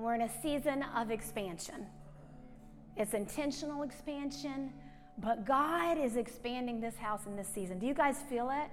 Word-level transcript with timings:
And 0.00 0.06
we're 0.06 0.14
in 0.14 0.22
a 0.22 0.40
season 0.40 0.82
of 0.96 1.10
expansion. 1.10 1.86
It's 2.96 3.12
intentional 3.12 3.82
expansion, 3.82 4.72
but 5.18 5.44
God 5.44 5.98
is 5.98 6.16
expanding 6.16 6.80
this 6.80 6.96
house 6.96 7.26
in 7.26 7.36
this 7.36 7.48
season. 7.48 7.78
Do 7.78 7.86
you 7.86 7.92
guys 7.92 8.16
feel 8.26 8.48
it? 8.48 8.70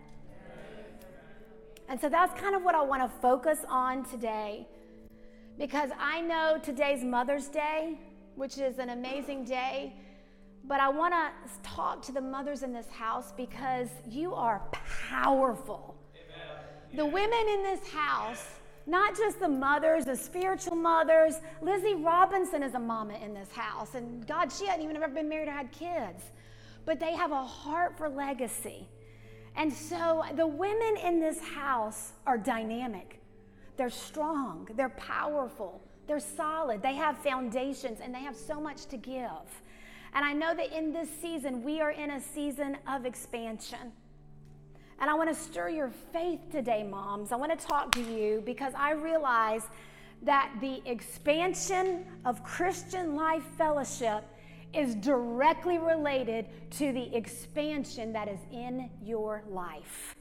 And 1.89 1.99
so 1.99 2.07
that's 2.07 2.39
kind 2.39 2.55
of 2.55 2.63
what 2.63 2.75
I 2.75 2.81
want 2.81 3.03
to 3.03 3.09
focus 3.19 3.59
on 3.67 4.05
today 4.05 4.69
because 5.57 5.89
I 5.99 6.21
know 6.21 6.61
today's 6.63 7.03
Mother's 7.03 7.49
Day, 7.49 7.99
which 8.35 8.57
is 8.57 8.79
an 8.79 8.91
amazing 8.91 9.43
day, 9.43 9.97
but 10.63 10.79
I 10.79 10.87
want 10.87 11.13
to 11.13 11.29
talk 11.61 12.01
to 12.03 12.13
the 12.13 12.21
mothers 12.21 12.63
in 12.63 12.71
this 12.71 12.87
house 12.87 13.33
because 13.35 13.89
you 14.09 14.33
are 14.33 14.61
powerful. 15.09 15.93
The 16.95 17.05
women 17.05 17.49
in 17.49 17.63
this 17.63 17.85
house, 17.89 18.47
not 18.87 19.15
just 19.17 19.39
the 19.39 19.47
mothers, 19.47 20.05
the 20.05 20.15
spiritual 20.15 20.75
mothers. 20.75 21.35
Lizzie 21.61 21.95
Robinson 21.95 22.63
is 22.63 22.73
a 22.73 22.79
mama 22.79 23.15
in 23.15 23.33
this 23.33 23.51
house, 23.51 23.95
and 23.95 24.25
God, 24.25 24.51
she 24.51 24.65
hadn't 24.65 24.83
even 24.83 24.95
ever 24.95 25.09
been 25.09 25.27
married 25.27 25.49
or 25.49 25.51
had 25.51 25.71
kids, 25.71 26.23
but 26.85 26.99
they 26.99 27.13
have 27.13 27.31
a 27.31 27.43
heart 27.43 27.97
for 27.97 28.07
legacy. 28.07 28.87
And 29.57 29.71
so 29.71 30.23
the 30.35 30.47
women 30.47 30.95
in 31.03 31.19
this 31.19 31.39
house 31.41 32.13
are 32.25 32.37
dynamic. 32.37 33.19
They're 33.75 33.89
strong, 33.89 34.67
they're 34.75 34.89
powerful, 34.89 35.81
they're 36.07 36.19
solid, 36.19 36.81
they 36.81 36.95
have 36.95 37.17
foundations, 37.17 37.99
and 38.01 38.15
they 38.15 38.21
have 38.21 38.35
so 38.35 38.61
much 38.61 38.85
to 38.85 38.97
give. 38.97 39.61
And 40.13 40.23
I 40.23 40.31
know 40.31 40.55
that 40.55 40.75
in 40.75 40.93
this 40.93 41.09
season, 41.21 41.61
we 41.61 41.81
are 41.81 41.91
in 41.91 42.11
a 42.11 42.21
season 42.21 42.77
of 42.87 43.05
expansion. 43.05 43.91
And 44.99 45.09
I 45.09 45.13
want 45.13 45.29
to 45.29 45.35
stir 45.35 45.69
your 45.69 45.91
faith 46.11 46.39
today, 46.51 46.83
moms. 46.83 47.31
I 47.31 47.35
want 47.35 47.57
to 47.57 47.67
talk 47.67 47.91
to 47.93 48.01
you 48.01 48.41
because 48.45 48.73
I 48.75 48.91
realize 48.91 49.63
that 50.23 50.51
the 50.59 50.81
expansion 50.89 52.05
of 52.25 52.43
Christian 52.43 53.15
Life 53.15 53.43
Fellowship 53.57 54.23
is 54.73 54.95
directly 54.95 55.77
related 55.77 56.47
to 56.71 56.91
the 56.91 57.15
expansion 57.15 58.11
that 58.13 58.27
is 58.27 58.39
in 58.51 58.89
your 59.03 59.43
life. 59.49 60.15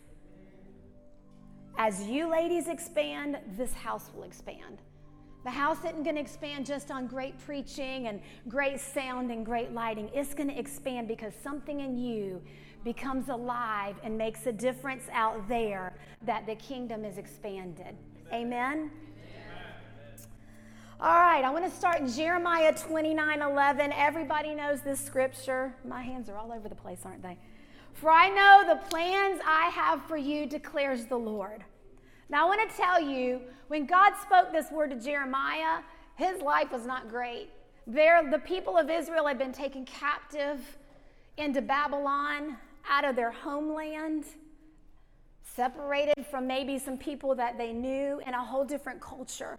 As 1.78 2.02
you 2.02 2.30
ladies 2.30 2.68
expand, 2.68 3.38
this 3.56 3.72
house 3.72 4.10
will 4.14 4.24
expand. 4.24 4.82
The 5.44 5.50
house 5.50 5.78
isn't 5.78 6.02
going 6.02 6.16
to 6.16 6.20
expand 6.20 6.66
just 6.66 6.90
on 6.90 7.06
great 7.06 7.38
preaching 7.38 8.08
and 8.08 8.20
great 8.48 8.80
sound 8.80 9.30
and 9.30 9.44
great 9.44 9.72
lighting. 9.72 10.10
It's 10.12 10.34
going 10.34 10.48
to 10.48 10.58
expand 10.58 11.06
because 11.06 11.32
something 11.42 11.80
in 11.80 11.96
you 11.96 12.42
becomes 12.86 13.30
alive 13.30 13.96
and 14.04 14.16
makes 14.16 14.46
a 14.46 14.52
difference 14.52 15.02
out 15.12 15.48
there 15.48 15.92
that 16.22 16.46
the 16.46 16.54
kingdom 16.54 17.04
is 17.04 17.18
expanded. 17.18 17.96
Amen? 18.32 18.92
All 21.00 21.16
right, 21.16 21.42
I 21.44 21.50
want 21.50 21.64
to 21.64 21.70
start 21.70 22.06
Jeremiah 22.06 22.72
29 22.72 23.42
11. 23.42 23.92
Everybody 23.92 24.54
knows 24.54 24.82
this 24.82 25.00
scripture. 25.00 25.74
My 25.84 26.00
hands 26.00 26.28
are 26.28 26.38
all 26.38 26.52
over 26.52 26.68
the 26.68 26.76
place, 26.76 27.00
aren't 27.04 27.22
they? 27.22 27.36
For 27.92 28.08
I 28.08 28.28
know 28.28 28.72
the 28.72 28.88
plans 28.88 29.40
I 29.44 29.68
have 29.74 30.00
for 30.06 30.16
you, 30.16 30.46
declares 30.46 31.06
the 31.06 31.18
Lord. 31.18 31.64
Now, 32.28 32.46
I 32.46 32.48
want 32.48 32.70
to 32.70 32.76
tell 32.76 33.00
you, 33.00 33.40
when 33.66 33.84
God 33.84 34.12
spoke 34.22 34.52
this 34.52 34.70
word 34.70 34.90
to 34.90 34.96
Jeremiah, 34.96 35.80
his 36.14 36.40
life 36.40 36.70
was 36.70 36.86
not 36.86 37.10
great. 37.10 37.50
There, 37.88 38.30
the 38.30 38.38
people 38.38 38.78
of 38.78 38.88
Israel 38.90 39.26
had 39.26 39.38
been 39.38 39.52
taken 39.52 39.84
captive 39.84 40.60
into 41.36 41.60
Babylon, 41.60 42.56
out 42.88 43.04
of 43.04 43.16
their 43.16 43.30
homeland, 43.30 44.24
separated 45.42 46.26
from 46.30 46.46
maybe 46.46 46.78
some 46.78 46.98
people 46.98 47.34
that 47.34 47.56
they 47.58 47.72
knew 47.72 48.20
in 48.26 48.34
a 48.34 48.44
whole 48.44 48.64
different 48.64 49.00
culture. 49.00 49.58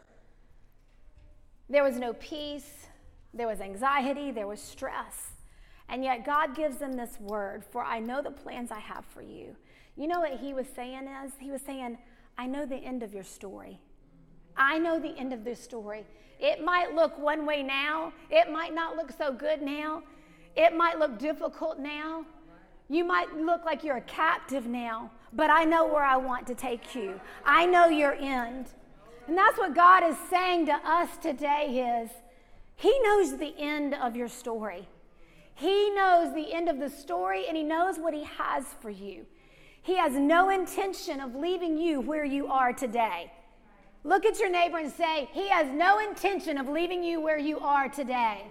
There 1.69 1.83
was 1.83 1.97
no 1.97 2.13
peace, 2.13 2.87
there 3.33 3.47
was 3.47 3.59
anxiety, 3.59 4.31
there 4.31 4.47
was 4.47 4.61
stress. 4.61 5.31
And 5.89 6.03
yet 6.03 6.25
God 6.25 6.55
gives 6.55 6.77
them 6.77 6.93
this 6.93 7.17
word, 7.19 7.63
for 7.63 7.83
I 7.83 7.99
know 7.99 8.21
the 8.21 8.31
plans 8.31 8.71
I 8.71 8.79
have 8.79 9.05
for 9.05 9.21
you. 9.21 9.55
You 9.95 10.07
know 10.07 10.19
what 10.19 10.39
he 10.39 10.53
was 10.53 10.67
saying 10.75 11.07
is? 11.25 11.31
He 11.39 11.49
was 11.49 11.61
saying, 11.61 11.97
I 12.37 12.45
know 12.45 12.65
the 12.65 12.75
end 12.75 13.03
of 13.03 13.13
your 13.13 13.23
story. 13.23 13.79
I 14.55 14.77
know 14.77 14.99
the 14.99 15.17
end 15.17 15.33
of 15.33 15.43
this 15.43 15.61
story. 15.61 16.05
It 16.39 16.63
might 16.63 16.93
look 16.93 17.17
one 17.17 17.45
way 17.45 17.63
now, 17.63 18.13
it 18.29 18.51
might 18.51 18.73
not 18.73 18.95
look 18.95 19.11
so 19.11 19.31
good 19.31 19.61
now, 19.61 20.03
it 20.55 20.75
might 20.75 20.99
look 20.99 21.17
difficult 21.17 21.79
now. 21.79 22.25
You 22.89 23.03
might 23.03 23.35
look 23.35 23.65
like 23.65 23.83
you're 23.83 23.97
a 23.97 24.01
captive 24.01 24.65
now, 24.65 25.11
but 25.33 25.49
I 25.49 25.65
know 25.65 25.85
where 25.85 26.03
I 26.03 26.17
want 26.17 26.47
to 26.47 26.55
take 26.55 26.95
you. 26.95 27.19
I 27.45 27.65
know 27.65 27.87
your 27.87 28.13
end. 28.13 28.67
And 29.27 29.37
that's 29.37 29.57
what 29.57 29.75
God 29.75 30.03
is 30.03 30.15
saying 30.29 30.67
to 30.67 30.73
us 30.73 31.17
today 31.17 32.05
is 32.05 32.11
he 32.75 32.97
knows 33.01 33.37
the 33.37 33.53
end 33.57 33.93
of 33.93 34.15
your 34.15 34.29
story. 34.29 34.87
He 35.55 35.89
knows 35.89 36.33
the 36.33 36.53
end 36.53 36.69
of 36.69 36.79
the 36.79 36.89
story 36.89 37.45
and 37.47 37.57
he 37.57 37.63
knows 37.63 37.97
what 37.97 38.13
he 38.13 38.23
has 38.23 38.63
for 38.79 38.89
you. 38.89 39.25
He 39.81 39.97
has 39.97 40.13
no 40.13 40.49
intention 40.49 41.19
of 41.19 41.35
leaving 41.35 41.77
you 41.77 41.99
where 41.99 42.25
you 42.25 42.47
are 42.47 42.71
today. 42.71 43.31
Look 44.03 44.25
at 44.25 44.39
your 44.39 44.49
neighbor 44.49 44.77
and 44.77 44.91
say, 44.91 45.27
He 45.33 45.49
has 45.49 45.67
no 45.67 45.99
intention 45.99 46.57
of 46.57 46.69
leaving 46.69 47.03
you 47.03 47.19
where 47.19 47.37
you 47.37 47.59
are 47.59 47.89
today. 47.89 48.45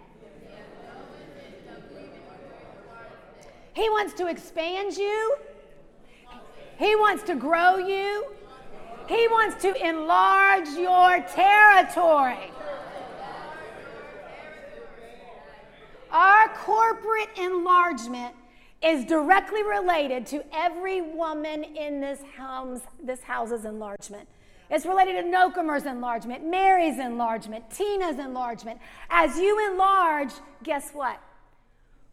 He 3.76 3.90
wants 3.90 4.14
to 4.14 4.26
expand 4.26 4.96
you. 4.96 5.36
He 6.78 6.96
wants 6.96 7.22
to 7.24 7.34
grow 7.34 7.76
you. 7.76 8.24
He 9.06 9.28
wants 9.28 9.60
to 9.62 9.86
enlarge 9.86 10.68
your 10.68 11.20
territory. 11.28 12.50
Our 16.10 16.48
corporate 16.54 17.28
enlargement 17.36 18.34
is 18.82 19.04
directly 19.04 19.62
related 19.62 20.24
to 20.28 20.42
every 20.54 21.02
woman 21.02 21.62
in 21.62 22.00
this 22.00 22.20
house, 22.34 22.80
this 23.02 23.22
house's 23.22 23.66
enlargement. 23.66 24.26
It's 24.70 24.86
related 24.86 25.20
to 25.20 25.22
Nokemer's 25.22 25.84
enlargement, 25.84 26.46
Mary's 26.46 26.98
enlargement, 26.98 27.70
Tina's 27.70 28.18
enlargement. 28.18 28.80
As 29.10 29.36
you 29.36 29.70
enlarge, 29.70 30.32
guess 30.62 30.92
what? 30.92 31.20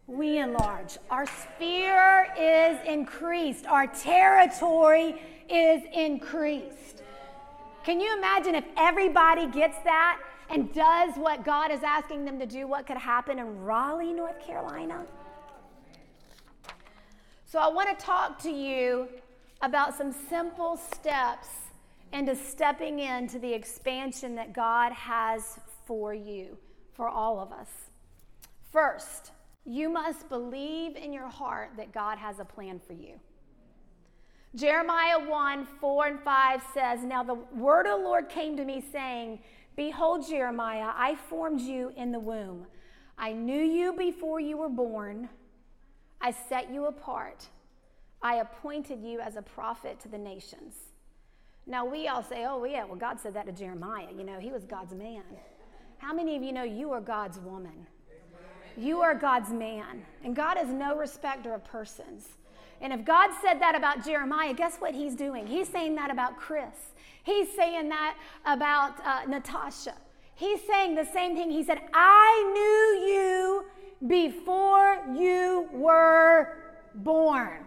We 0.08 0.40
enlarge. 0.40 0.98
Our 1.10 1.26
sphere 1.26 2.28
is 2.38 2.78
increased. 2.86 3.66
Our 3.66 3.88
territory 3.88 5.22
is 5.50 5.82
increased. 5.94 7.04
Can 7.84 8.00
you 8.00 8.18
imagine 8.18 8.56
if 8.56 8.66
everybody 8.78 9.48
gets 9.48 9.78
that 9.84 10.20
and 10.50 10.74
does 10.74 11.16
what 11.16 11.46
God 11.46 11.72
is 11.72 11.84
asking 11.84 12.26
them 12.26 12.40
to 12.40 12.46
do? 12.46 12.68
What 12.68 12.86
could 12.86 12.98
happen 12.98 13.40
in 13.40 13.64
Raleigh, 13.64 14.14
North 14.14 14.46
Carolina? 14.46 15.06
So, 17.46 17.60
I 17.60 17.70
want 17.70 17.88
to 17.98 18.06
talk 18.06 18.42
to 18.44 18.50
you 18.50 19.08
about 19.62 19.96
some 19.96 20.12
simple 20.12 20.76
steps 20.76 21.50
into 22.12 22.36
stepping 22.36 23.00
into 23.00 23.40
the 23.40 23.54
expansion 23.54 24.36
that 24.36 24.54
God 24.54 24.92
has 24.92 25.60
for 25.86 26.14
you, 26.14 26.58
for 26.94 27.08
all 27.08 27.40
of 27.40 27.52
us. 27.52 27.70
First, 28.72 29.32
you 29.66 29.90
must 29.90 30.30
believe 30.30 30.96
in 30.96 31.14
your 31.14 31.30
heart 31.30 31.72
that 31.78 31.94
God 31.94 32.18
has 32.18 32.40
a 32.40 32.46
plan 32.46 32.80
for 32.86 32.94
you. 32.94 33.20
Jeremiah 34.56 35.18
1 35.18 35.66
4 35.80 36.08
and 36.08 36.20
5 36.20 36.62
says, 36.74 37.04
Now 37.04 37.24
the 37.24 37.34
word 37.56 37.88
of 37.88 38.00
the 38.00 38.06
Lord 38.06 38.30
came 38.30 38.56
to 38.58 38.66
me, 38.66 38.84
saying, 38.92 39.40
Behold, 39.76 40.28
Jeremiah, 40.28 40.92
I 40.96 41.16
formed 41.16 41.62
you 41.62 41.92
in 41.96 42.12
the 42.12 42.20
womb. 42.20 42.68
I 43.18 43.32
knew 43.32 43.62
you 43.62 43.94
before 43.94 44.40
you 44.40 44.58
were 44.58 44.70
born. 44.70 45.30
I 46.22 46.32
set 46.32 46.72
you 46.72 46.86
apart. 46.86 47.48
I 48.22 48.36
appointed 48.36 49.04
you 49.04 49.20
as 49.20 49.36
a 49.36 49.42
prophet 49.42 50.00
to 50.02 50.08
the 50.08 50.18
nations. 50.18 50.76
Now, 51.66 51.86
we 51.86 52.08
all 52.08 52.24
say, 52.24 52.46
oh, 52.46 52.64
yeah, 52.66 52.84
well, 52.84 52.96
God 52.96 53.20
said 53.20 53.34
that 53.36 53.46
to 53.46 53.52
Jeremiah. 53.52 54.08
You 54.16 54.24
know, 54.24 54.40
he 54.40 54.52
was 54.52 54.66
God's 54.66 54.94
man. 54.94 55.24
How 55.98 56.14
many 56.14 56.36
of 56.36 56.44
you 56.44 56.52
know 56.52 56.64
you 56.64 56.92
are 56.92 57.02
God's 57.02 57.40
woman? 57.40 57.88
You 58.78 59.02
are 59.02 59.16
God's 59.16 59.52
man. 59.52 60.04
And 60.24 60.36
God 60.36 60.58
is 60.62 60.70
no 60.70 60.96
respecter 60.96 61.54
of 61.54 61.64
persons. 61.66 62.28
And 62.82 62.92
if 62.92 63.06
God 63.06 63.30
said 63.42 63.62
that 63.62 63.76
about 63.76 64.04
Jeremiah, 64.04 64.54
guess 64.54 64.78
what 64.78 64.94
he's 64.94 65.16
doing? 65.16 65.48
He's 65.48 65.70
saying 65.70 65.96
that 65.96 66.12
about 66.12 66.38
Chris. 66.38 66.76
He's 67.24 67.48
saying 67.56 67.90
that 67.90 68.18
about 68.46 68.94
uh, 69.06 69.22
Natasha. 69.28 69.96
He's 70.36 70.60
saying 70.68 70.96
the 70.96 71.06
same 71.06 71.36
thing. 71.36 71.52
He 71.52 71.64
said, 71.64 71.80
I 71.94 72.52
knew 72.54 73.14
you 73.14 73.66
before 74.08 75.00
you 75.16 75.70
were 75.72 76.58
born. 76.96 77.60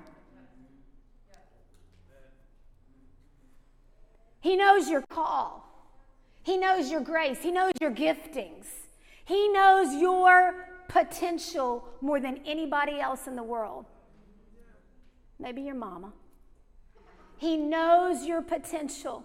He 4.40 4.56
knows 4.56 4.88
your 4.88 5.02
call. 5.10 5.64
He 6.42 6.56
knows 6.56 6.90
your 6.90 7.00
grace. 7.00 7.38
He 7.42 7.50
knows 7.50 7.72
your 7.80 7.90
giftings. 7.90 8.66
He 9.24 9.48
knows 9.48 9.94
your 9.94 10.68
potential 10.88 11.88
more 12.00 12.20
than 12.20 12.40
anybody 12.46 13.00
else 13.00 13.26
in 13.26 13.36
the 13.36 13.42
world 13.42 13.86
maybe 15.38 15.62
your 15.62 15.74
mama. 15.74 16.12
He 17.36 17.56
knows 17.56 18.24
your 18.24 18.42
potential. 18.42 19.24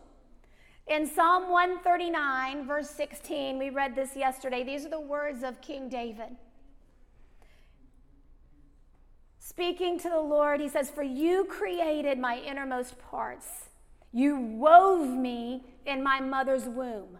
In 0.87 1.07
Psalm 1.07 1.49
139, 1.49 2.67
verse 2.67 2.89
16, 2.89 3.57
we 3.57 3.69
read 3.69 3.95
this 3.95 4.15
yesterday. 4.15 4.63
These 4.63 4.85
are 4.85 4.89
the 4.89 4.99
words 4.99 5.43
of 5.43 5.61
King 5.61 5.87
David. 5.87 6.35
Speaking 9.39 9.97
to 9.99 10.09
the 10.09 10.19
Lord, 10.19 10.59
he 10.59 10.67
says, 10.67 10.89
For 10.89 11.03
you 11.03 11.45
created 11.45 12.19
my 12.19 12.39
innermost 12.39 12.99
parts. 12.99 13.69
You 14.11 14.37
wove 14.37 15.07
me 15.07 15.63
in 15.85 16.03
my 16.03 16.19
mother's 16.19 16.65
womb. 16.65 17.17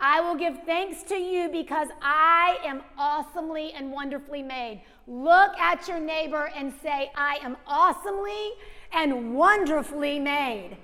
I 0.00 0.20
will 0.22 0.34
give 0.34 0.62
thanks 0.64 1.02
to 1.04 1.14
you 1.14 1.50
because 1.50 1.88
I 2.00 2.58
am 2.64 2.82
awesomely 2.96 3.72
and 3.72 3.92
wonderfully 3.92 4.42
made. 4.42 4.80
Look 5.06 5.58
at 5.58 5.86
your 5.86 6.00
neighbor 6.00 6.50
and 6.56 6.72
say, 6.82 7.10
I 7.14 7.38
am 7.42 7.58
awesomely 7.66 8.52
and 8.92 9.34
wonderfully 9.34 10.18
made. 10.18 10.78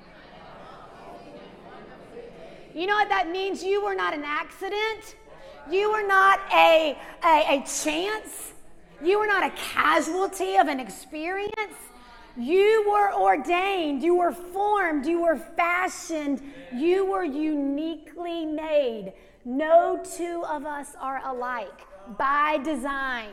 You 2.75 2.87
know 2.87 2.95
what 2.95 3.09
that 3.09 3.31
means? 3.31 3.63
You 3.63 3.83
were 3.83 3.95
not 3.95 4.13
an 4.13 4.23
accident. 4.23 5.17
You 5.71 5.91
were 5.91 6.07
not 6.07 6.41
a, 6.53 6.99
a, 7.25 7.61
a 7.61 7.65
chance. 7.65 8.53
You 9.03 9.19
were 9.19 9.27
not 9.27 9.45
a 9.45 9.51
casualty 9.57 10.57
of 10.57 10.69
an 10.69 10.79
experience. 10.79 11.86
You 12.37 12.85
were 12.91 13.15
ordained, 13.15 14.03
you 14.03 14.15
were 14.15 14.33
formed, 14.33 15.07
you 15.07 15.23
were 15.23 15.37
fashioned, 15.37 16.43
you 16.75 17.07
were 17.07 17.25
uniquely 17.25 18.45
made. 18.45 19.15
No 19.45 20.03
two 20.17 20.45
of 20.47 20.67
us 20.67 20.95
are 21.01 21.23
alike 21.25 21.81
by 22.19 22.59
design. 22.59 23.31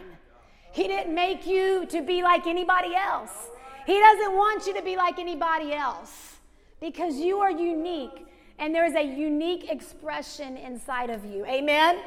He 0.72 0.88
didn't 0.88 1.14
make 1.14 1.46
you 1.46 1.86
to 1.88 2.02
be 2.02 2.24
like 2.24 2.48
anybody 2.48 2.96
else. 2.96 3.50
He 3.86 4.00
doesn't 4.00 4.34
want 4.34 4.66
you 4.66 4.74
to 4.76 4.82
be 4.82 4.96
like 4.96 5.20
anybody 5.20 5.74
else 5.74 6.38
because 6.80 7.18
you 7.18 7.40
are 7.40 7.52
unique 7.52 8.26
and 8.60 8.74
there 8.74 8.86
is 8.86 8.96
a 8.96 9.04
unique 9.04 9.70
expression 9.70 10.56
inside 10.56 11.10
of 11.10 11.26
you. 11.26 11.46
Amen? 11.46 11.98
Amen? 11.98 12.04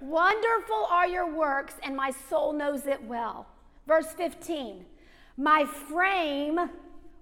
Wonderful 0.00 0.86
are 0.90 1.06
your 1.06 1.32
works, 1.32 1.74
and 1.82 1.96
my 1.96 2.10
soul 2.28 2.52
knows 2.52 2.86
it 2.86 3.02
well. 3.04 3.46
Verse 3.86 4.08
15 4.08 4.84
My 5.36 5.64
frame 5.64 6.70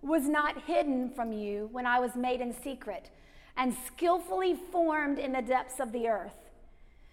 was 0.02 0.28
not 0.28 0.64
hidden 0.64 1.10
from 1.10 1.32
you 1.32 1.68
when 1.72 1.86
I 1.86 2.00
was 2.00 2.14
made 2.14 2.40
in 2.40 2.54
secret 2.62 3.10
and 3.56 3.74
skillfully 3.86 4.56
formed 4.70 5.18
in 5.18 5.32
the 5.32 5.42
depths 5.42 5.80
of 5.80 5.92
the 5.92 6.08
earth. 6.08 6.50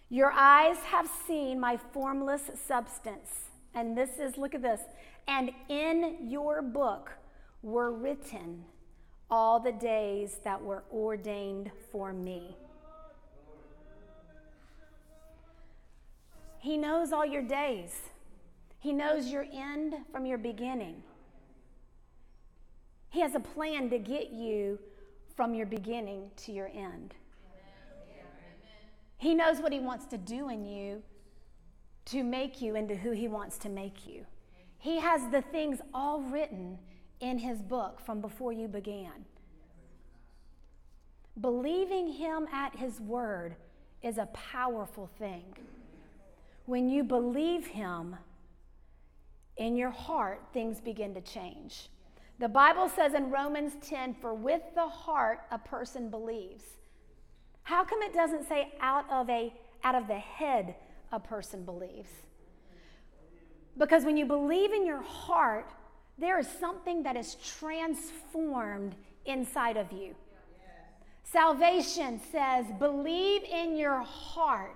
Your 0.09 0.31
eyes 0.31 0.77
have 0.77 1.09
seen 1.27 1.59
my 1.59 1.77
formless 1.93 2.49
substance. 2.67 3.49
And 3.75 3.95
this 3.95 4.17
is, 4.19 4.37
look 4.37 4.55
at 4.55 4.63
this, 4.63 4.81
and 5.27 5.51
in 5.69 6.27
your 6.27 6.61
book 6.61 7.11
were 7.61 7.91
written 7.91 8.65
all 9.29 9.59
the 9.59 9.71
days 9.71 10.37
that 10.43 10.61
were 10.61 10.83
ordained 10.91 11.69
for 11.91 12.11
me. 12.11 12.55
He 16.57 16.77
knows 16.77 17.13
all 17.13 17.25
your 17.25 17.43
days. 17.43 18.08
He 18.79 18.93
knows 18.93 19.27
your 19.27 19.45
end 19.51 19.95
from 20.11 20.25
your 20.25 20.37
beginning. 20.37 21.03
He 23.09 23.21
has 23.21 23.35
a 23.35 23.39
plan 23.39 23.89
to 23.89 23.99
get 23.99 24.31
you 24.31 24.79
from 25.35 25.53
your 25.53 25.65
beginning 25.65 26.31
to 26.37 26.51
your 26.51 26.69
end. 26.73 27.13
He 29.17 29.33
knows 29.33 29.59
what 29.59 29.73
He 29.73 29.79
wants 29.79 30.05
to 30.07 30.17
do 30.17 30.49
in 30.49 30.65
you 30.65 31.01
to 32.05 32.23
make 32.23 32.61
you 32.61 32.75
into 32.75 32.95
who 32.95 33.11
He 33.11 33.27
wants 33.27 33.57
to 33.59 33.69
make 33.69 34.07
you. 34.07 34.25
He 34.79 34.99
has 34.99 35.29
the 35.29 35.41
things 35.41 35.81
all 35.93 36.21
written 36.21 36.79
in 37.19 37.37
his 37.37 37.61
book 37.61 37.99
from 37.99 38.21
before 38.21 38.53
you 38.53 38.67
began. 38.67 39.25
Believing 41.39 42.07
him 42.07 42.47
at 42.51 42.75
his 42.75 42.99
word 43.01 43.55
is 44.01 44.17
a 44.17 44.27
powerful 44.27 45.09
thing. 45.19 45.43
When 46.65 46.89
you 46.89 47.03
believe 47.03 47.67
him 47.67 48.15
in 49.59 49.75
your 49.75 49.91
heart, 49.91 50.41
things 50.53 50.81
begin 50.81 51.13
to 51.13 51.21
change. 51.21 51.89
The 52.39 52.47
Bible 52.47 52.89
says 52.89 53.13
in 53.13 53.29
Romans 53.29 53.73
10 53.81 54.15
for 54.15 54.33
with 54.33 54.61
the 54.73 54.87
heart 54.87 55.41
a 55.51 55.59
person 55.59 56.09
believes. 56.09 56.63
How 57.63 57.83
come 57.83 58.01
it 58.01 58.13
doesn't 58.13 58.47
say 58.47 58.73
out 58.79 59.05
of 59.11 59.29
a 59.29 59.53
out 59.83 59.95
of 59.95 60.07
the 60.07 60.17
head 60.17 60.75
a 61.11 61.19
person 61.19 61.63
believes? 61.63 62.09
Because 63.77 64.05
when 64.05 64.17
you 64.17 64.25
believe 64.25 64.73
in 64.73 64.85
your 64.85 65.01
heart, 65.01 65.71
there 66.17 66.39
is 66.39 66.47
something 66.47 67.03
that 67.03 67.15
is 67.15 67.35
transformed 67.35 68.95
inside 69.25 69.77
of 69.77 69.91
you. 69.91 70.15
Salvation 71.23 72.19
says, 72.31 72.65
believe 72.79 73.43
in 73.43 73.77
your 73.77 74.01
heart, 74.01 74.75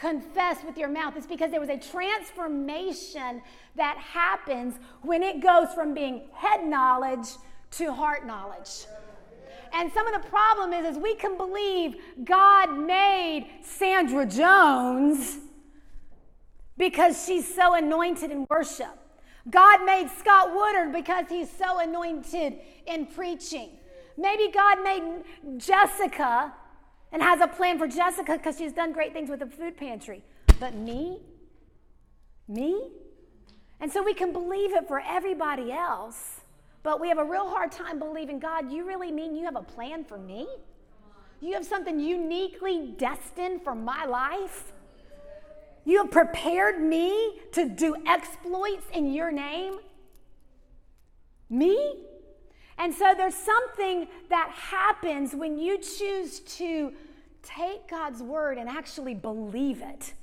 confess 0.00 0.64
with 0.64 0.78
your 0.78 0.88
mouth. 0.88 1.14
It's 1.16 1.26
because 1.26 1.50
there 1.50 1.60
was 1.60 1.68
a 1.68 1.78
transformation 1.78 3.42
that 3.76 3.98
happens 3.98 4.76
when 5.02 5.22
it 5.22 5.42
goes 5.42 5.72
from 5.74 5.92
being 5.92 6.22
head 6.32 6.64
knowledge 6.64 7.28
to 7.72 7.92
heart 7.92 8.26
knowledge. 8.26 8.86
And 9.72 9.92
some 9.92 10.06
of 10.06 10.20
the 10.20 10.28
problem 10.28 10.72
is, 10.72 10.96
is 10.96 11.02
we 11.02 11.14
can 11.14 11.36
believe 11.36 11.96
God 12.24 12.76
made 12.76 13.46
Sandra 13.62 14.26
Jones 14.26 15.38
because 16.76 17.24
she's 17.24 17.54
so 17.54 17.74
anointed 17.74 18.30
in 18.30 18.46
worship. 18.48 18.98
God 19.50 19.84
made 19.84 20.08
Scott 20.18 20.54
Woodard 20.54 20.92
because 20.92 21.26
he's 21.28 21.50
so 21.50 21.78
anointed 21.78 22.54
in 22.86 23.06
preaching. 23.06 23.70
Maybe 24.16 24.50
God 24.52 24.82
made 24.82 25.22
Jessica 25.58 26.52
and 27.12 27.22
has 27.22 27.40
a 27.40 27.48
plan 27.48 27.78
for 27.78 27.86
Jessica 27.86 28.36
because 28.36 28.58
she's 28.58 28.72
done 28.72 28.92
great 28.92 29.12
things 29.12 29.28
with 29.28 29.40
the 29.40 29.46
food 29.46 29.76
pantry. 29.76 30.22
But 30.58 30.74
me? 30.74 31.18
Me? 32.48 32.90
And 33.80 33.90
so 33.90 34.02
we 34.02 34.14
can 34.14 34.32
believe 34.32 34.74
it 34.74 34.86
for 34.86 35.00
everybody 35.00 35.72
else, 35.72 36.40
but 36.82 37.00
we 37.00 37.08
have 37.08 37.18
a 37.18 37.24
real 37.24 37.48
hard 37.48 37.72
time 37.72 37.98
believing 37.98 38.38
God, 38.38 38.70
you 38.70 38.86
really 38.86 39.10
mean 39.10 39.34
you 39.34 39.44
have 39.44 39.56
a 39.56 39.62
plan 39.62 40.04
for 40.04 40.18
me? 40.18 40.46
You 41.40 41.54
have 41.54 41.64
something 41.64 41.98
uniquely 41.98 42.94
destined 42.98 43.62
for 43.62 43.74
my 43.74 44.04
life? 44.04 44.72
You 45.84 45.98
have 46.02 46.10
prepared 46.10 46.80
me 46.80 47.40
to 47.52 47.68
do 47.68 47.96
exploits 48.06 48.84
in 48.92 49.12
your 49.14 49.32
name? 49.32 49.78
Me? 51.48 52.04
And 52.80 52.94
so 52.94 53.12
there's 53.14 53.34
something 53.34 54.08
that 54.30 54.50
happens 54.52 55.34
when 55.34 55.58
you 55.58 55.76
choose 55.78 56.40
to 56.40 56.92
take 57.42 57.86
God's 57.88 58.22
word 58.22 58.56
and 58.56 58.70
actually 58.70 59.14
believe 59.14 59.82
it. 59.82 60.14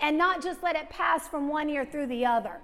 And 0.00 0.18
not 0.18 0.42
just 0.42 0.60
let 0.62 0.74
it 0.74 0.90
pass 0.90 1.28
from 1.28 1.48
one 1.48 1.70
ear 1.70 1.84
through 1.84 2.08
the 2.08 2.26
other. 2.26 2.56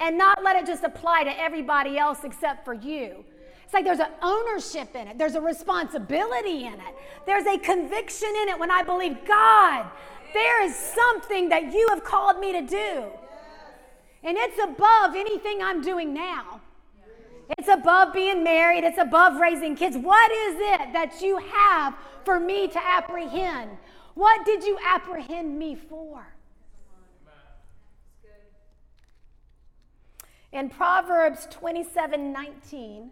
And 0.00 0.18
not 0.18 0.42
let 0.42 0.56
it 0.56 0.66
just 0.66 0.82
apply 0.82 1.24
to 1.24 1.40
everybody 1.40 1.96
else 1.96 2.18
except 2.24 2.64
for 2.64 2.74
you. 2.74 3.24
It's 3.64 3.72
like 3.72 3.84
there's 3.84 4.00
an 4.00 4.12
ownership 4.20 4.94
in 4.96 5.08
it, 5.08 5.18
there's 5.18 5.34
a 5.34 5.40
responsibility 5.40 6.66
in 6.66 6.74
it, 6.74 6.94
there's 7.24 7.46
a 7.46 7.58
conviction 7.58 8.28
in 8.42 8.48
it 8.48 8.58
when 8.58 8.70
I 8.70 8.82
believe, 8.82 9.16
God, 9.26 9.86
there 10.32 10.62
is 10.64 10.74
something 10.76 11.48
that 11.48 11.72
you 11.72 11.86
have 11.90 12.04
called 12.04 12.38
me 12.38 12.52
to 12.52 12.62
do. 12.62 13.04
And 14.22 14.36
it's 14.36 14.58
above 14.62 15.14
anything 15.16 15.62
I'm 15.62 15.82
doing 15.82 16.12
now. 16.12 16.60
It's 17.50 17.68
above 17.68 18.12
being 18.12 18.42
married. 18.42 18.84
It's 18.84 18.98
above 18.98 19.40
raising 19.40 19.76
kids. 19.76 19.96
What 19.96 20.32
is 20.32 20.56
it 20.58 20.92
that 20.92 21.20
you 21.20 21.38
have 21.38 21.94
for 22.24 22.40
me 22.40 22.68
to 22.68 22.84
apprehend? 22.84 23.70
What 24.14 24.44
did 24.44 24.64
you 24.64 24.78
apprehend 24.84 25.58
me 25.58 25.76
for? 25.76 26.26
In 30.52 30.70
Proverbs 30.70 31.46
27 31.50 32.32
19, 32.32 33.10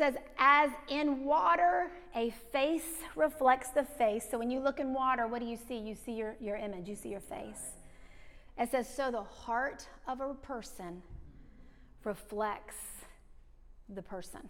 says, 0.00 0.14
As 0.38 0.70
in 0.88 1.24
water, 1.24 1.90
a 2.16 2.30
face 2.52 3.02
reflects 3.14 3.68
the 3.68 3.84
face. 3.84 4.26
So 4.30 4.38
when 4.38 4.50
you 4.50 4.58
look 4.58 4.80
in 4.80 4.94
water, 4.94 5.26
what 5.26 5.40
do 5.40 5.46
you 5.46 5.58
see? 5.58 5.76
You 5.76 5.94
see 5.94 6.12
your, 6.12 6.36
your 6.40 6.56
image, 6.56 6.88
you 6.88 6.96
see 6.96 7.10
your 7.10 7.20
face. 7.20 7.74
It 8.58 8.70
says, 8.70 8.88
So 8.88 9.10
the 9.10 9.22
heart 9.22 9.86
of 10.08 10.22
a 10.22 10.32
person 10.32 11.02
reflects 12.04 12.76
the 13.88 14.02
person. 14.02 14.48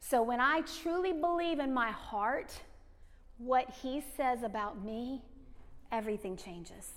So 0.00 0.22
when 0.22 0.40
I 0.40 0.62
truly 0.82 1.12
believe 1.12 1.58
in 1.58 1.74
my 1.74 1.90
heart 1.90 2.52
what 3.38 3.68
he 3.82 4.02
says 4.16 4.42
about 4.42 4.84
me, 4.84 5.22
everything 5.92 6.36
changes. 6.36 6.90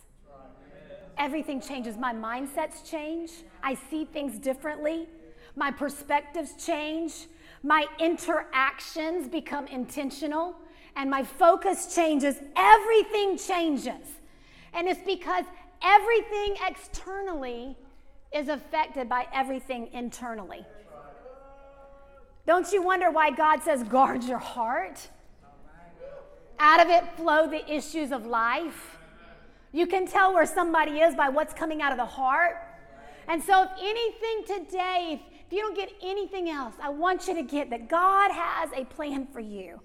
Everything 1.17 1.59
changes. 1.59 1.97
My 1.97 2.13
mindsets 2.13 2.89
change. 2.89 3.31
I 3.61 3.75
see 3.89 4.05
things 4.05 4.39
differently 4.39 5.07
my 5.55 5.71
perspectives 5.71 6.53
change, 6.65 7.27
my 7.63 7.85
interactions 7.99 9.27
become 9.27 9.67
intentional, 9.67 10.55
and 10.95 11.09
my 11.09 11.23
focus 11.23 11.93
changes. 11.93 12.37
Everything 12.55 13.37
changes. 13.37 14.07
And 14.73 14.87
it's 14.87 15.01
because 15.05 15.45
everything 15.83 16.55
externally 16.67 17.75
is 18.31 18.47
affected 18.47 19.09
by 19.09 19.27
everything 19.33 19.89
internally. 19.93 20.65
Don't 22.45 22.71
you 22.71 22.81
wonder 22.81 23.11
why 23.11 23.31
God 23.31 23.61
says, 23.63 23.83
guard 23.83 24.23
your 24.23 24.39
heart? 24.39 25.09
Out 26.59 26.81
of 26.81 26.89
it 26.89 27.03
flow 27.15 27.47
the 27.47 27.71
issues 27.71 28.11
of 28.11 28.25
life. 28.25 28.97
You 29.71 29.87
can 29.87 30.07
tell 30.07 30.33
where 30.33 30.45
somebody 30.45 30.99
is 30.99 31.15
by 31.15 31.29
what's 31.29 31.53
coming 31.53 31.81
out 31.81 31.91
of 31.91 31.97
the 31.97 32.05
heart. 32.05 32.57
And 33.27 33.41
so, 33.41 33.63
if 33.63 33.69
anything 33.79 34.63
today, 34.63 35.21
if 35.45 35.53
you 35.53 35.61
don't 35.61 35.75
get 35.75 35.91
anything 36.01 36.49
else, 36.49 36.73
I 36.81 36.89
want 36.89 37.27
you 37.27 37.35
to 37.35 37.43
get 37.43 37.69
that 37.69 37.87
God 37.87 38.31
has 38.31 38.71
a 38.75 38.85
plan 38.85 39.27
for 39.27 39.39
you. 39.39 39.79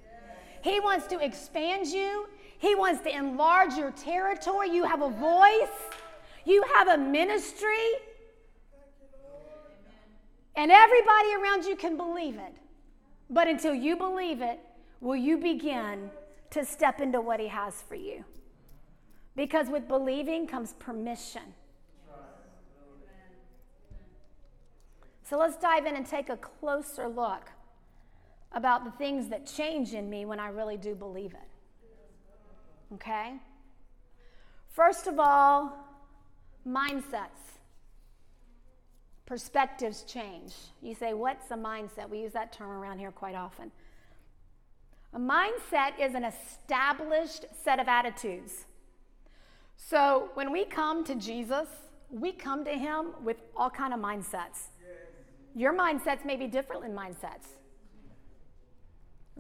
He 0.62 0.80
wants 0.80 1.06
to 1.08 1.22
expand 1.22 1.86
you, 1.88 2.26
He 2.58 2.74
wants 2.74 3.02
to 3.02 3.14
enlarge 3.14 3.74
your 3.74 3.90
territory. 3.90 4.70
You 4.70 4.84
have 4.84 5.02
a 5.02 5.10
voice, 5.10 5.76
you 6.46 6.64
have 6.74 6.88
a 6.88 6.96
ministry, 6.96 7.92
and 10.56 10.70
everybody 10.70 11.34
around 11.34 11.64
you 11.64 11.76
can 11.76 11.96
believe 11.96 12.36
it. 12.36 12.54
But 13.30 13.48
until 13.48 13.74
you 13.74 13.96
believe 13.96 14.42
it, 14.42 14.60
will 15.00 15.16
you 15.16 15.38
begin 15.38 16.10
to 16.50 16.64
step 16.64 17.00
into 17.00 17.20
what 17.20 17.40
He 17.40 17.48
has 17.48 17.82
for 17.82 17.94
you? 17.94 18.24
Because 19.36 19.68
with 19.68 19.88
believing 19.88 20.46
comes 20.46 20.74
permission. 20.74 21.42
So 25.24 25.38
let's 25.38 25.56
dive 25.56 25.86
in 25.86 25.96
and 25.96 26.06
take 26.06 26.28
a 26.28 26.36
closer 26.36 27.08
look 27.08 27.50
about 28.52 28.84
the 28.84 28.90
things 28.92 29.28
that 29.30 29.46
change 29.46 29.94
in 29.94 30.08
me 30.08 30.26
when 30.26 30.38
I 30.38 30.48
really 30.48 30.76
do 30.76 30.94
believe 30.94 31.32
it. 31.32 32.94
Okay? 32.94 33.34
First 34.68 35.06
of 35.06 35.18
all, 35.18 35.72
mindsets. 36.66 37.53
Perspectives 39.26 40.02
change. 40.02 40.54
You 40.82 40.94
say, 40.94 41.14
What's 41.14 41.50
a 41.50 41.54
mindset? 41.54 42.08
We 42.10 42.20
use 42.20 42.32
that 42.32 42.52
term 42.52 42.70
around 42.70 42.98
here 42.98 43.10
quite 43.10 43.34
often. 43.34 43.70
A 45.14 45.18
mindset 45.18 45.98
is 46.00 46.14
an 46.14 46.24
established 46.24 47.46
set 47.62 47.78
of 47.78 47.88
attitudes. 47.88 48.66
So 49.76 50.30
when 50.34 50.52
we 50.52 50.64
come 50.64 51.04
to 51.04 51.14
Jesus, 51.14 51.68
we 52.10 52.32
come 52.32 52.64
to 52.64 52.72
him 52.72 53.12
with 53.22 53.36
all 53.56 53.70
kind 53.70 53.94
of 53.94 54.00
mindsets. 54.00 54.68
Your 55.54 55.72
mindsets 55.72 56.24
may 56.24 56.36
be 56.36 56.46
different 56.46 56.82
than 56.82 56.92
mindsets. 56.92 57.46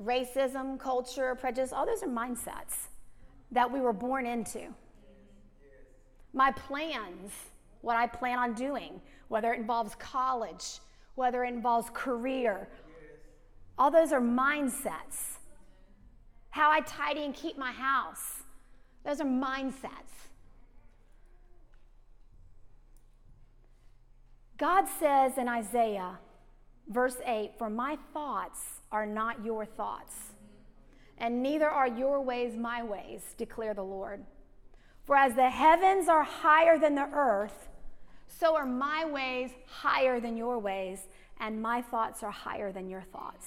Racism, 0.00 0.78
culture, 0.78 1.34
prejudice, 1.34 1.72
all 1.72 1.86
those 1.86 2.02
are 2.02 2.08
mindsets 2.08 2.88
that 3.50 3.70
we 3.70 3.80
were 3.80 3.92
born 3.92 4.26
into. 4.26 4.74
My 6.32 6.50
plans, 6.52 7.32
what 7.80 7.96
I 7.96 8.06
plan 8.06 8.38
on 8.38 8.54
doing, 8.54 9.00
whether 9.34 9.52
it 9.52 9.58
involves 9.58 9.96
college, 9.96 10.78
whether 11.16 11.42
it 11.42 11.52
involves 11.52 11.90
career, 11.92 12.68
all 13.76 13.90
those 13.90 14.12
are 14.12 14.20
mindsets. 14.20 15.40
How 16.50 16.70
I 16.70 16.82
tidy 16.82 17.24
and 17.24 17.34
keep 17.34 17.58
my 17.58 17.72
house, 17.72 18.44
those 19.04 19.20
are 19.20 19.26
mindsets. 19.26 20.14
God 24.56 24.84
says 25.00 25.36
in 25.36 25.48
Isaiah, 25.48 26.20
verse 26.88 27.16
8, 27.26 27.54
For 27.58 27.68
my 27.68 27.98
thoughts 28.12 28.60
are 28.92 29.04
not 29.04 29.44
your 29.44 29.66
thoughts, 29.66 30.14
and 31.18 31.42
neither 31.42 31.68
are 31.68 31.88
your 31.88 32.22
ways 32.22 32.56
my 32.56 32.84
ways, 32.84 33.34
declare 33.36 33.74
the 33.74 33.82
Lord. 33.82 34.24
For 35.02 35.16
as 35.16 35.34
the 35.34 35.50
heavens 35.50 36.08
are 36.08 36.22
higher 36.22 36.78
than 36.78 36.94
the 36.94 37.10
earth, 37.12 37.68
so 38.38 38.56
are 38.56 38.66
my 38.66 39.04
ways 39.04 39.50
higher 39.66 40.20
than 40.20 40.36
your 40.36 40.58
ways, 40.58 41.00
and 41.40 41.60
my 41.60 41.82
thoughts 41.82 42.22
are 42.22 42.30
higher 42.30 42.72
than 42.72 42.88
your 42.88 43.02
thoughts. 43.02 43.46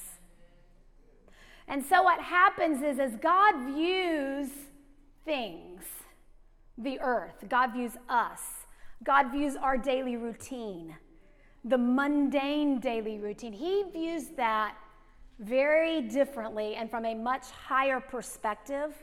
And 1.68 1.84
so 1.84 2.02
what 2.04 2.22
happens 2.22 2.82
is, 2.82 3.00
as 3.00 3.16
God 3.18 3.66
views 3.66 4.50
things, 5.26 5.84
the 6.78 7.00
earth, 7.02 7.46
God 7.50 7.74
views 7.74 7.94
us, 8.08 8.42
God 9.04 9.32
views 9.32 9.56
our 9.56 9.78
daily 9.78 10.16
routine, 10.16 10.96
the 11.66 11.78
mundane 11.78 12.80
daily 12.80 13.20
routine. 13.20 13.52
He 13.52 13.84
views 13.92 14.30
that 14.38 14.76
very 15.40 16.02
differently 16.02 16.76
and 16.76 16.90
from 16.90 17.06
a 17.06 17.14
much 17.14 17.50
higher 17.52 18.00
perspective 18.00 18.94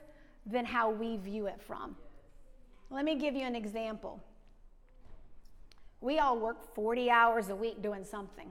than 0.46 0.64
how 0.64 0.90
we 0.90 1.16
view 1.16 1.46
it 1.46 1.60
from. 1.60 1.96
Let 2.90 3.04
me 3.04 3.16
give 3.16 3.34
you 3.34 3.44
an 3.44 3.54
example. 3.54 4.20
We 6.00 6.18
all 6.18 6.38
work 6.38 6.74
40 6.74 7.10
hours 7.10 7.48
a 7.48 7.56
week 7.56 7.82
doing 7.82 8.04
something. 8.04 8.50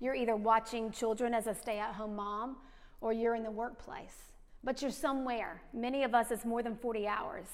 You're 0.00 0.14
either 0.14 0.36
watching 0.36 0.90
children 0.90 1.34
as 1.34 1.46
a 1.46 1.54
stay 1.54 1.78
at 1.78 1.94
home 1.94 2.16
mom 2.16 2.56
or 3.00 3.12
you're 3.12 3.34
in 3.34 3.42
the 3.42 3.50
workplace, 3.50 4.32
but 4.64 4.82
you're 4.82 4.90
somewhere. 4.90 5.62
Many 5.72 6.04
of 6.04 6.14
us, 6.14 6.30
it's 6.30 6.44
more 6.44 6.62
than 6.62 6.76
40 6.76 7.06
hours. 7.06 7.46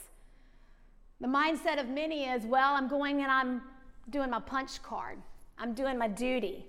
The 1.20 1.26
mindset 1.26 1.80
of 1.80 1.88
many 1.88 2.24
is, 2.24 2.44
well, 2.44 2.74
I'm 2.74 2.88
going 2.88 3.22
and 3.22 3.30
I'm 3.30 3.62
doing 4.10 4.30
my 4.30 4.40
punch 4.40 4.82
card. 4.82 5.18
I'm 5.58 5.74
doing 5.74 5.98
my 5.98 6.08
duty 6.08 6.64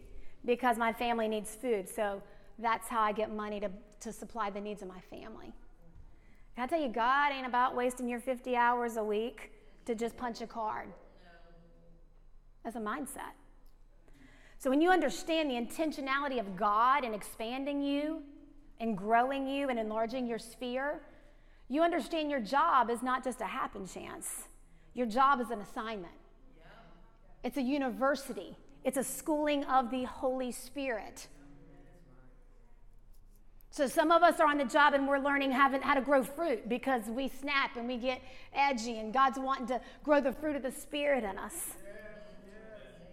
because 0.46 0.78
my 0.78 0.92
family 0.92 1.28
needs 1.28 1.54
food. 1.56 1.88
So 1.88 2.22
that's 2.58 2.88
how 2.88 3.02
I 3.02 3.12
get 3.12 3.32
money 3.32 3.60
to, 3.60 3.70
to 4.02 4.12
supply 4.12 4.50
the 4.50 4.60
needs 4.60 4.82
of 4.82 4.88
my 4.88 5.00
family. 5.10 5.54
Can 6.56 6.64
I 6.64 6.68
tell 6.68 6.82
you, 6.82 6.90
God 6.90 7.32
ain't 7.32 7.48
about 7.48 7.76
wasting 7.76 8.10
your 8.10 8.20
50 8.20 8.56
hours 8.56 8.98
a 8.98 9.04
week 9.04 9.52
to 9.86 9.96
just 9.96 10.18
punch 10.18 10.42
a 10.42 10.48
card. 10.48 10.90
That's 12.64 12.76
a 12.76 12.80
mindset. 12.80 13.34
So 14.58 14.70
when 14.70 14.82
you 14.82 14.90
understand 14.90 15.50
the 15.50 15.56
intentionality 15.56 16.40
of 16.40 16.56
God 16.56 17.06
in 17.06 17.14
expanding 17.14 17.82
you 17.82 18.22
and 18.80 18.98
growing 18.98 19.48
you 19.48 19.70
and 19.70 19.80
enlarging 19.80 20.28
your 20.28 20.40
sphere, 20.40 21.02
you 21.70 21.82
understand 21.82 22.30
your 22.30 22.42
job 22.42 22.90
is 22.90 23.02
not 23.02 23.24
just 23.24 23.42
a 23.42 23.46
happen 23.46 23.88
chance. 23.88 24.48
Your 24.94 25.06
job 25.06 25.40
is 25.40 25.50
an 25.50 25.62
assignment. 25.62 26.14
It's 27.44 27.58
a 27.58 27.62
university. 27.62 28.58
It's 28.84 28.98
a 28.98 29.04
schooling 29.04 29.64
of 29.66 29.92
the 29.92 30.04
Holy 30.04 30.52
Spirit. 30.52 31.28
So 33.72 33.88
some 33.88 34.12
of 34.12 34.24
us 34.24 34.40
are 34.40 34.48
on 34.48 34.58
the 34.58 34.66
job 34.66 34.94
and 34.94 35.08
we're 35.08 35.20
learning 35.20 35.52
how 35.52 35.70
to 35.70 36.02
grow 36.02 36.24
fruit 36.24 36.68
because 36.68 37.04
we 37.08 37.30
snap 37.30 37.78
and 37.78 37.88
we 37.88 37.98
get 37.98 38.22
edgy 38.54 38.98
and 38.98 39.14
God's 39.14 39.38
wanting 39.40 39.68
to 39.68 39.80
grow 40.04 40.20
the 40.20 40.34
fruit 40.34 40.56
of 40.56 40.64
the 40.64 40.72
Spirit 40.72 41.24
in 41.24 41.38
us. 41.38 41.54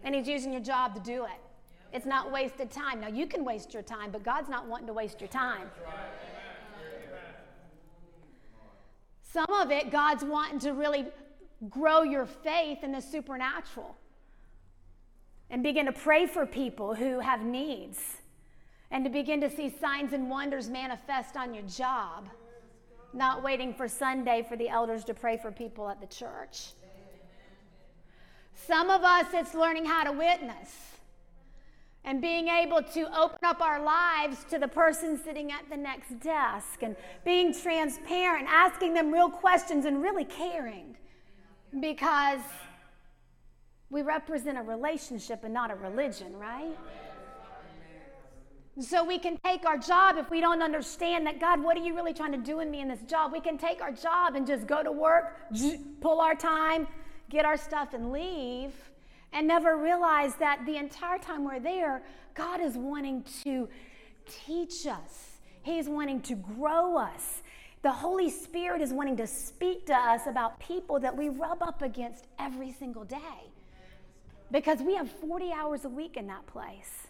And 0.06 0.14
He's 0.14 0.28
using 0.28 0.52
your 0.52 0.62
job 0.62 0.94
to 0.94 1.00
do 1.00 1.25
it. 1.25 1.40
It's 1.92 2.06
not 2.06 2.32
wasted 2.32 2.70
time. 2.70 3.00
Now 3.00 3.08
you 3.08 3.26
can 3.26 3.44
waste 3.44 3.75
your 3.75 3.82
time, 3.82 4.10
but 4.10 4.22
God's 4.22 4.48
not 4.48 4.66
wanting 4.66 4.86
to 4.86 4.92
waste 4.92 5.20
your 5.20 5.28
time. 5.28 5.68
Some 9.22 9.52
of 9.52 9.70
it, 9.70 9.90
God's 9.90 10.25
wanting 10.25 10.60
to 10.60 10.70
really 10.70 11.06
grow 11.68 12.02
your 12.02 12.25
faith 12.25 12.84
in 12.84 12.92
the 12.92 13.00
supernatural 13.00 13.96
and 15.50 15.62
begin 15.62 15.86
to 15.86 15.92
pray 15.92 16.26
for 16.26 16.46
people 16.46 16.94
who 16.94 17.20
have 17.20 17.42
needs 17.42 17.98
and 18.90 19.04
to 19.04 19.10
begin 19.10 19.40
to 19.40 19.50
see 19.50 19.68
signs 19.68 20.12
and 20.12 20.30
wonders 20.30 20.70
manifest 20.70 21.36
on 21.36 21.52
your 21.52 21.64
job, 21.64 22.28
not 23.12 23.42
waiting 23.42 23.75
for 23.75 23.88
Sunday 23.88 24.46
for 24.48 24.56
the 24.56 24.68
elders 24.68 25.04
to 25.04 25.14
pray 25.14 25.36
for 25.36 25.50
people 25.50 25.88
at 25.88 26.00
the 26.00 26.06
church. 26.06 26.68
Some 28.66 28.90
of 28.90 29.02
us, 29.02 29.26
it's 29.32 29.54
learning 29.54 29.84
how 29.84 30.04
to 30.04 30.12
witness 30.12 30.86
and 32.04 32.22
being 32.22 32.48
able 32.48 32.82
to 32.82 33.18
open 33.18 33.38
up 33.44 33.60
our 33.60 33.82
lives 33.82 34.44
to 34.48 34.58
the 34.58 34.68
person 34.68 35.20
sitting 35.22 35.52
at 35.52 35.68
the 35.68 35.76
next 35.76 36.20
desk 36.20 36.82
and 36.82 36.96
being 37.25 37.52
transparent, 37.52 38.46
asking 38.48 38.94
them 38.94 39.12
real 39.12 39.28
questions, 39.28 39.84
and 39.84 40.00
really 40.00 40.25
caring 40.25 40.96
because 41.80 42.40
we 43.90 44.02
represent 44.02 44.56
a 44.56 44.62
relationship 44.62 45.44
and 45.44 45.52
not 45.52 45.70
a 45.70 45.75
religion, 45.75 46.34
right? 46.36 46.76
So 48.78 49.04
we 49.04 49.18
can 49.18 49.38
take 49.44 49.64
our 49.64 49.78
job 49.78 50.16
if 50.16 50.30
we 50.30 50.40
don't 50.40 50.62
understand 50.62 51.26
that, 51.26 51.40
God, 51.40 51.62
what 51.62 51.76
are 51.76 51.80
you 51.80 51.94
really 51.94 52.12
trying 52.12 52.32
to 52.32 52.38
do 52.38 52.60
in 52.60 52.70
me 52.70 52.80
in 52.80 52.88
this 52.88 53.02
job? 53.02 53.32
We 53.32 53.40
can 53.40 53.58
take 53.58 53.80
our 53.80 53.92
job 53.92 54.36
and 54.36 54.46
just 54.46 54.66
go 54.66 54.82
to 54.82 54.92
work, 54.92 55.50
pull 56.00 56.20
our 56.20 56.34
time, 56.34 56.86
get 57.30 57.45
our 57.45 57.56
stuff, 57.56 57.95
and 57.95 58.12
leave 58.12 58.73
and 59.33 59.47
never 59.47 59.76
realize 59.76 60.35
that 60.37 60.64
the 60.66 60.76
entire 60.76 61.18
time 61.18 61.45
we're 61.45 61.61
there, 61.61 62.02
God 62.35 62.61
is 62.61 62.76
wanting 62.76 63.25
to 63.45 63.68
teach 64.47 64.87
us, 64.87 65.38
He's 65.62 65.88
wanting 65.88 66.21
to 66.23 66.35
grow 66.35 66.97
us. 66.97 67.42
The 67.83 67.92
Holy 67.92 68.30
Spirit 68.30 68.80
is 68.80 68.92
wanting 68.92 69.16
to 69.18 69.26
speak 69.26 69.87
to 69.87 69.95
us 69.95 70.23
about 70.26 70.59
people 70.59 70.99
that 71.00 71.16
we 71.16 71.28
rub 71.28 71.62
up 71.62 71.83
against 71.83 72.26
every 72.38 72.73
single 72.73 73.04
day 73.04 73.50
because 74.50 74.80
we 74.80 74.95
have 74.95 75.11
40 75.11 75.52
hours 75.52 75.85
a 75.85 75.88
week 75.88 76.16
in 76.16 76.26
that 76.28 76.47
place. 76.47 77.06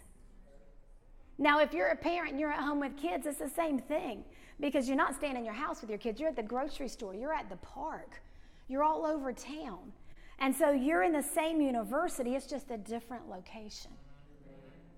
Now, 1.39 1.59
if 1.59 1.73
you're 1.73 1.87
a 1.87 1.95
parent 1.95 2.31
and 2.31 2.39
you're 2.39 2.51
at 2.51 2.59
home 2.59 2.79
with 2.79 2.97
kids, 2.97 3.27
it's 3.27 3.39
the 3.39 3.49
same 3.49 3.79
thing 3.79 4.23
because 4.59 4.87
you're 4.87 4.97
not 4.97 5.15
staying 5.15 5.37
in 5.37 5.45
your 5.45 5.53
house 5.53 5.81
with 5.81 5.89
your 5.89 5.99
kids. 5.99 6.19
You're 6.19 6.29
at 6.29 6.35
the 6.35 6.43
grocery 6.43 6.87
store, 6.87 7.13
you're 7.13 7.33
at 7.33 7.49
the 7.49 7.57
park, 7.57 8.21
you're 8.67 8.83
all 8.83 9.05
over 9.05 9.31
town. 9.31 9.91
And 10.39 10.55
so 10.55 10.71
you're 10.71 11.03
in 11.03 11.13
the 11.13 11.23
same 11.23 11.61
university, 11.61 12.35
it's 12.35 12.45
just 12.45 12.69
a 12.71 12.77
different 12.77 13.29
location. 13.29 13.91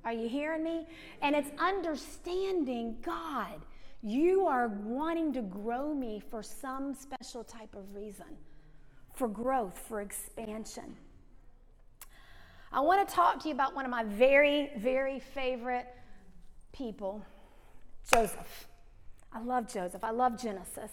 Are 0.05 0.13
you 0.13 0.29
hearing 0.29 0.63
me? 0.63 0.87
And 1.21 1.35
it's 1.35 1.49
understanding 1.59 2.97
God. 3.01 3.61
You 4.01 4.47
are 4.47 4.69
wanting 4.69 5.33
to 5.33 5.41
grow 5.41 5.93
me 5.93 6.21
for 6.29 6.41
some 6.41 6.93
special 6.93 7.43
type 7.43 7.75
of 7.75 7.93
reason, 7.93 8.25
for 9.13 9.27
growth, 9.27 9.77
for 9.77 10.01
expansion. 10.01 10.95
I 12.71 12.79
want 12.81 13.07
to 13.07 13.13
talk 13.13 13.41
to 13.41 13.49
you 13.49 13.53
about 13.53 13.75
one 13.75 13.83
of 13.83 13.91
my 13.91 14.03
very, 14.03 14.71
very 14.77 15.19
favorite 15.19 15.87
people, 16.71 17.25
Joseph. 18.11 18.67
I 19.33 19.41
love 19.41 19.71
Joseph. 19.71 20.03
I 20.03 20.11
love 20.11 20.41
Genesis. 20.41 20.91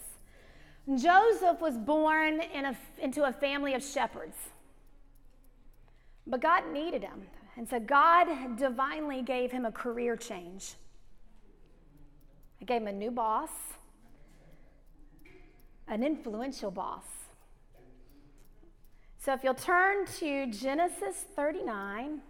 Joseph 0.95 1.59
was 1.59 1.77
born 1.77 2.39
in 2.53 2.65
a, 2.65 2.77
into 3.01 3.25
a 3.25 3.31
family 3.31 3.73
of 3.73 3.83
shepherds. 3.83 4.37
But 6.25 6.41
God 6.41 6.71
needed 6.71 7.03
him. 7.03 7.27
And 7.57 7.67
so 7.67 7.79
God 7.79 8.57
divinely 8.57 9.21
gave 9.21 9.51
him 9.51 9.65
a 9.65 9.71
career 9.71 10.15
change. 10.15 10.75
He 12.57 12.65
gave 12.65 12.81
him 12.81 12.87
a 12.87 12.93
new 12.93 13.11
boss, 13.11 13.49
an 15.87 16.03
influential 16.03 16.71
boss. 16.71 17.05
So 19.17 19.33
if 19.33 19.43
you'll 19.43 19.55
turn 19.55 20.05
to 20.19 20.47
Genesis 20.51 21.25
39, 21.35 22.21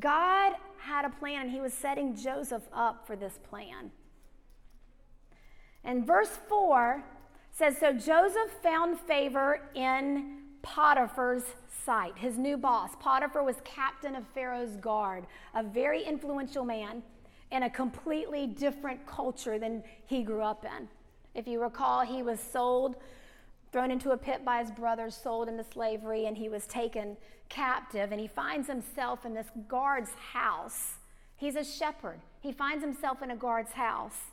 God 0.00 0.54
had 0.78 1.04
a 1.04 1.10
plan 1.10 1.42
and 1.42 1.50
he 1.50 1.60
was 1.60 1.72
setting 1.72 2.16
Joseph 2.16 2.64
up 2.72 3.06
for 3.06 3.14
this 3.14 3.38
plan. 3.48 3.90
And 5.84 6.06
verse 6.06 6.38
4 6.48 7.04
says 7.52 7.76
So 7.78 7.92
Joseph 7.92 8.50
found 8.62 8.98
favor 8.98 9.60
in 9.74 10.38
Potiphar's 10.62 11.44
sight, 11.84 12.16
his 12.16 12.38
new 12.38 12.56
boss. 12.56 12.90
Potiphar 13.00 13.42
was 13.42 13.56
captain 13.64 14.16
of 14.16 14.24
Pharaoh's 14.34 14.76
guard, 14.76 15.26
a 15.54 15.62
very 15.62 16.02
influential 16.02 16.64
man 16.64 17.02
in 17.50 17.64
a 17.64 17.70
completely 17.70 18.46
different 18.46 19.04
culture 19.06 19.58
than 19.58 19.82
he 20.06 20.22
grew 20.22 20.42
up 20.42 20.64
in. 20.64 20.88
If 21.34 21.46
you 21.46 21.60
recall, 21.60 22.02
he 22.02 22.22
was 22.22 22.40
sold, 22.40 22.96
thrown 23.72 23.90
into 23.90 24.10
a 24.10 24.16
pit 24.16 24.44
by 24.44 24.62
his 24.62 24.70
brothers, 24.70 25.14
sold 25.14 25.48
into 25.48 25.64
slavery, 25.64 26.26
and 26.26 26.36
he 26.36 26.48
was 26.48 26.66
taken 26.66 27.16
captive. 27.48 28.12
And 28.12 28.20
he 28.20 28.26
finds 28.26 28.68
himself 28.68 29.26
in 29.26 29.34
this 29.34 29.48
guard's 29.68 30.10
house. 30.32 30.94
He's 31.36 31.56
a 31.56 31.64
shepherd. 31.64 32.20
He 32.40 32.52
finds 32.52 32.84
himself 32.84 33.22
in 33.22 33.30
a 33.30 33.36
guard's 33.36 33.72
house. 33.72 34.30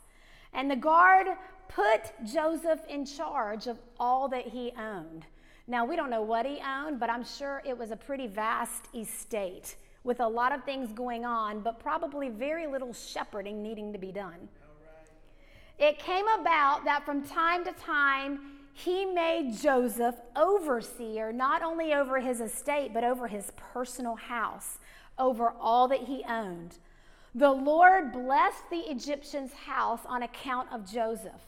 And 0.52 0.70
the 0.70 0.76
guard 0.76 1.28
put 1.68 2.12
Joseph 2.24 2.80
in 2.88 3.04
charge 3.04 3.66
of 3.66 3.78
all 3.98 4.28
that 4.28 4.46
he 4.48 4.72
owned. 4.78 5.26
Now, 5.66 5.84
we 5.84 5.94
don't 5.94 6.10
know 6.10 6.22
what 6.22 6.46
he 6.46 6.60
owned, 6.66 6.98
but 6.98 7.10
I'm 7.10 7.24
sure 7.24 7.62
it 7.64 7.78
was 7.78 7.92
a 7.92 7.96
pretty 7.96 8.26
vast 8.26 8.88
estate 8.94 9.76
with 10.02 10.20
a 10.20 10.26
lot 10.26 10.52
of 10.52 10.64
things 10.64 10.92
going 10.92 11.24
on, 11.24 11.60
but 11.60 11.78
probably 11.78 12.28
very 12.28 12.66
little 12.66 12.92
shepherding 12.92 13.62
needing 13.62 13.92
to 13.92 13.98
be 13.98 14.10
done. 14.10 14.48
It 15.78 15.98
came 15.98 16.26
about 16.28 16.84
that 16.84 17.04
from 17.04 17.22
time 17.22 17.64
to 17.64 17.72
time, 17.72 18.40
he 18.72 19.04
made 19.04 19.56
Joseph 19.56 20.14
overseer, 20.36 21.32
not 21.32 21.62
only 21.62 21.94
over 21.94 22.20
his 22.20 22.40
estate, 22.40 22.92
but 22.92 23.04
over 23.04 23.28
his 23.28 23.52
personal 23.72 24.16
house, 24.16 24.78
over 25.18 25.50
all 25.60 25.88
that 25.88 26.00
he 26.00 26.24
owned. 26.28 26.78
The 27.34 27.50
Lord 27.50 28.12
blessed 28.12 28.68
the 28.70 28.90
Egyptian's 28.90 29.52
house 29.52 30.00
on 30.04 30.24
account 30.24 30.68
of 30.72 30.90
Joseph. 30.90 31.42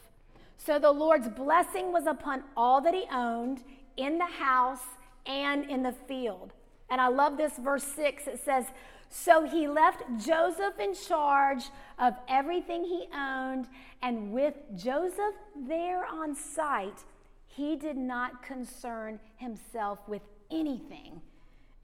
So 0.57 0.79
the 0.79 0.93
Lord's 0.93 1.29
blessing 1.29 1.93
was 1.93 2.07
upon 2.07 2.45
all 2.57 2.81
that 2.83 2.95
he 2.95 3.05
owned 3.13 3.65
in 3.97 4.19
the 4.19 4.25
house 4.27 4.85
and 5.27 5.69
in 5.69 5.83
the 5.83 5.93
field. 5.93 6.53
And 6.89 7.01
I 7.01 7.09
love 7.09 7.37
this 7.37 7.57
verse 7.57 7.83
6. 7.83 8.29
It 8.29 8.41
says, 8.45 8.67
So 9.11 9.45
he 9.45 9.67
left 9.67 10.03
Joseph 10.25 10.79
in 10.79 10.95
charge 10.95 11.65
of 11.99 12.15
everything 12.29 12.85
he 12.85 13.07
owned, 13.13 13.67
and 14.03 14.33
with 14.33 14.55
Joseph 14.77 15.35
there 15.57 16.07
on 16.07 16.37
site, 16.37 17.05
he 17.47 17.75
did 17.75 17.97
not 17.97 18.43
concern 18.43 19.19
himself 19.37 19.99
with 20.07 20.23
anything 20.51 21.21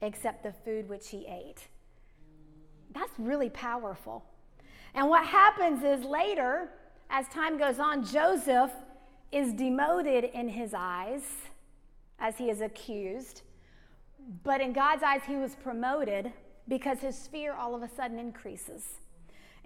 except 0.01 0.43
the 0.43 0.53
food 0.63 0.87
which 0.87 1.09
he 1.09 1.25
ate. 1.27 1.67
That's 2.93 3.11
really 3.17 3.49
powerful. 3.49 4.23
And 4.93 5.07
what 5.09 5.25
happens 5.25 5.83
is 5.83 6.03
later, 6.03 6.69
as 7.09 7.27
time 7.27 7.57
goes 7.57 7.79
on, 7.79 8.05
Joseph 8.05 8.71
is 9.31 9.53
demoted 9.53 10.23
in 10.23 10.49
his 10.49 10.73
eyes 10.75 11.21
as 12.19 12.37
he 12.37 12.49
is 12.49 12.61
accused. 12.61 13.43
But 14.43 14.61
in 14.61 14.73
God's 14.73 15.03
eyes, 15.03 15.21
he 15.25 15.35
was 15.35 15.55
promoted 15.55 16.31
because 16.67 16.99
his 16.99 17.27
fear 17.27 17.53
all 17.53 17.75
of 17.75 17.83
a 17.83 17.89
sudden 17.89 18.19
increases. 18.19 18.83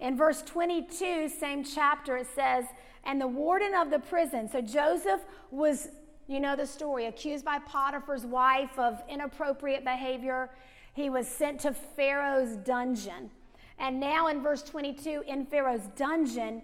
In 0.00 0.16
verse 0.16 0.42
22, 0.42 1.28
same 1.28 1.64
chapter, 1.64 2.16
it 2.16 2.26
says, 2.34 2.64
And 3.04 3.20
the 3.20 3.26
warden 3.26 3.74
of 3.74 3.90
the 3.90 3.98
prison, 3.98 4.48
so 4.50 4.60
Joseph 4.60 5.20
was, 5.50 5.88
you 6.26 6.40
know 6.40 6.56
the 6.56 6.66
story, 6.66 7.06
accused 7.06 7.44
by 7.44 7.58
Potiphar's 7.60 8.24
wife 8.24 8.78
of 8.78 9.02
inappropriate 9.08 9.84
behavior. 9.84 10.50
He 10.94 11.10
was 11.10 11.28
sent 11.28 11.60
to 11.60 11.72
Pharaoh's 11.72 12.56
dungeon. 12.56 13.30
And 13.78 14.00
now 14.00 14.28
in 14.28 14.42
verse 14.42 14.62
22, 14.62 15.24
in 15.26 15.44
Pharaoh's 15.46 15.88
dungeon, 15.96 16.62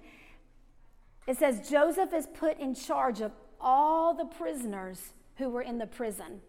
it 1.27 1.37
says, 1.37 1.69
Joseph 1.69 2.15
is 2.15 2.27
put 2.27 2.59
in 2.59 2.75
charge 2.75 3.21
of 3.21 3.33
all 3.61 4.15
the 4.15 4.25
prisoners 4.25 5.13
who 5.37 5.51
were 5.51 5.63
in 5.63 5.79
the 5.79 5.87
prison, 5.87 6.41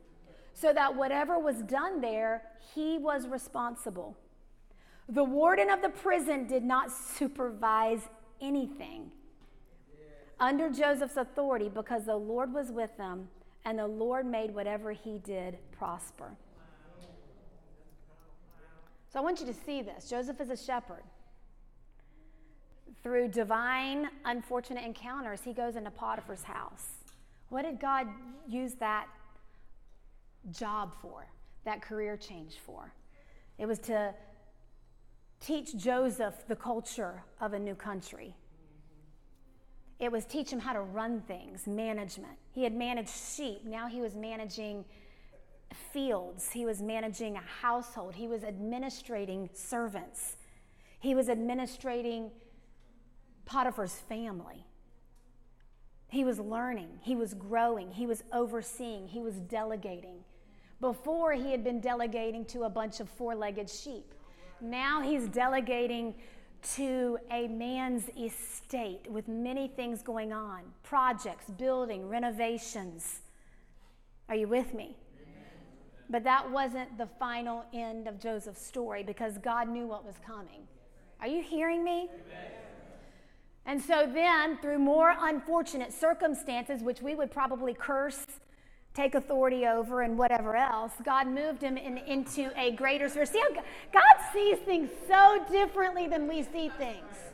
so 0.54 0.72
that 0.74 0.96
whatever 0.96 1.40
was 1.40 1.58
done 1.64 2.02
there, 2.02 2.44
he 2.74 2.98
was 2.98 3.28
responsible. 3.28 4.16
The 5.10 5.24
warden 5.24 5.70
of 5.70 5.82
the 5.82 5.90
prison 5.90 6.48
did 6.48 6.64
not 6.64 6.92
supervise 6.92 8.08
anything 8.40 9.12
under 10.40 10.70
Joseph's 10.70 11.18
authority 11.18 11.70
because 11.70 12.06
the 12.06 12.16
Lord 12.16 12.54
was 12.54 12.72
with 12.72 12.96
them 12.98 13.28
and 13.66 13.78
the 13.78 13.88
Lord 13.88 14.26
made 14.26 14.54
whatever 14.54 14.92
he 14.92 15.20
did 15.20 15.58
prosper. 15.72 16.32
So 19.12 19.20
I 19.20 19.22
want 19.22 19.42
you 19.42 19.46
to 19.46 19.54
see 19.54 19.82
this. 19.82 20.10
Joseph 20.10 20.40
is 20.40 20.50
a 20.50 20.58
shepherd. 20.58 21.04
Through 23.04 23.30
divine, 23.30 24.10
unfortunate 24.26 24.86
encounters, 24.86 25.42
he 25.44 25.54
goes 25.54 25.76
into 25.76 25.92
Potiphar's 25.92 26.44
house. 26.44 26.88
What 27.50 27.64
did 27.64 27.80
God 27.80 28.08
use 28.48 28.76
that 28.76 29.08
job 30.52 30.94
for, 31.02 31.28
that 31.66 31.82
career 31.82 32.16
change 32.16 32.60
for? 32.66 32.94
It 33.58 33.66
was 33.66 33.80
to 33.80 34.14
teach 35.42 35.76
Joseph 35.76 36.48
the 36.48 36.56
culture 36.56 37.24
of 37.42 37.54
a 37.54 37.60
new 37.60 37.76
country. 37.76 38.36
It 40.00 40.12
was 40.12 40.26
teach 40.26 40.52
him 40.52 40.60
how 40.60 40.74
to 40.74 40.82
run 40.82 41.22
things, 41.22 41.68
management. 41.68 42.38
He 42.54 42.64
had 42.64 42.74
managed 42.74 43.10
sheep, 43.10 43.66
now 43.66 43.88
he 43.88 44.00
was 44.00 44.16
managing 44.16 44.86
fields, 45.76 46.52
he 46.52 46.66
was 46.66 46.82
managing 46.82 47.36
a 47.36 47.42
household, 47.62 48.16
he 48.16 48.28
was 48.28 48.44
administrating 48.44 49.50
servants, 49.54 50.38
he 51.00 51.16
was 51.16 51.30
administrating 51.30 52.32
Potiphar's 53.46 53.96
family. 53.96 54.66
He 56.08 56.26
was 56.26 56.40
learning, 56.40 57.00
he 57.02 57.16
was 57.16 57.34
growing, 57.34 57.92
he 57.92 58.06
was 58.06 58.24
overseeing, 58.34 59.08
he 59.08 59.22
was 59.22 59.36
delegating. 59.36 60.18
Before, 60.82 61.32
he 61.34 61.52
had 61.52 61.64
been 61.64 61.80
delegating 61.80 62.44
to 62.46 62.64
a 62.64 62.70
bunch 62.70 63.00
of 63.00 63.08
four 63.08 63.34
legged 63.34 63.70
sheep. 63.70 64.14
Now 64.60 65.02
he's 65.02 65.28
delegating 65.28 66.16
to 66.76 67.18
a 67.32 67.48
man's 67.48 68.10
estate 68.18 69.10
with 69.10 69.28
many 69.28 69.68
things 69.68 70.02
going 70.02 70.32
on 70.34 70.62
projects, 70.84 71.50
building, 71.50 72.08
renovations. 72.08 73.22
Are 74.30 74.36
you 74.36 74.48
with 74.48 74.74
me? 74.74 74.96
But 76.12 76.26
that 76.26 76.52
wasn't 76.52 76.98
the 76.98 77.08
final 77.20 77.64
end 77.74 78.08
of 78.08 78.20
Joseph's 78.20 78.64
story 78.64 79.02
because 79.02 79.38
God 79.38 79.70
knew 79.70 79.88
what 79.88 80.06
was 80.06 80.16
coming. 80.26 80.68
Are 81.22 81.28
you 81.28 81.42
hearing 81.42 81.84
me? 81.84 82.10
Amen. 82.10 82.52
And 83.66 83.82
so 83.82 84.10
then, 84.12 84.58
through 84.58 84.80
more 84.80 85.16
unfortunate 85.18 85.94
circumstances, 85.94 86.82
which 86.82 87.02
we 87.02 87.16
would 87.16 87.32
probably 87.32 87.74
curse, 87.74 88.26
take 88.94 89.16
authority 89.16 89.66
over, 89.66 90.02
and 90.02 90.18
whatever 90.18 90.58
else, 90.58 90.92
God 91.06 91.28
moved 91.28 91.62
him 91.62 91.78
in, 91.78 91.98
into 92.00 92.52
a 92.60 92.72
greater 92.72 93.08
sphere. 93.08 93.26
See 93.26 93.40
how 93.40 93.62
God 93.94 94.04
sees 94.34 94.58
things 94.60 94.90
so 95.08 95.46
differently 95.50 96.08
than 96.08 96.28
we 96.28 96.44
see 96.44 96.70
things. 96.78 97.32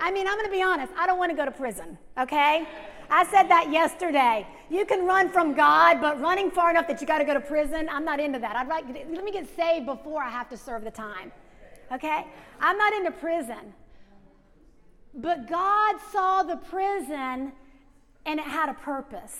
I 0.00 0.10
mean, 0.10 0.26
I'm 0.26 0.34
going 0.34 0.46
to 0.46 0.52
be 0.52 0.62
honest, 0.62 0.92
I 0.98 1.06
don't 1.06 1.18
want 1.18 1.30
to 1.30 1.36
go 1.36 1.44
to 1.44 1.52
prison, 1.52 1.96
okay? 2.18 2.66
I 3.12 3.26
said 3.26 3.44
that 3.48 3.70
yesterday. 3.70 4.46
You 4.70 4.86
can 4.86 5.04
run 5.04 5.30
from 5.30 5.54
God, 5.54 6.00
but 6.00 6.18
running 6.18 6.50
far 6.50 6.70
enough 6.70 6.88
that 6.88 7.02
you 7.02 7.06
got 7.06 7.18
to 7.18 7.24
go 7.24 7.34
to 7.34 7.40
prison, 7.40 7.86
I'm 7.90 8.06
not 8.06 8.18
into 8.18 8.38
that. 8.38 8.56
I'd 8.56 8.68
like 8.68 8.86
let 8.88 9.22
me 9.22 9.30
get 9.30 9.54
saved 9.54 9.84
before 9.84 10.22
I 10.22 10.30
have 10.30 10.48
to 10.48 10.56
serve 10.56 10.82
the 10.82 10.90
time. 10.90 11.30
Okay? 11.92 12.26
I'm 12.58 12.78
not 12.78 12.94
into 12.94 13.10
prison. 13.10 13.74
But 15.14 15.46
God 15.46 15.96
saw 16.10 16.42
the 16.42 16.56
prison 16.56 17.52
and 18.24 18.40
it 18.40 18.46
had 18.46 18.70
a 18.70 18.74
purpose. 18.74 19.36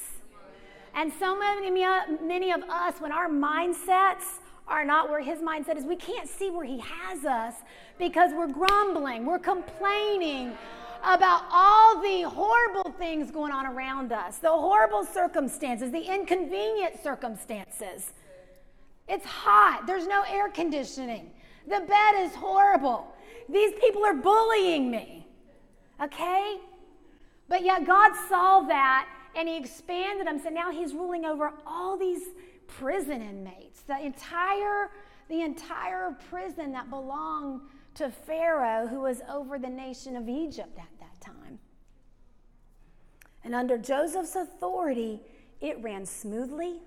And 0.95 1.11
so 1.19 1.39
many, 1.39 1.71
many 1.71 2.53
of 2.53 2.63
us, 2.65 3.01
when 3.01 3.11
our 3.11 3.31
mindsets 3.31 4.41
are 4.69 4.85
not 4.85 5.11
where 5.11 5.21
his 5.21 5.41
mindset 5.41 5.77
is. 5.77 5.85
We 5.85 5.97
can't 5.97 6.29
see 6.29 6.51
where 6.51 6.65
he 6.65 6.79
has 6.79 7.25
us 7.25 7.55
because 7.99 8.33
we're 8.33 8.53
grumbling, 8.53 9.27
we're 9.27 9.39
complaining 9.39 10.57
about 11.03 11.43
all 11.51 12.01
the 12.01 12.23
horrible 12.23 12.93
things 12.99 13.31
going 13.31 13.53
on 13.53 13.67
around 13.67 14.13
us, 14.13 14.39
the 14.39 14.49
horrible 14.49 15.05
circumstances, 15.05 15.91
the 15.91 16.01
inconvenient 16.01 17.03
circumstances. 17.03 18.13
It's 19.09 19.27
hot, 19.27 19.85
there's 19.87 20.07
no 20.07 20.23
air 20.31 20.49
conditioning, 20.49 21.31
the 21.67 21.81
bed 21.81 22.15
is 22.19 22.35
horrible. 22.35 23.13
These 23.49 23.75
people 23.81 24.05
are 24.05 24.15
bullying 24.15 24.91
me. 24.91 25.27
Okay? 26.03 26.59
But 27.49 27.65
yet 27.65 27.87
God 27.87 28.13
saw 28.29 28.63
that 28.63 29.09
and 29.37 29.49
he 29.49 29.57
expanded 29.57 30.27
them. 30.27 30.41
So 30.43 30.49
now 30.49 30.71
he's 30.71 30.95
ruling 30.95 31.25
over 31.25 31.53
all 31.67 31.97
these 31.97 32.23
prison 32.67 33.23
inmates, 33.23 33.83
the 33.83 33.99
entire, 34.01 34.91
the 35.29 35.43
entire 35.43 36.17
prison 36.31 36.73
that 36.73 36.91
belonged 36.91 37.61
to 37.95 38.11
Pharaoh, 38.11 38.87
who 38.87 39.01
was 39.01 39.21
over 39.31 39.59
the 39.59 39.69
nation 39.69 40.17
of 40.17 40.29
Egypt 40.29 40.79
time. 41.23 41.59
And 43.45 43.55
under 43.55 43.79
Joseph's 43.79 44.37
authority, 44.37 45.21
it 45.61 45.83
ran 45.83 46.05
smoothly, 46.05 46.81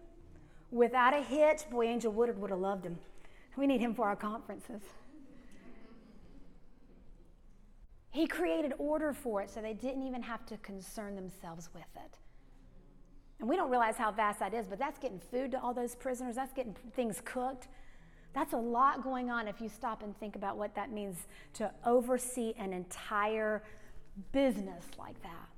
without 0.71 1.13
a 1.13 1.21
hitch. 1.21 1.61
Boy, 1.69 1.85
Angel 1.85 2.11
Woodard 2.11 2.39
would 2.39 2.49
have 2.49 2.59
loved 2.59 2.85
him. 2.85 2.99
We 3.57 3.67
need 3.67 3.81
him 3.81 3.93
for 3.93 4.05
our 4.05 4.15
conferences. 4.15 4.81
He 8.11 8.27
created 8.27 8.73
order 8.77 9.11
for 9.11 9.41
it 9.41 9.49
so 9.49 9.61
they 9.61 9.73
didn't 9.73 10.03
even 10.03 10.21
have 10.21 10.45
to 10.45 10.57
concern 10.57 11.15
themselves 11.15 11.69
with 11.73 11.83
it. 11.95 12.17
And 13.39 13.49
we 13.49 13.57
don't 13.57 13.69
realize 13.69 13.97
how 13.97 14.11
vast 14.11 14.39
that 14.39 14.53
is, 14.53 14.67
but 14.67 14.79
that's 14.79 14.99
getting 14.99 15.19
food 15.19 15.51
to 15.51 15.61
all 15.61 15.73
those 15.73 15.95
prisoners, 15.95 16.35
that's 16.35 16.53
getting 16.53 16.75
things 16.95 17.21
cooked. 17.25 17.67
That's 18.33 18.53
a 18.53 18.57
lot 18.57 19.03
going 19.03 19.29
on 19.29 19.47
if 19.47 19.61
you 19.61 19.69
stop 19.69 20.03
and 20.03 20.17
think 20.17 20.35
about 20.35 20.57
what 20.57 20.75
that 20.75 20.91
means 20.91 21.27
to 21.53 21.71
oversee 21.85 22.53
an 22.57 22.73
entire 22.73 23.63
business 24.31 24.85
like 24.97 25.21
that. 25.23 25.49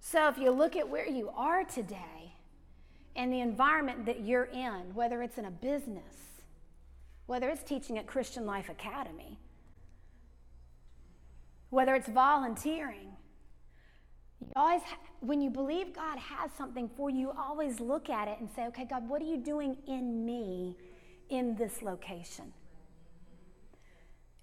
So 0.00 0.28
if 0.28 0.38
you 0.38 0.50
look 0.50 0.76
at 0.76 0.88
where 0.88 1.08
you 1.08 1.30
are 1.36 1.64
today 1.64 2.34
and 3.16 3.32
the 3.32 3.40
environment 3.40 4.06
that 4.06 4.20
you're 4.20 4.44
in, 4.44 4.94
whether 4.94 5.22
it's 5.22 5.38
in 5.38 5.46
a 5.46 5.50
business, 5.50 6.14
whether 7.26 7.48
it's 7.48 7.64
teaching 7.64 7.98
at 7.98 8.06
Christian 8.06 8.46
Life 8.46 8.68
Academy, 8.68 9.38
whether 11.70 11.94
it's 11.96 12.08
volunteering, 12.08 13.16
you 14.40 14.52
always, 14.54 14.82
when 15.20 15.40
you 15.40 15.50
believe 15.50 15.92
God 15.92 16.18
has 16.18 16.52
something 16.56 16.88
for 16.96 17.10
you, 17.10 17.18
you 17.18 17.32
always 17.36 17.80
look 17.80 18.08
at 18.08 18.28
it 18.28 18.38
and 18.38 18.48
say, 18.54 18.66
okay, 18.66 18.84
God, 18.84 19.08
what 19.08 19.20
are 19.20 19.26
you 19.26 19.38
doing 19.38 19.76
in 19.88 20.24
me 20.24 20.76
in 21.30 21.56
this 21.56 21.82
location? 21.82 22.52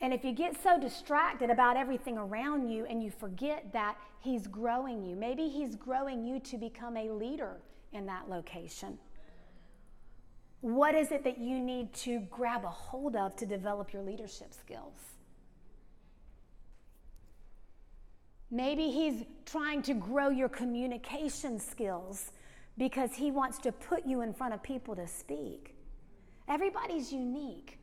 And 0.04 0.14
if 0.14 0.26
you 0.26 0.34
get 0.34 0.62
so 0.62 0.78
distracted 0.78 1.50
about 1.50 1.78
everything 1.78 2.18
around 2.18 2.68
you 2.68 2.86
and 2.86 3.02
you 3.02 3.10
forget 3.10 3.72
that 3.72 3.96
He's 4.20 4.48
growing 4.48 5.02
you, 5.02 5.16
maybe 5.16 5.48
He's 5.48 5.78
growing 5.78 6.26
you 6.26 6.42
to 6.42 6.58
become 6.58 6.98
a 6.98 7.10
leader 7.10 7.62
in 7.94 8.06
that 8.08 8.30
location. 8.30 9.00
What 10.60 10.94
is 10.94 11.14
it 11.14 11.24
that 11.24 11.38
you 11.38 11.58
need 11.58 11.94
to 11.94 12.20
grab 12.30 12.66
a 12.66 12.70
hold 12.70 13.16
of 13.16 13.38
to 13.38 13.46
develop 13.46 13.94
your 13.94 14.02
leadership 14.02 14.54
skills? 14.54 15.00
Maybe 18.52 18.92
he's 18.92 19.24
trying 19.46 19.82
to 19.84 19.94
grow 19.94 20.30
your 20.30 20.50
communication 20.50 21.60
skills 21.60 22.32
because 22.78 23.14
he 23.14 23.32
wants 23.32 23.58
to 23.60 23.72
put 23.72 24.06
you 24.06 24.22
in 24.22 24.34
front 24.34 24.54
of 24.54 24.62
people 24.62 24.96
to 24.98 25.08
speak. 25.08 25.76
Everybody's 26.50 27.12
unique. 27.12 27.80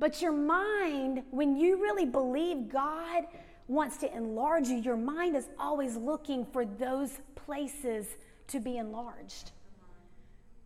But 0.00 0.22
your 0.22 0.32
mind, 0.32 1.22
when 1.30 1.56
you 1.56 1.80
really 1.80 2.06
believe 2.06 2.70
God 2.70 3.24
wants 3.68 3.98
to 3.98 4.12
enlarge 4.16 4.66
you, 4.66 4.78
your 4.78 4.96
mind 4.96 5.36
is 5.36 5.48
always 5.58 5.94
looking 5.94 6.46
for 6.46 6.64
those 6.64 7.20
places 7.36 8.06
to 8.48 8.58
be 8.58 8.78
enlarged. 8.78 9.52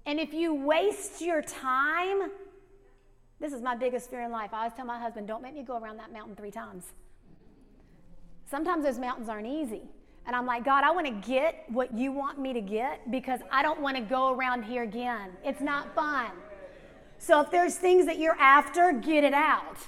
And 0.06 0.20
if 0.20 0.32
you 0.32 0.54
waste 0.54 1.20
your 1.20 1.42
time, 1.42 2.30
this 3.40 3.52
is 3.52 3.60
my 3.60 3.74
biggest 3.74 4.08
fear 4.08 4.22
in 4.22 4.30
life. 4.30 4.50
I 4.52 4.58
always 4.58 4.72
tell 4.74 4.86
my 4.86 5.00
husband, 5.00 5.26
don't 5.26 5.42
make 5.42 5.54
me 5.54 5.64
go 5.64 5.76
around 5.78 5.96
that 5.98 6.12
mountain 6.12 6.36
three 6.36 6.52
times. 6.52 6.84
Sometimes 8.48 8.84
those 8.84 8.98
mountains 8.98 9.28
aren't 9.28 9.48
easy. 9.48 9.82
And 10.26 10.36
I'm 10.36 10.46
like, 10.46 10.64
God, 10.64 10.84
I 10.84 10.92
want 10.92 11.06
to 11.06 11.28
get 11.28 11.64
what 11.68 11.92
you 11.92 12.12
want 12.12 12.38
me 12.38 12.52
to 12.52 12.60
get 12.60 13.10
because 13.10 13.40
I 13.50 13.62
don't 13.62 13.80
want 13.80 13.96
to 13.96 14.02
go 14.02 14.32
around 14.32 14.62
here 14.62 14.84
again. 14.84 15.30
It's 15.44 15.60
not 15.60 15.92
fun. 15.94 16.30
So 17.18 17.40
if 17.40 17.50
there's 17.50 17.76
things 17.76 18.06
that 18.06 18.18
you're 18.18 18.38
after, 18.38 18.92
get 18.92 19.24
it 19.24 19.34
out. 19.34 19.78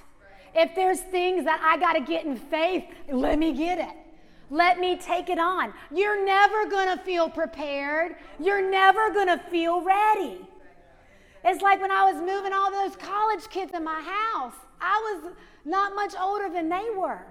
If 0.55 0.75
there's 0.75 1.01
things 1.01 1.45
that 1.45 1.61
I 1.63 1.79
got 1.79 1.93
to 1.95 2.01
get 2.01 2.25
in 2.25 2.37
faith, 2.37 2.85
let 3.11 3.39
me 3.39 3.53
get 3.53 3.79
it. 3.79 3.95
Let 4.49 4.79
me 4.79 4.97
take 4.97 5.29
it 5.29 5.39
on. 5.39 5.75
You're 5.95 6.25
never 6.25 6.67
going 6.71 6.97
to 6.97 7.03
feel 7.05 7.29
prepared. 7.29 8.17
You're 8.39 8.71
never 8.71 9.11
going 9.11 9.27
to 9.27 9.39
feel 9.51 9.83
ready. 9.83 10.47
It's 11.45 11.63
like 11.63 11.81
when 11.81 11.91
I 11.91 12.11
was 12.11 12.17
moving 12.17 12.53
all 12.53 12.71
those 12.71 12.97
college 12.97 13.49
kids 13.51 13.73
in 13.75 13.85
my 13.85 14.01
house, 14.01 14.55
I 14.81 15.21
was 15.23 15.33
not 15.65 15.95
much 15.95 16.15
older 16.21 16.49
than 16.49 16.69
they 16.69 16.89
were. 16.97 17.23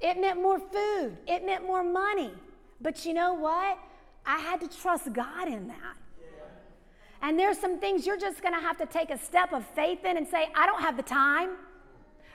It 0.00 0.20
meant 0.20 0.40
more 0.40 0.58
food, 0.58 1.16
it 1.26 1.46
meant 1.46 1.64
more 1.64 1.82
money. 1.82 2.32
But 2.80 3.06
you 3.06 3.14
know 3.14 3.32
what? 3.32 3.78
I 4.26 4.38
had 4.38 4.60
to 4.60 4.68
trust 4.68 5.12
God 5.12 5.48
in 5.48 5.68
that. 5.68 5.96
And 7.24 7.38
there's 7.38 7.58
some 7.58 7.80
things 7.80 8.06
you're 8.06 8.18
just 8.18 8.42
going 8.42 8.52
to 8.52 8.60
have 8.60 8.76
to 8.76 8.84
take 8.84 9.08
a 9.08 9.16
step 9.16 9.54
of 9.54 9.64
faith 9.68 10.04
in 10.04 10.18
and 10.18 10.28
say, 10.28 10.50
I 10.54 10.66
don't 10.66 10.82
have 10.82 10.98
the 10.98 11.02
time. 11.02 11.52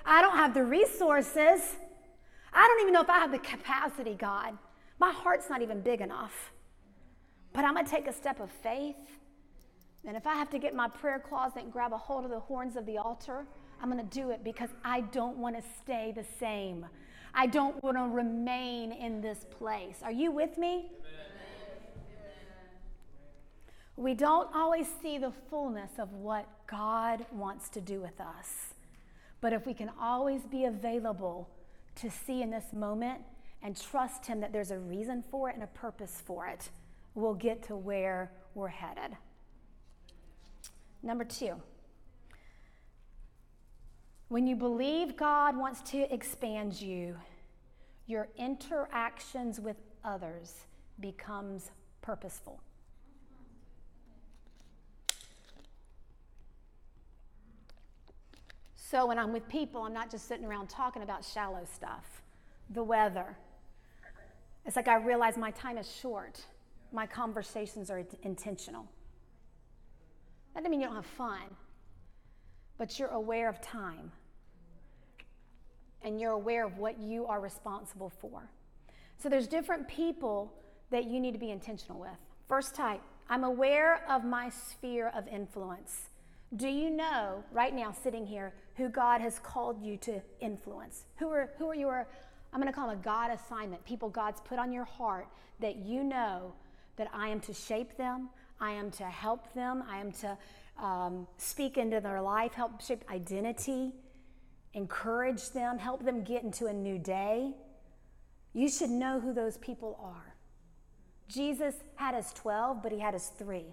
I 0.04 0.20
don't 0.20 0.36
have 0.36 0.56
the 0.56 0.64
resources. 0.64 1.62
I 2.52 2.68
don't 2.68 2.82
even 2.82 2.94
know 2.94 3.02
if 3.02 3.10
I 3.10 3.20
have 3.20 3.32
the 3.32 3.38
capacity, 3.38 4.16
God. 4.16 4.58
My 5.00 5.12
heart's 5.12 5.48
not 5.48 5.62
even 5.62 5.82
big 5.82 6.02
enough. 6.02 6.52
But 7.54 7.66
I'm 7.66 7.76
going 7.76 7.86
to 7.86 7.92
take 7.92 8.08
a 8.08 8.14
step 8.14 8.40
of 8.40 8.50
faith. 8.64 8.96
And 10.08 10.18
if 10.18 10.26
I 10.26 10.34
have 10.34 10.50
to 10.50 10.58
get 10.58 10.74
my 10.74 10.88
prayer 10.88 11.20
closet 11.20 11.62
and 11.62 11.72
grab 11.72 11.94
a 11.94 11.98
hold 11.98 12.26
of 12.26 12.32
the 12.32 12.40
horns 12.40 12.76
of 12.76 12.88
the 12.88 12.98
altar, 12.98 13.46
I'm 13.84 13.92
going 13.92 14.04
to 14.04 14.16
do 14.16 14.32
it 14.32 14.44
because 14.44 14.72
I 14.84 15.02
don't 15.02 15.38
want 15.38 15.56
to 15.56 15.62
stay 15.84 16.14
the 16.16 16.26
same. 16.40 16.88
I 17.36 17.46
don't 17.46 17.82
want 17.84 17.96
to 17.96 18.06
remain 18.06 18.92
in 18.92 19.22
this 19.22 19.46
place. 19.52 19.98
Are 20.02 20.12
you 20.12 20.32
with 20.32 20.58
me? 20.58 20.90
We 24.00 24.14
don't 24.14 24.48
always 24.56 24.88
see 25.02 25.18
the 25.18 25.34
fullness 25.50 25.92
of 26.00 26.14
what 26.14 26.48
God 26.68 27.26
wants 27.34 27.68
to 27.68 27.82
do 27.82 28.00
with 28.00 28.22
us. 28.22 28.74
But 29.42 29.52
if 29.52 29.66
we 29.66 29.74
can 29.74 29.92
always 30.00 30.44
be 30.44 30.64
available 30.64 31.50
to 31.96 32.10
see 32.10 32.42
in 32.42 32.50
this 32.50 32.72
moment 32.72 33.20
and 33.62 33.76
trust 33.76 34.26
Him 34.26 34.40
that 34.40 34.54
there's 34.54 34.72
a 34.72 34.80
reason 34.80 35.22
for 35.30 35.50
it 35.50 35.56
and 35.56 35.66
a 35.66 35.68
purpose 35.68 36.24
for 36.26 36.48
it, 36.48 36.70
we'll 37.14 37.34
get 37.34 37.62
to 37.64 37.76
where 37.76 38.32
we're 38.56 38.70
headed. 38.70 39.18
Number 41.04 41.26
two, 41.26 41.62
when 44.30 44.48
you 44.48 44.56
believe 44.56 45.18
God 45.18 45.58
wants 45.58 45.82
to 45.92 46.14
expand 46.14 46.82
you, 46.82 47.18
your 48.08 48.30
interactions 48.38 49.60
with 49.60 49.76
others 50.06 50.54
becomes 51.02 51.72
purposeful. 52.02 52.62
So 58.90 59.06
when 59.06 59.20
I'm 59.20 59.32
with 59.32 59.48
people, 59.48 59.84
I'm 59.84 59.94
not 59.94 60.10
just 60.10 60.28
sitting 60.28 60.46
around 60.46 60.68
talking 60.68 61.04
about 61.04 61.24
shallow 61.24 61.64
stuff, 61.72 62.24
the 62.72 62.82
weather. 62.82 63.38
It's 64.66 64.76
like 64.76 64.88
I 64.88 64.96
realize 64.96 65.38
my 65.38 65.52
time 65.52 65.78
is 65.78 65.88
short. 65.88 66.44
My 66.92 67.06
conversations 67.06 67.92
are 67.92 68.04
intentional. 68.24 68.88
That 70.56 70.62
doesn't 70.62 70.72
mean 70.72 70.82
you 70.82 70.88
don't 70.88 70.96
have 70.96 71.06
fun, 71.06 71.44
but 72.80 72.98
you're 72.98 73.10
aware 73.10 73.48
of 73.48 73.62
time 73.62 74.12
and 76.02 76.20
you're 76.20 76.32
aware 76.32 76.66
of 76.66 76.80
what 76.80 77.00
you 77.00 77.28
are 77.28 77.40
responsible 77.40 78.10
for. 78.10 78.50
So 79.20 79.30
there's 79.30 79.48
different 79.48 79.88
people 79.88 80.52
that 80.90 81.06
you 81.06 81.20
need 81.20 81.34
to 81.34 81.40
be 81.40 81.52
intentional 81.52 82.00
with. 82.00 82.18
First 82.48 82.74
type, 82.74 83.02
I'm 83.30 83.44
aware 83.44 84.04
of 84.10 84.24
my 84.24 84.50
sphere 84.50 85.12
of 85.16 85.28
influence. 85.28 86.10
Do 86.56 86.68
you 86.68 86.90
know 86.90 87.44
right 87.52 87.74
now, 87.74 87.92
sitting 87.92 88.26
here, 88.26 88.54
who 88.76 88.90
God 88.90 89.22
has 89.22 89.40
called 89.40 89.82
you 89.84 89.98
to 89.98 90.22
influence? 90.40 91.04
Who 91.18 91.30
are, 91.30 91.52
who 91.58 91.68
are 91.68 91.76
your, 91.76 92.08
I'm 92.52 92.60
going 92.60 92.72
to 92.72 92.76
call 92.76 92.90
them 92.90 93.00
a 93.00 93.04
God 93.04 93.32
assignment, 93.32 93.86
people 93.86 94.10
God's 94.10 94.42
put 94.42 94.58
on 94.58 94.72
your 94.72 94.86
heart 94.86 95.28
that 95.60 95.78
you 95.78 96.04
know 96.04 96.54
that 96.96 97.10
I 97.14 97.30
am 97.30 97.40
to 97.42 97.54
shape 97.54 97.98
them, 97.98 98.30
I 98.60 98.72
am 98.72 98.90
to 98.92 99.04
help 99.06 99.54
them, 99.54 99.84
I 99.88 100.00
am 100.00 100.12
to 100.14 100.38
um, 100.84 101.28
speak 101.38 101.78
into 101.78 102.00
their 102.00 102.22
life, 102.22 102.54
help 102.54 102.82
shape 102.82 103.04
identity 103.12 103.94
encourage 104.74 105.50
them, 105.52 105.78
help 105.78 106.04
them 106.04 106.24
get 106.24 106.44
into 106.44 106.68
a 106.68 106.74
new 106.74 106.98
day. 106.98 107.54
You 108.54 108.70
should 108.70 108.90
know 108.90 109.20
who 109.20 109.34
those 109.34 109.58
people 109.58 110.00
are. 110.02 110.36
Jesus 111.28 111.76
had 111.96 112.16
his 112.16 112.32
12, 112.34 112.82
but 112.82 112.92
he 112.92 113.00
had 113.00 113.14
his 113.14 113.28
three. 113.28 113.66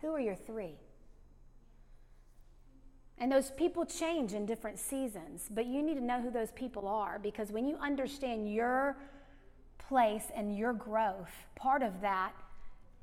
Who 0.00 0.08
are 0.08 0.20
your 0.20 0.34
three? 0.34 0.76
And 3.18 3.32
those 3.32 3.50
people 3.52 3.86
change 3.86 4.34
in 4.34 4.44
different 4.44 4.78
seasons, 4.78 5.48
but 5.50 5.66
you 5.66 5.82
need 5.82 5.94
to 5.94 6.04
know 6.04 6.20
who 6.20 6.30
those 6.30 6.50
people 6.52 6.86
are 6.86 7.18
because 7.18 7.50
when 7.50 7.66
you 7.66 7.76
understand 7.76 8.52
your 8.52 8.96
place 9.78 10.24
and 10.34 10.56
your 10.56 10.74
growth, 10.74 11.32
part 11.54 11.82
of 11.82 12.00
that 12.02 12.32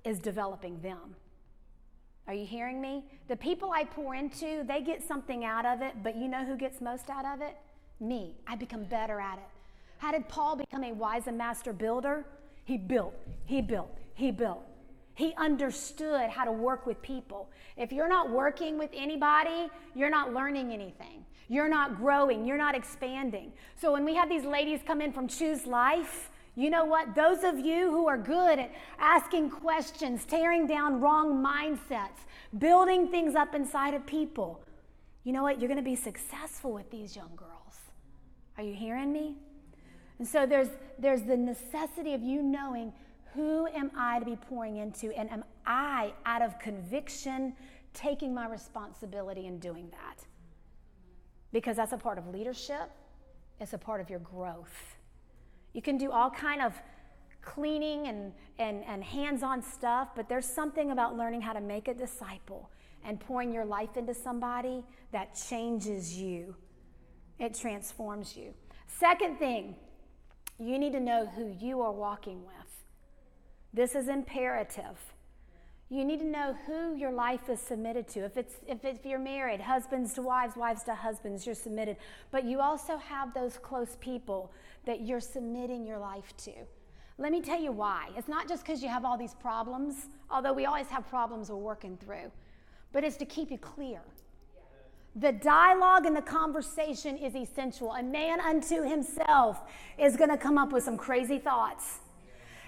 is 0.04 0.19
developing 0.19 0.80
them. 0.82 1.15
Are 2.28 2.34
you 2.34 2.45
hearing 2.45 2.80
me? 2.80 3.04
The 3.28 3.36
people 3.36 3.71
I 3.71 3.84
pour 3.84 4.15
into, 4.15 4.63
they 4.65 4.82
get 4.82 5.06
something 5.06 5.43
out 5.43 5.65
of 5.65 5.82
it, 5.82 6.04
but 6.04 6.15
you 6.15 6.28
know 6.28 6.45
who 6.45 6.56
gets 6.56 6.80
most 6.80 7.10
out 7.10 7.26
of 7.26 7.41
it? 7.41 7.58
Me. 7.99 8.36
I 8.47 8.56
become 8.56 8.84
better 8.84 9.19
at 9.19 9.39
it. 9.39 9.49
How 9.97 10.12
did 10.12 10.28
Paul 10.30 10.56
become 10.56 10.84
a 10.84 10.93
wise 10.93 11.28
and 11.28 11.38
master 11.38 11.73
builder? 11.73 12.26
He 12.65 12.78
built, 12.78 13.13
he 13.45 13.62
built, 13.62 13.97
he 14.13 14.32
built. 14.32 14.63
He 15.15 15.34
understood 15.38 16.30
how 16.30 16.43
to 16.45 16.52
work 16.52 16.86
with 16.86 17.02
people. 17.02 17.49
If 17.78 17.91
you're 17.91 18.10
not 18.10 18.32
working 18.32 18.78
with 18.78 18.89
anybody, 18.93 19.69
you're 19.95 20.10
not 20.10 20.34
learning 20.34 20.71
anything. 20.71 21.26
You're 21.47 21.69
not 21.69 21.97
growing. 21.97 22.45
You're 22.45 22.58
not 22.58 22.76
expanding. 22.76 23.54
So 23.76 23.91
when 23.91 24.06
we 24.06 24.15
have 24.15 24.30
these 24.30 24.45
ladies 24.45 24.80
come 24.86 25.02
in 25.02 25.13
from 25.13 25.28
Choose 25.28 25.67
Life, 25.67 26.32
you 26.56 26.69
know 26.69 26.86
what? 26.86 27.15
Those 27.15 27.43
of 27.43 27.60
you 27.60 27.91
who 27.91 28.08
are 28.08 28.17
good 28.17 28.60
at 28.60 28.71
asking 28.99 29.49
questions, 29.49 30.26
tearing 30.26 30.67
down 30.67 30.99
wrong 30.99 31.43
mindsets, 31.43 32.21
building 32.58 33.08
things 33.10 33.36
up 33.36 33.56
inside 33.56 33.93
of 33.93 34.06
people, 34.06 34.63
you 35.23 35.32
know 35.32 35.43
what? 35.43 35.60
You're 35.60 35.69
going 35.69 35.78
to 35.78 35.84
be 35.84 35.95
successful 35.95 36.73
with 36.73 36.89
these 36.91 37.15
young 37.15 37.32
girls. 37.36 37.52
Are 38.58 38.63
you 38.63 38.73
hearing 38.73 39.12
me? 39.12 39.36
And 40.19 40.28
so 40.28 40.45
there's, 40.45 40.69
there's 40.99 41.23
the 41.23 41.38
necessity 41.38 42.13
of 42.13 42.21
you 42.21 42.43
knowing 42.43 42.93
who 43.34 43.67
am 43.67 43.91
I 43.98 44.19
to 44.19 44.26
be 44.26 44.36
pouring 44.36 44.78
into? 44.78 45.12
And 45.17 45.30
am 45.32 45.43
I, 45.65 46.13
out 46.26 46.41
of 46.41 46.60
conviction, 46.60 47.56
taking 47.93 48.34
my 48.34 48.48
responsibility 48.48 49.48
in 49.48 49.60
doing 49.60 49.89
that? 49.91 50.24
Because 51.52 51.78
that's 51.78 51.93
a 51.93 51.98
part 51.98 52.17
of 52.17 52.28
leadership, 52.28 52.89
it's 53.60 53.74
a 53.74 53.78
part 53.78 54.02
of 54.02 54.10
your 54.10 54.19
growth. 54.19 54.98
You 55.74 55.82
can 55.82 55.98
do 55.98 56.12
all 56.12 56.30
kind 56.30 56.62
of 56.62 56.74
cleaning 57.41 58.08
and, 58.08 58.32
and, 58.60 58.84
and 58.86 59.04
hands-on 59.04 59.62
stuff, 59.62 60.10
but 60.15 60.30
there's 60.30 60.46
something 60.46 60.91
about 60.91 61.17
learning 61.17 61.41
how 61.41 61.54
to 61.54 61.62
make 61.62 61.88
a 61.88 61.93
disciple 61.93 62.69
and 63.06 63.19
pouring 63.19 63.52
your 63.52 63.65
life 63.65 63.98
into 63.98 64.13
somebody 64.13 64.84
that 65.12 65.36
changes 65.50 66.17
you. 66.17 66.56
It 67.39 67.54
transforms 67.54 68.38
you. 68.38 68.54
Second 68.88 69.38
thing, 69.38 69.76
you 70.60 70.78
need 70.80 70.93
to 70.93 71.00
know 71.00 71.26
who 71.26 71.54
you 71.60 71.82
are 71.82 71.91
walking 71.91 72.43
with. 72.46 72.62
This 73.73 73.95
is 73.95 74.07
imperative. 74.07 75.13
You 75.89 76.05
need 76.05 76.19
to 76.19 76.25
know 76.25 76.55
who 76.65 76.95
your 76.95 77.12
life 77.12 77.49
is 77.49 77.59
submitted 77.59 78.07
to. 78.09 78.21
If, 78.21 78.38
it's, 78.38 78.55
if, 78.67 78.83
if 78.83 79.05
you're 79.05 79.19
married, 79.19 79.62
husbands 79.62 80.13
to 80.13 80.21
wives, 80.21 80.55
wives 80.55 80.83
to 80.83 80.95
husbands, 80.95 81.45
you're 81.45 81.55
submitted. 81.55 81.97
But 82.31 82.45
you 82.45 82.62
also 82.62 82.97
have 82.97 83.33
those 83.33 83.57
close 83.57 83.97
people 83.99 84.51
that 84.86 85.01
you're 85.01 85.19
submitting 85.19 85.86
your 85.86 85.99
life 85.99 86.36
to. 86.38 86.51
Let 87.17 87.31
me 87.31 87.41
tell 87.41 87.59
you 87.59 87.71
why. 87.71 88.09
It's 88.17 88.27
not 88.27 88.47
just 88.47 88.63
because 88.65 88.81
you 88.81 88.89
have 88.89 89.05
all 89.05 89.17
these 89.17 89.36
problems, 89.36 90.07
although 90.31 90.53
we 90.53 90.65
always 90.65 90.88
have 90.88 91.07
problems 91.09 91.49
we're 91.49 91.57
working 91.57 91.97
through, 91.97 92.31
but 92.91 93.03
it's 93.03 93.17
to 93.17 93.25
keep 93.25 93.51
you 93.51 93.59
clear. 93.59 94.01
The 95.15 95.31
dialogue 95.31 96.07
and 96.07 96.15
the 96.15 96.23
conversation 96.23 97.17
is 97.17 97.36
essential. 97.36 97.93
A 97.93 98.01
man 98.01 98.39
unto 98.39 98.81
himself 98.81 99.62
is 99.99 100.17
going 100.17 100.31
to 100.31 100.38
come 100.38 100.57
up 100.57 100.71
with 100.71 100.83
some 100.83 100.97
crazy 100.97 101.38
thoughts. 101.38 101.99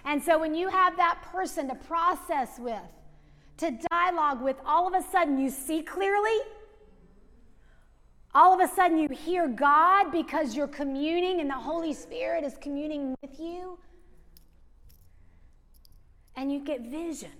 And 0.05 0.21
so 0.21 0.37
when 0.39 0.53
you 0.53 0.69
have 0.69 0.95
that 0.97 1.23
person 1.31 1.67
to 1.67 1.75
process 1.75 2.59
with, 2.59 2.79
to 3.57 3.77
dialogue 3.89 4.41
with, 4.41 4.57
all 4.65 4.87
of 4.87 4.93
a 4.93 5.05
sudden 5.09 5.39
you 5.39 5.49
see 5.49 5.81
clearly. 5.81 6.37
All 8.35 8.53
of 8.53 8.59
a 8.59 8.71
sudden 8.71 8.97
you 8.97 9.09
hear 9.09 9.47
God 9.47 10.11
because 10.11 10.55
you're 10.55 10.67
communing 10.67 11.41
and 11.41 11.49
the 11.49 11.55
Holy 11.55 11.93
Spirit 11.93 12.43
is 12.43 12.55
communing 12.61 13.15
with 13.21 13.39
you. 13.39 13.79
And 16.35 16.51
you 16.51 16.59
get 16.59 16.81
vision. 16.81 17.31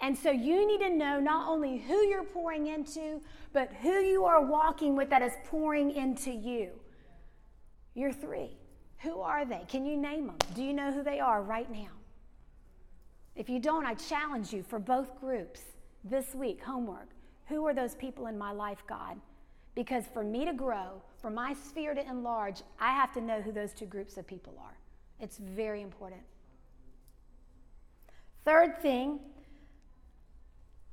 And 0.00 0.16
so 0.16 0.30
you 0.30 0.66
need 0.66 0.80
to 0.80 0.88
know 0.88 1.20
not 1.20 1.46
only 1.46 1.78
who 1.78 2.06
you're 2.06 2.24
pouring 2.24 2.68
into, 2.68 3.20
but 3.52 3.70
who 3.82 4.00
you 4.00 4.24
are 4.24 4.44
walking 4.44 4.96
with 4.96 5.10
that 5.10 5.20
is 5.20 5.32
pouring 5.44 5.90
into 5.90 6.30
you. 6.30 6.70
You're 7.94 8.12
three. 8.12 8.59
Who 9.02 9.20
are 9.20 9.44
they? 9.44 9.64
Can 9.68 9.86
you 9.86 9.96
name 9.96 10.26
them? 10.26 10.36
Do 10.54 10.62
you 10.62 10.72
know 10.72 10.92
who 10.92 11.02
they 11.02 11.20
are 11.20 11.42
right 11.42 11.70
now? 11.70 11.88
If 13.34 13.48
you 13.48 13.58
don't, 13.58 13.86
I 13.86 13.94
challenge 13.94 14.52
you 14.52 14.62
for 14.62 14.78
both 14.78 15.18
groups 15.18 15.62
this 16.04 16.34
week, 16.34 16.62
homework. 16.62 17.08
Who 17.46 17.66
are 17.66 17.74
those 17.74 17.94
people 17.94 18.26
in 18.26 18.36
my 18.36 18.52
life, 18.52 18.82
God? 18.86 19.18
Because 19.74 20.04
for 20.12 20.22
me 20.22 20.44
to 20.44 20.52
grow, 20.52 21.02
for 21.20 21.30
my 21.30 21.54
sphere 21.54 21.94
to 21.94 22.06
enlarge, 22.06 22.62
I 22.78 22.90
have 22.90 23.12
to 23.14 23.20
know 23.20 23.40
who 23.40 23.52
those 23.52 23.72
two 23.72 23.86
groups 23.86 24.16
of 24.16 24.26
people 24.26 24.54
are. 24.62 24.76
It's 25.20 25.38
very 25.38 25.80
important. 25.80 26.22
Third 28.44 28.82
thing, 28.82 29.20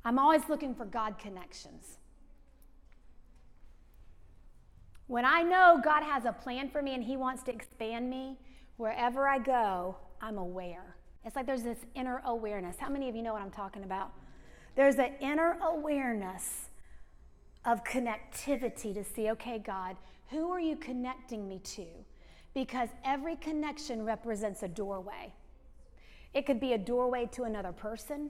I'm 0.05 0.19
always 0.19 0.47
looking 0.47 0.73
for 0.73 0.85
God 0.85 1.17
connections. 1.17 1.97
When 5.07 5.23
I 5.23 5.41
know 5.41 5.79
God 5.83 6.03
has 6.03 6.25
a 6.25 6.33
plan 6.33 6.69
for 6.69 6.81
me 6.81 6.93
and 6.93 7.03
He 7.03 7.15
wants 7.15 7.43
to 7.43 7.51
expand 7.53 8.09
me, 8.09 8.37
wherever 8.75 9.27
I 9.27 9.39
go, 9.39 9.95
I'm 10.21 10.37
aware. 10.37 10.97
It's 11.23 11.35
like 11.35 11.45
there's 11.45 11.63
this 11.63 11.79
inner 11.95 12.21
awareness. 12.25 12.75
How 12.77 12.89
many 12.89 13.07
of 13.07 13.15
you 13.15 13.21
know 13.21 13.33
what 13.33 13.41
I'm 13.41 13.51
talking 13.51 13.83
about? 13.83 14.11
There's 14.75 14.95
an 14.95 15.13
inner 15.21 15.57
awareness 15.63 16.69
of 17.65 17.83
connectivity 17.83 18.93
to 18.93 19.03
see, 19.03 19.29
okay, 19.31 19.59
God, 19.59 19.95
who 20.29 20.51
are 20.51 20.59
you 20.59 20.75
connecting 20.75 21.47
me 21.47 21.59
to? 21.59 21.85
Because 22.53 22.89
every 23.05 23.35
connection 23.37 24.03
represents 24.03 24.63
a 24.63 24.67
doorway. 24.67 25.33
It 26.33 26.45
could 26.45 26.59
be 26.59 26.73
a 26.73 26.77
doorway 26.77 27.27
to 27.31 27.43
another 27.43 27.71
person, 27.71 28.29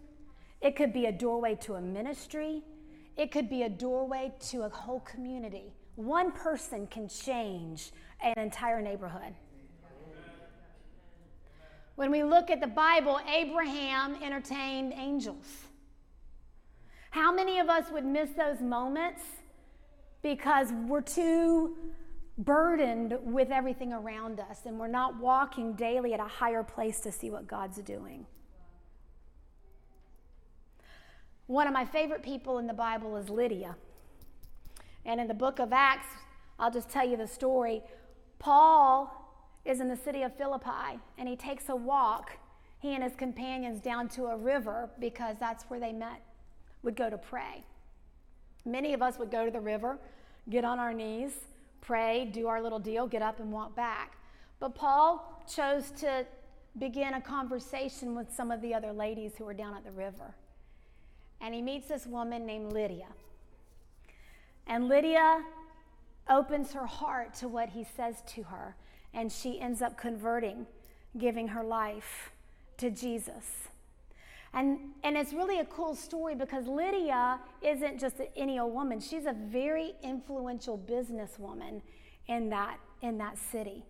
it 0.61 0.75
could 0.75 0.93
be 0.93 1.07
a 1.07 1.11
doorway 1.11 1.55
to 1.61 1.75
a 1.75 1.81
ministry, 1.81 2.63
it 3.15 3.31
could 3.31 3.49
be 3.49 3.63
a 3.63 3.69
doorway 3.69 4.31
to 4.49 4.63
a 4.63 4.69
whole 4.69 5.01
community. 5.01 5.73
One 5.97 6.31
person 6.31 6.85
can 6.85 7.09
change 7.09 7.91
an 8.21 8.37
entire 8.37 8.83
neighborhood. 8.83 9.33
When 11.95 12.11
we 12.11 12.23
look 12.23 12.51
at 12.51 12.61
the 12.61 12.67
Bible, 12.67 13.19
Abraham 13.27 14.15
entertained 14.21 14.93
angels. 14.93 15.47
How 17.09 17.33
many 17.33 17.57
of 17.57 17.67
us 17.67 17.89
would 17.91 18.05
miss 18.05 18.29
those 18.37 18.61
moments 18.61 19.23
because 20.21 20.71
we're 20.87 21.01
too 21.01 21.75
burdened 22.37 23.17
with 23.23 23.49
everything 23.49 23.91
around 23.91 24.39
us 24.39 24.67
and 24.67 24.79
we're 24.79 24.85
not 24.85 25.19
walking 25.19 25.73
daily 25.73 26.13
at 26.13 26.19
a 26.19 26.27
higher 26.27 26.61
place 26.61 26.99
to 26.99 27.11
see 27.11 27.31
what 27.31 27.47
God's 27.47 27.79
doing? 27.79 28.27
One 31.47 31.65
of 31.65 31.73
my 31.73 31.85
favorite 31.85 32.21
people 32.21 32.59
in 32.59 32.67
the 32.67 32.73
Bible 32.73 33.17
is 33.17 33.29
Lydia. 33.29 33.75
And 35.07 35.21
in 35.21 35.27
the 35.27 35.33
book 35.33 35.59
of 35.59 35.71
Acts, 35.71 36.07
I'll 36.59 36.69
just 36.69 36.89
tell 36.89 37.07
you 37.07 37.15
the 37.15 37.27
story. 37.27 37.81
Paul 38.39 39.09
is 39.65 39.79
in 39.79 39.87
the 39.87 39.95
city 39.95 40.21
of 40.21 40.35
Philippi 40.35 40.99
and 41.17 41.27
he 41.27 41.35
takes 41.35 41.69
a 41.69 41.75
walk, 41.75 42.31
he 42.79 42.93
and 42.93 43.03
his 43.03 43.15
companions, 43.15 43.81
down 43.81 44.09
to 44.09 44.25
a 44.25 44.37
river 44.37 44.89
because 44.99 45.37
that's 45.39 45.63
where 45.65 45.79
they 45.79 45.93
met, 45.93 46.21
would 46.83 46.95
go 46.95 47.09
to 47.09 47.17
pray. 47.17 47.63
Many 48.65 48.93
of 48.93 49.01
us 49.01 49.17
would 49.17 49.31
go 49.31 49.45
to 49.45 49.51
the 49.51 49.61
river, 49.61 49.97
get 50.49 50.65
on 50.65 50.77
our 50.77 50.93
knees, 50.93 51.31
pray, 51.79 52.29
do 52.31 52.47
our 52.47 52.61
little 52.61 52.79
deal, 52.79 53.07
get 53.07 53.21
up 53.21 53.39
and 53.39 53.49
walk 53.49 53.75
back. 53.75 54.17
But 54.59 54.75
Paul 54.75 55.41
chose 55.49 55.89
to 56.01 56.25
begin 56.77 57.13
a 57.13 57.21
conversation 57.21 58.13
with 58.13 58.31
some 58.33 58.51
of 58.51 58.61
the 58.61 58.73
other 58.73 58.91
ladies 58.91 59.31
who 59.37 59.45
were 59.45 59.53
down 59.53 59.73
at 59.73 59.85
the 59.85 59.91
river. 59.91 60.35
And 61.39 61.55
he 61.55 61.61
meets 61.61 61.87
this 61.87 62.05
woman 62.05 62.45
named 62.45 62.73
Lydia. 62.73 63.07
And 64.67 64.87
Lydia 64.87 65.43
opens 66.29 66.73
her 66.73 66.85
heart 66.85 67.33
to 67.35 67.47
what 67.47 67.69
he 67.69 67.85
says 67.95 68.21
to 68.27 68.43
her, 68.43 68.75
and 69.13 69.31
she 69.31 69.59
ends 69.59 69.81
up 69.81 69.97
converting, 69.97 70.67
giving 71.17 71.47
her 71.47 71.63
life 71.63 72.31
to 72.77 72.91
Jesus. 72.91 73.69
And, 74.53 74.79
and 75.03 75.17
it's 75.17 75.33
really 75.33 75.59
a 75.59 75.65
cool 75.65 75.95
story 75.95 76.35
because 76.35 76.67
Lydia 76.67 77.39
isn't 77.61 77.99
just 77.99 78.15
any 78.35 78.59
old 78.59 78.73
woman. 78.73 78.99
She's 78.99 79.25
a 79.25 79.33
very 79.33 79.93
influential 80.03 80.77
businesswoman 80.77 81.81
in 82.27 82.49
that, 82.49 82.77
in 83.01 83.17
that 83.19 83.37
city. 83.37 83.83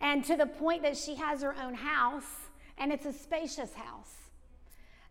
And 0.00 0.24
to 0.24 0.36
the 0.36 0.46
point 0.46 0.82
that 0.82 0.96
she 0.96 1.14
has 1.16 1.42
her 1.42 1.54
own 1.62 1.74
house, 1.74 2.24
and 2.78 2.92
it's 2.92 3.06
a 3.06 3.12
spacious 3.12 3.74
house. 3.74 4.23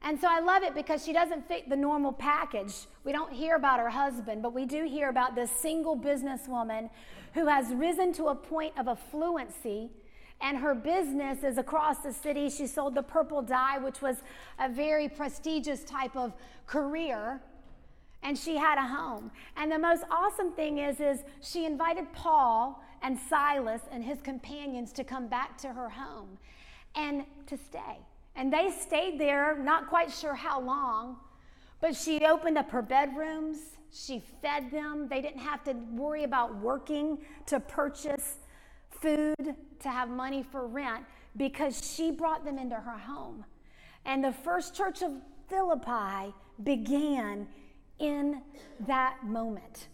And 0.04 0.20
so 0.20 0.28
I 0.30 0.42
love 0.42 0.64
it 0.64 0.76
because 0.76 1.04
she 1.04 1.14
doesn't 1.14 1.48
fit 1.48 1.70
the 1.70 1.78
normal 1.78 2.12
package. 2.12 2.74
We 3.06 3.14
don't 3.14 3.32
hear 3.32 3.56
about 3.56 3.80
her 3.80 3.90
husband, 3.90 4.42
but 4.44 4.54
we 4.54 4.66
do 4.66 4.86
hear 4.86 5.10
about 5.10 5.34
this 5.34 5.50
single 5.50 5.98
businesswoman 5.98 6.90
who 7.34 7.48
has 7.48 7.74
risen 7.74 8.12
to 8.14 8.26
a 8.26 8.36
point 8.36 8.78
of 8.78 8.88
affluency 8.88 9.90
and 10.42 10.58
her 10.58 10.76
business 10.76 11.44
is 11.44 11.58
across 11.58 12.00
the 12.00 12.12
city. 12.12 12.50
She 12.50 12.68
sold 12.68 12.96
the 12.96 13.02
purple 13.02 13.42
dye, 13.42 13.78
which 13.78 14.02
was 14.02 14.18
a 14.60 14.68
very 14.68 15.08
prestigious 15.08 15.86
type 15.86 16.18
of 16.18 16.34
career. 16.68 17.42
and 18.24 18.38
she 18.38 18.56
had 18.58 18.78
a 18.78 18.88
home. 18.88 19.32
And 19.58 19.72
the 19.72 19.78
most 19.78 20.04
awesome 20.10 20.54
thing 20.54 20.78
is, 20.78 21.00
is 21.00 21.24
she 21.42 21.66
invited 21.66 22.12
Paul 22.14 22.82
and 23.02 23.20
Silas 23.20 23.82
and 23.92 24.04
his 24.04 24.22
companions 24.22 24.94
to 24.94 25.04
come 25.04 25.28
back 25.28 25.58
to 25.60 25.74
her 25.74 25.90
home 25.90 26.38
and 26.96 27.26
to 27.48 27.58
stay. 27.58 27.98
And 28.36 28.52
they 28.52 28.72
stayed 28.72 29.20
there, 29.20 29.58
not 29.58 29.88
quite 29.88 30.12
sure 30.12 30.34
how 30.34 30.60
long, 30.60 31.18
but 31.82 31.96
she 31.96 32.26
opened 32.26 32.58
up 32.58 32.72
her 32.72 32.82
bedrooms. 32.82 33.60
She 33.92 34.24
fed 34.42 34.72
them. 34.72 35.08
They 35.08 35.22
didn't 35.22 35.42
have 35.42 35.64
to 35.66 35.74
worry 35.74 36.24
about 36.24 36.56
working 36.56 37.20
to 37.46 37.60
purchase 37.60 38.38
food, 38.90 39.56
to 39.80 39.90
have 39.90 40.10
money 40.10 40.44
for 40.44 40.66
rent, 40.66 41.04
because 41.38 41.94
she 41.96 42.10
brought 42.10 42.44
them 42.44 42.58
into 42.58 42.76
her 42.76 42.98
home. 42.98 43.46
And 44.06 44.24
the 44.24 44.32
first 44.32 44.76
church 44.76 45.02
of 45.02 45.12
Philippi 45.48 46.34
began 46.64 47.48
in 48.00 48.42
that 48.88 49.26
moment. 49.26 49.88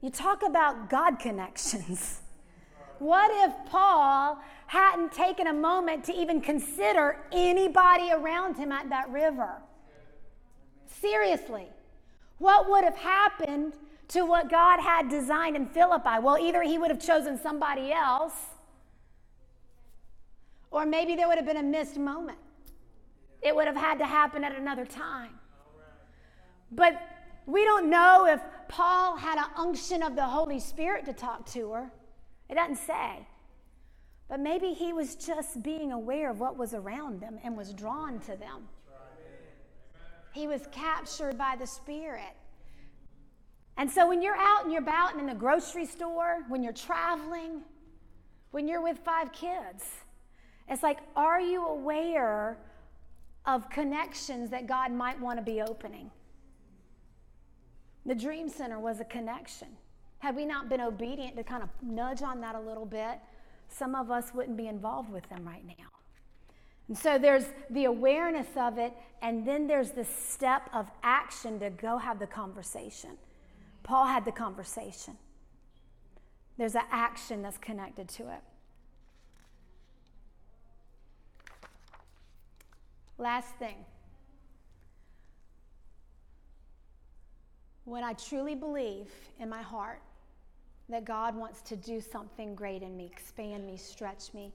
You 0.00 0.10
talk 0.10 0.42
about 0.42 0.90
God 0.90 1.18
connections. 1.18 2.20
What 3.00 3.30
if 3.48 3.70
Paul 3.70 4.40
hadn't 4.74 5.12
taken 5.12 5.46
a 5.46 5.52
moment 5.52 6.02
to 6.04 6.12
even 6.12 6.40
consider 6.40 7.20
anybody 7.30 8.10
around 8.10 8.56
him 8.56 8.72
at 8.72 8.88
that 8.88 9.08
river? 9.08 9.62
Seriously, 11.00 11.68
what 12.38 12.68
would 12.68 12.82
have 12.82 12.96
happened 12.96 13.74
to 14.08 14.22
what 14.26 14.50
God 14.50 14.80
had 14.80 15.08
designed 15.08 15.54
in 15.54 15.66
Philippi? 15.66 16.18
Well, 16.20 16.38
either 16.38 16.62
he 16.62 16.76
would 16.76 16.90
have 16.90 17.00
chosen 17.00 17.38
somebody 17.38 17.92
else, 17.92 18.34
or 20.72 20.84
maybe 20.84 21.14
there 21.14 21.28
would 21.28 21.38
have 21.38 21.46
been 21.46 21.56
a 21.56 21.62
missed 21.62 21.96
moment. 21.96 22.38
It 23.42 23.54
would 23.54 23.68
have 23.68 23.76
had 23.76 23.98
to 24.00 24.06
happen 24.06 24.42
at 24.42 24.56
another 24.56 24.84
time. 24.84 25.38
But 26.72 27.00
we 27.46 27.64
don't 27.64 27.88
know 27.88 28.26
if 28.26 28.40
Paul 28.66 29.16
had 29.16 29.38
an 29.38 29.50
unction 29.56 30.02
of 30.02 30.16
the 30.16 30.24
Holy 30.24 30.58
Spirit 30.58 31.04
to 31.04 31.12
talk 31.12 31.46
to 31.52 31.70
her. 31.70 31.92
It 32.48 32.56
doesn't 32.56 32.78
say. 32.78 33.28
But 34.34 34.40
maybe 34.40 34.72
he 34.72 34.92
was 34.92 35.14
just 35.14 35.62
being 35.62 35.92
aware 35.92 36.28
of 36.28 36.40
what 36.40 36.56
was 36.56 36.74
around 36.74 37.20
them 37.20 37.38
and 37.44 37.56
was 37.56 37.72
drawn 37.72 38.18
to 38.22 38.34
them. 38.34 38.66
He 40.32 40.48
was 40.48 40.66
captured 40.72 41.38
by 41.38 41.54
the 41.56 41.68
Spirit. 41.68 42.34
And 43.76 43.88
so 43.88 44.08
when 44.08 44.20
you're 44.20 44.34
out 44.36 44.64
and 44.64 44.72
you're 44.72 44.82
about 44.82 45.12
and 45.12 45.20
in 45.20 45.28
the 45.28 45.36
grocery 45.36 45.86
store, 45.86 46.42
when 46.48 46.64
you're 46.64 46.72
traveling, 46.72 47.62
when 48.50 48.66
you're 48.66 48.82
with 48.82 48.98
five 49.04 49.30
kids, 49.30 49.84
it's 50.68 50.82
like, 50.82 50.98
are 51.14 51.40
you 51.40 51.64
aware 51.68 52.58
of 53.46 53.70
connections 53.70 54.50
that 54.50 54.66
God 54.66 54.90
might 54.90 55.20
want 55.20 55.38
to 55.38 55.44
be 55.44 55.62
opening. 55.62 56.10
The 58.04 58.16
Dream 58.16 58.48
Center 58.48 58.80
was 58.80 58.98
a 58.98 59.04
connection. 59.04 59.68
Had 60.18 60.34
we 60.34 60.44
not 60.44 60.68
been 60.68 60.80
obedient 60.80 61.36
to 61.36 61.44
kind 61.44 61.62
of 61.62 61.68
nudge 61.82 62.22
on 62.22 62.40
that 62.40 62.56
a 62.56 62.60
little 62.60 62.86
bit, 62.86 63.20
some 63.76 63.94
of 63.94 64.10
us 64.10 64.32
wouldn't 64.32 64.56
be 64.56 64.68
involved 64.68 65.10
with 65.10 65.28
them 65.28 65.44
right 65.44 65.66
now. 65.66 65.88
And 66.86 66.96
so 66.96 67.18
there's 67.18 67.46
the 67.70 67.86
awareness 67.86 68.46
of 68.56 68.78
it, 68.78 68.92
and 69.22 69.46
then 69.46 69.66
there's 69.66 69.90
the 69.90 70.04
step 70.04 70.68
of 70.72 70.90
action 71.02 71.58
to 71.60 71.70
go 71.70 71.98
have 71.98 72.18
the 72.18 72.26
conversation. 72.26 73.10
Paul 73.82 74.06
had 74.06 74.24
the 74.24 74.32
conversation. 74.32 75.16
There's 76.56 76.74
an 76.74 76.82
action 76.90 77.42
that's 77.42 77.58
connected 77.58 78.08
to 78.10 78.22
it. 78.24 78.40
Last 83.18 83.54
thing. 83.56 83.76
When 87.84 88.04
I 88.04 88.12
truly 88.12 88.54
believe 88.54 89.08
in 89.40 89.48
my 89.48 89.62
heart 89.62 90.00
that 90.88 91.04
God 91.04 91.34
wants 91.34 91.62
to 91.62 91.76
do 91.76 92.00
something 92.00 92.54
great 92.54 92.82
in 92.82 92.96
me, 92.96 93.10
expand 93.10 93.66
me, 93.66 93.76
stretch 93.76 94.34
me, 94.34 94.52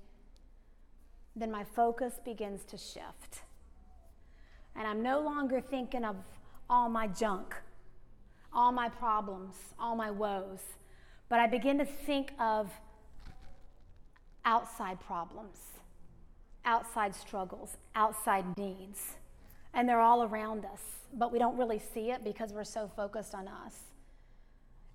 then 1.36 1.52
my 1.52 1.64
focus 1.64 2.20
begins 2.24 2.64
to 2.66 2.78
shift. 2.78 3.42
And 4.76 4.88
I'm 4.88 5.02
no 5.02 5.20
longer 5.20 5.62
thinking 5.62 6.06
of 6.06 6.16
all 6.70 6.90
my 6.90 7.08
junk, 7.08 7.56
all 8.54 8.72
my 8.72 8.90
problems, 8.90 9.56
all 9.80 9.96
my 9.96 10.12
woes, 10.12 10.62
but 11.30 11.40
I 11.40 11.48
begin 11.48 11.78
to 11.80 11.86
think 11.86 12.32
of 12.40 12.72
outside 14.46 15.00
problems 15.00 15.80
outside 16.66 17.16
struggles, 17.16 17.78
outside 17.96 18.58
needs. 18.58 19.16
And 19.74 19.88
they're 19.88 20.02
all 20.02 20.24
around 20.24 20.66
us, 20.66 20.82
but 21.14 21.32
we 21.32 21.40
don't 21.40 21.58
really 21.58 21.80
see 21.80 22.12
it 22.12 22.24
because 22.24 22.54
we're 22.54 22.64
so 22.64 22.90
focused 22.96 23.36
on 23.36 23.48
us. 23.48 23.76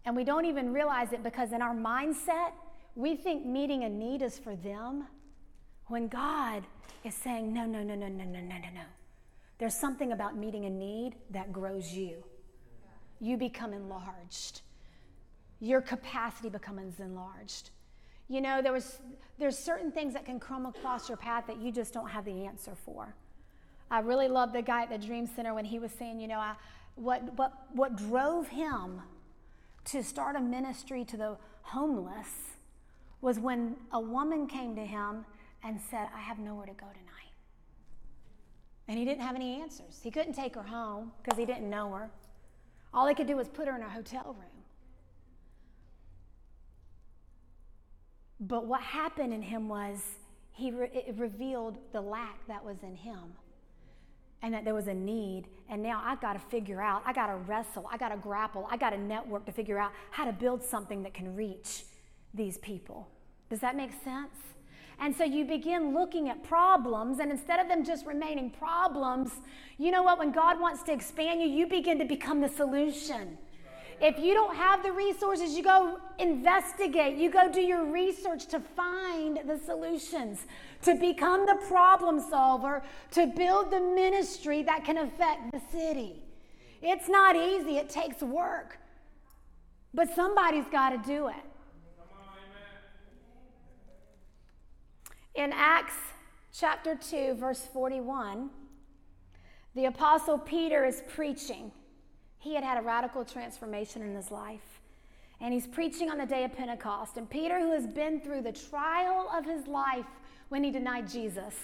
And 0.05 0.15
we 0.15 0.25
don't 0.25 0.45
even 0.45 0.73
realize 0.73 1.13
it 1.13 1.23
because 1.23 1.53
in 1.53 1.63
our 1.63 1.75
mindset, 1.75 2.53
we 2.95 3.17
think 3.17 3.47
meeting 3.47 3.85
a 3.85 3.89
need 3.89 4.23
is 4.23 4.39
for 4.39 4.55
them 4.57 5.07
when 5.89 6.09
God 6.09 6.65
is 7.05 7.15
saying, 7.15 7.53
no, 7.53 7.67
no, 7.67 7.83
no, 7.83 7.95
no, 7.95 8.09
no, 8.09 8.25
no, 8.25 8.41
no, 8.41 8.41
no, 8.41 8.71
no. 8.75 8.83
There's 9.59 9.75
something 9.75 10.13
about 10.13 10.37
meeting 10.37 10.65
a 10.65 10.71
need 10.71 11.15
that 11.31 11.53
grows 11.53 11.93
you. 11.93 12.25
You 13.21 13.37
become 13.37 13.73
enlarged. 13.73 14.63
Your 15.61 15.81
capacity 15.81 16.49
becomes 16.49 17.01
enlarged. 17.01 17.71
You 18.29 18.41
know, 18.41 18.63
there 18.63 18.73
was, 18.73 19.01
there's 19.39 19.59
certain 19.59 19.93
things 19.93 20.15
that 20.15 20.25
can 20.25 20.41
come 20.41 20.67
across 20.67 21.09
your 21.09 21.17
path 21.17 21.45
that 21.47 21.59
you 21.59 21.71
just 21.71 21.93
don't 21.93 22.09
have 22.09 22.25
the 22.25 22.47
answer 22.47 22.75
for. 22.85 23.15
I 23.91 24.01
really 24.01 24.29
love 24.29 24.53
the 24.53 24.63
guy 24.63 24.83
at 24.83 24.91
the 24.91 24.99
Dream 24.99 25.27
Center 25.27 25.55
when 25.55 25.65
he 25.65 25.79
was 25.79 25.93
saying, 25.93 26.21
you 26.21 26.29
know, 26.29 26.39
I, 26.39 26.55
what, 26.97 27.23
what, 27.37 27.53
what 27.73 27.97
drove 27.97 28.49
him 28.49 29.03
to 29.87 30.03
start 30.03 30.37
a 30.37 30.41
ministry 30.41 31.05
to 31.05 31.17
the 31.17 31.37
homeless 31.63 32.29
was 33.21 33.39
when 33.39 33.77
a 33.93 34.01
woman 34.01 34.47
came 34.47 34.75
to 34.77 34.85
him 34.85 35.25
and 35.63 35.81
said, 35.91 36.09
I 36.15 36.21
have 36.21 36.39
nowhere 36.39 36.67
to 36.67 36.73
go 36.73 36.87
tonight. 36.87 37.33
And 38.87 38.99
he 38.99 39.05
didn't 39.05 39.23
have 39.23 39.35
any 39.35 39.61
answers. 39.61 40.01
He 40.03 40.11
couldn't 40.11 40.35
take 40.35 40.55
her 40.55 40.63
home 40.63 41.13
because 41.23 41.39
he 41.39 41.47
didn't 41.47 41.71
know 41.71 41.91
her. 41.93 42.11
All 42.93 43.07
he 43.07 43.15
could 43.15 43.27
do 43.27 43.37
was 43.37 43.49
put 43.49 43.67
her 43.67 43.75
in 43.75 43.83
a 43.83 43.89
hotel 43.89 44.37
room. 44.39 44.63
But 48.41 48.67
what 48.67 48.83
happened 48.83 49.33
in 49.33 49.43
him 49.43 49.69
was 49.69 50.03
he 50.53 50.71
re- 50.71 50.91
it 50.93 51.15
revealed 51.17 51.79
the 51.93 52.01
lack 52.01 52.47
that 52.47 52.63
was 52.65 52.83
in 52.83 52.95
him 52.95 53.33
and 54.45 54.53
that 54.53 54.63
there 54.65 54.75
was 54.75 54.89
a 54.89 54.95
need. 54.95 55.45
And 55.71 55.83
now 55.83 56.03
I 56.05 56.17
got 56.17 56.35
to 56.35 56.39
figure 56.39 56.83
out, 56.83 57.03
I 57.07 57.15
got 57.15 57.29
to 57.29 57.37
wrestle, 57.37 57.89
I 57.91 57.97
got 57.97 58.11
to 58.11 58.19
grapple, 58.19 58.69
I 58.71 58.77
got 58.77 58.91
to 58.91 58.99
network 58.99 59.47
to 59.47 59.53
figure 59.53 59.79
out 59.79 59.91
how 60.11 60.27
to 60.27 60.33
build 60.33 60.63
something 60.63 61.03
that 61.03 61.15
can 61.15 61.35
reach 61.35 61.85
these 62.35 62.59
people. 62.59 63.09
Does 63.49 63.61
that 63.61 63.75
make 63.75 63.91
sense? 64.05 64.37
And 65.01 65.17
so 65.17 65.25
you 65.25 65.47
begin 65.47 65.95
looking 65.95 66.29
at 66.29 66.43
problems, 66.45 67.21
and 67.21 67.31
instead 67.31 67.59
of 67.59 67.69
them 67.69 67.85
just 67.85 68.05
remaining 68.05 68.51
problems, 68.51 69.33
you 69.79 69.91
know 69.91 70.03
what? 70.03 70.19
When 70.19 70.31
God 70.31 70.61
wants 70.61 70.83
to 70.85 70.93
expand 70.93 71.41
you, 71.41 71.49
you 71.49 71.67
begin 71.67 71.99
to 71.99 72.05
become 72.05 72.43
the 72.43 72.49
solution. 72.49 73.39
If 74.07 74.19
you 74.19 74.35
don't 74.35 74.55
have 74.55 74.83
the 74.83 74.93
resources, 74.93 75.55
you 75.57 75.63
go 75.63 75.99
investigate, 76.19 77.17
you 77.17 77.31
go 77.31 77.51
do 77.51 77.63
your 77.63 77.87
research 77.87 78.45
to 78.49 78.61
find 78.61 79.41
the 79.47 79.59
solutions, 79.65 80.45
to 80.83 80.95
become 80.95 81.47
the 81.47 81.55
problem 81.69 82.21
solver, 82.21 82.83
to 83.13 83.27
build 83.27 83.71
the 83.71 83.81
ministry 83.81 84.63
that 84.65 84.85
can 84.85 84.99
affect 84.99 85.53
the 85.53 85.61
city. 85.73 86.23
It's 86.83 87.09
not 87.09 87.35
easy, 87.35 87.79
it 87.79 87.89
takes 87.89 88.21
work. 88.21 88.77
But 89.95 90.15
somebody's 90.15 90.67
got 90.71 90.91
to 90.91 90.99
do 90.99 91.29
it. 91.29 91.45
In 95.35 95.51
Acts 95.55 95.97
chapter 96.53 96.95
2, 96.95 97.37
verse 97.37 97.67
41, 97.73 98.51
the 99.75 99.87
Apostle 99.87 100.37
Peter 100.37 100.85
is 100.85 101.03
preaching. 101.09 101.73
He 102.45 102.55
had 102.55 102.63
had 102.63 102.77
a 102.77 102.83
radical 102.83 103.25
transformation 103.25 104.03
in 104.03 104.15
his 104.15 104.31
life. 104.31 104.83
And 105.41 105.55
he's 105.55 105.67
preaching 105.67 106.11
on 106.11 106.19
the 106.19 106.27
day 106.27 106.45
of 106.45 106.55
Pentecost. 106.55 107.17
And 107.17 107.29
Peter, 107.29 107.59
who 107.59 107.73
has 107.73 107.87
been 107.87 108.21
through 108.21 108.43
the 108.43 108.53
trial 108.53 109.31
of 109.35 109.47
his 109.47 109.67
life 109.67 110.05
when 110.51 110.63
he 110.63 110.71
denied 110.71 111.09
Jesus, 111.09 111.55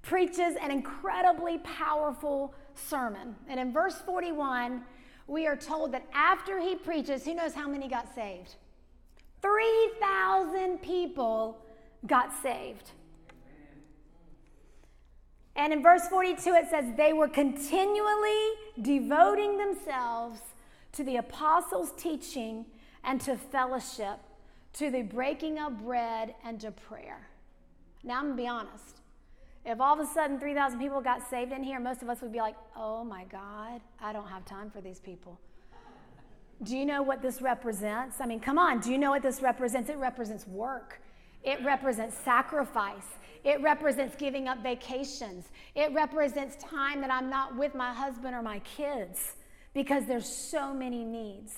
preaches 0.00 0.54
an 0.62 0.70
incredibly 0.70 1.58
powerful 1.58 2.54
sermon. 2.76 3.34
And 3.48 3.58
in 3.58 3.72
verse 3.72 4.00
41, 4.06 4.82
we 5.26 5.48
are 5.48 5.56
told 5.56 5.90
that 5.94 6.06
after 6.14 6.60
he 6.60 6.76
preaches, 6.76 7.24
who 7.24 7.34
knows 7.34 7.52
how 7.52 7.68
many 7.68 7.88
got 7.88 8.14
saved? 8.14 8.54
3,000 9.42 10.80
people 10.80 11.58
got 12.06 12.32
saved. 12.40 12.92
And 15.56 15.72
in 15.72 15.82
verse 15.82 16.08
42, 16.08 16.54
it 16.54 16.70
says, 16.70 16.86
They 16.96 17.12
were 17.12 17.28
continually 17.28 18.48
devoting 18.80 19.58
themselves 19.58 20.40
to 20.92 21.04
the 21.04 21.16
apostles' 21.16 21.92
teaching 21.96 22.64
and 23.04 23.20
to 23.22 23.36
fellowship, 23.36 24.18
to 24.74 24.90
the 24.90 25.02
breaking 25.02 25.58
of 25.58 25.84
bread 25.84 26.34
and 26.44 26.60
to 26.60 26.70
prayer. 26.70 27.28
Now, 28.04 28.18
I'm 28.18 28.24
going 28.24 28.36
to 28.36 28.42
be 28.42 28.48
honest. 28.48 29.00
If 29.64 29.80
all 29.80 29.98
of 29.98 30.00
a 30.00 30.12
sudden 30.12 30.40
3,000 30.40 30.80
people 30.80 31.00
got 31.00 31.28
saved 31.28 31.52
in 31.52 31.62
here, 31.62 31.78
most 31.78 32.02
of 32.02 32.08
us 32.08 32.20
would 32.20 32.32
be 32.32 32.40
like, 32.40 32.56
oh 32.76 33.04
my 33.04 33.24
God, 33.24 33.80
I 34.00 34.12
don't 34.12 34.26
have 34.26 34.44
time 34.44 34.70
for 34.70 34.80
these 34.80 34.98
people. 34.98 35.38
Do 36.62 36.76
you 36.76 36.84
know 36.84 37.02
what 37.02 37.22
this 37.22 37.40
represents? 37.40 38.20
I 38.20 38.26
mean, 38.26 38.40
come 38.40 38.58
on, 38.58 38.80
do 38.80 38.90
you 38.90 38.98
know 38.98 39.10
what 39.10 39.22
this 39.22 39.40
represents? 39.40 39.88
It 39.88 39.98
represents 39.98 40.46
work, 40.46 41.00
it 41.42 41.64
represents 41.64 42.16
sacrifice, 42.18 43.06
it 43.44 43.60
represents 43.60 44.14
giving 44.16 44.48
up 44.48 44.62
vacations, 44.62 45.46
it 45.74 45.92
represents 45.92 46.56
time 46.62 47.00
that 47.00 47.10
I'm 47.10 47.28
not 47.28 47.56
with 47.56 47.74
my 47.74 47.92
husband 47.92 48.34
or 48.34 48.42
my 48.42 48.60
kids 48.60 49.36
because 49.74 50.06
there's 50.06 50.28
so 50.28 50.72
many 50.72 51.04
needs. 51.04 51.54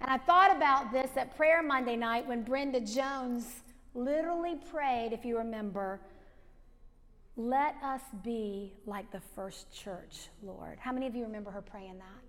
And 0.00 0.10
I 0.10 0.18
thought 0.18 0.54
about 0.54 0.92
this 0.92 1.10
at 1.16 1.36
prayer 1.36 1.62
Monday 1.62 1.96
night 1.96 2.26
when 2.26 2.42
Brenda 2.42 2.80
Jones 2.80 3.46
literally 3.94 4.56
prayed, 4.70 5.12
if 5.12 5.24
you 5.24 5.38
remember, 5.38 6.00
let 7.36 7.76
us 7.82 8.00
be 8.22 8.74
like 8.84 9.10
the 9.10 9.20
first 9.34 9.72
church, 9.72 10.28
Lord. 10.42 10.78
How 10.78 10.92
many 10.92 11.06
of 11.06 11.14
you 11.14 11.22
remember 11.22 11.50
her 11.50 11.62
praying 11.62 11.98
that? 11.98 12.22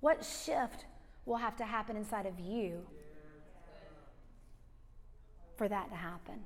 What 0.00 0.24
shift 0.24 0.84
will 1.24 1.36
have 1.36 1.56
to 1.56 1.64
happen 1.64 1.96
inside 1.96 2.26
of 2.26 2.38
you 2.38 2.86
for 5.56 5.68
that 5.68 5.90
to 5.90 5.96
happen? 5.96 6.40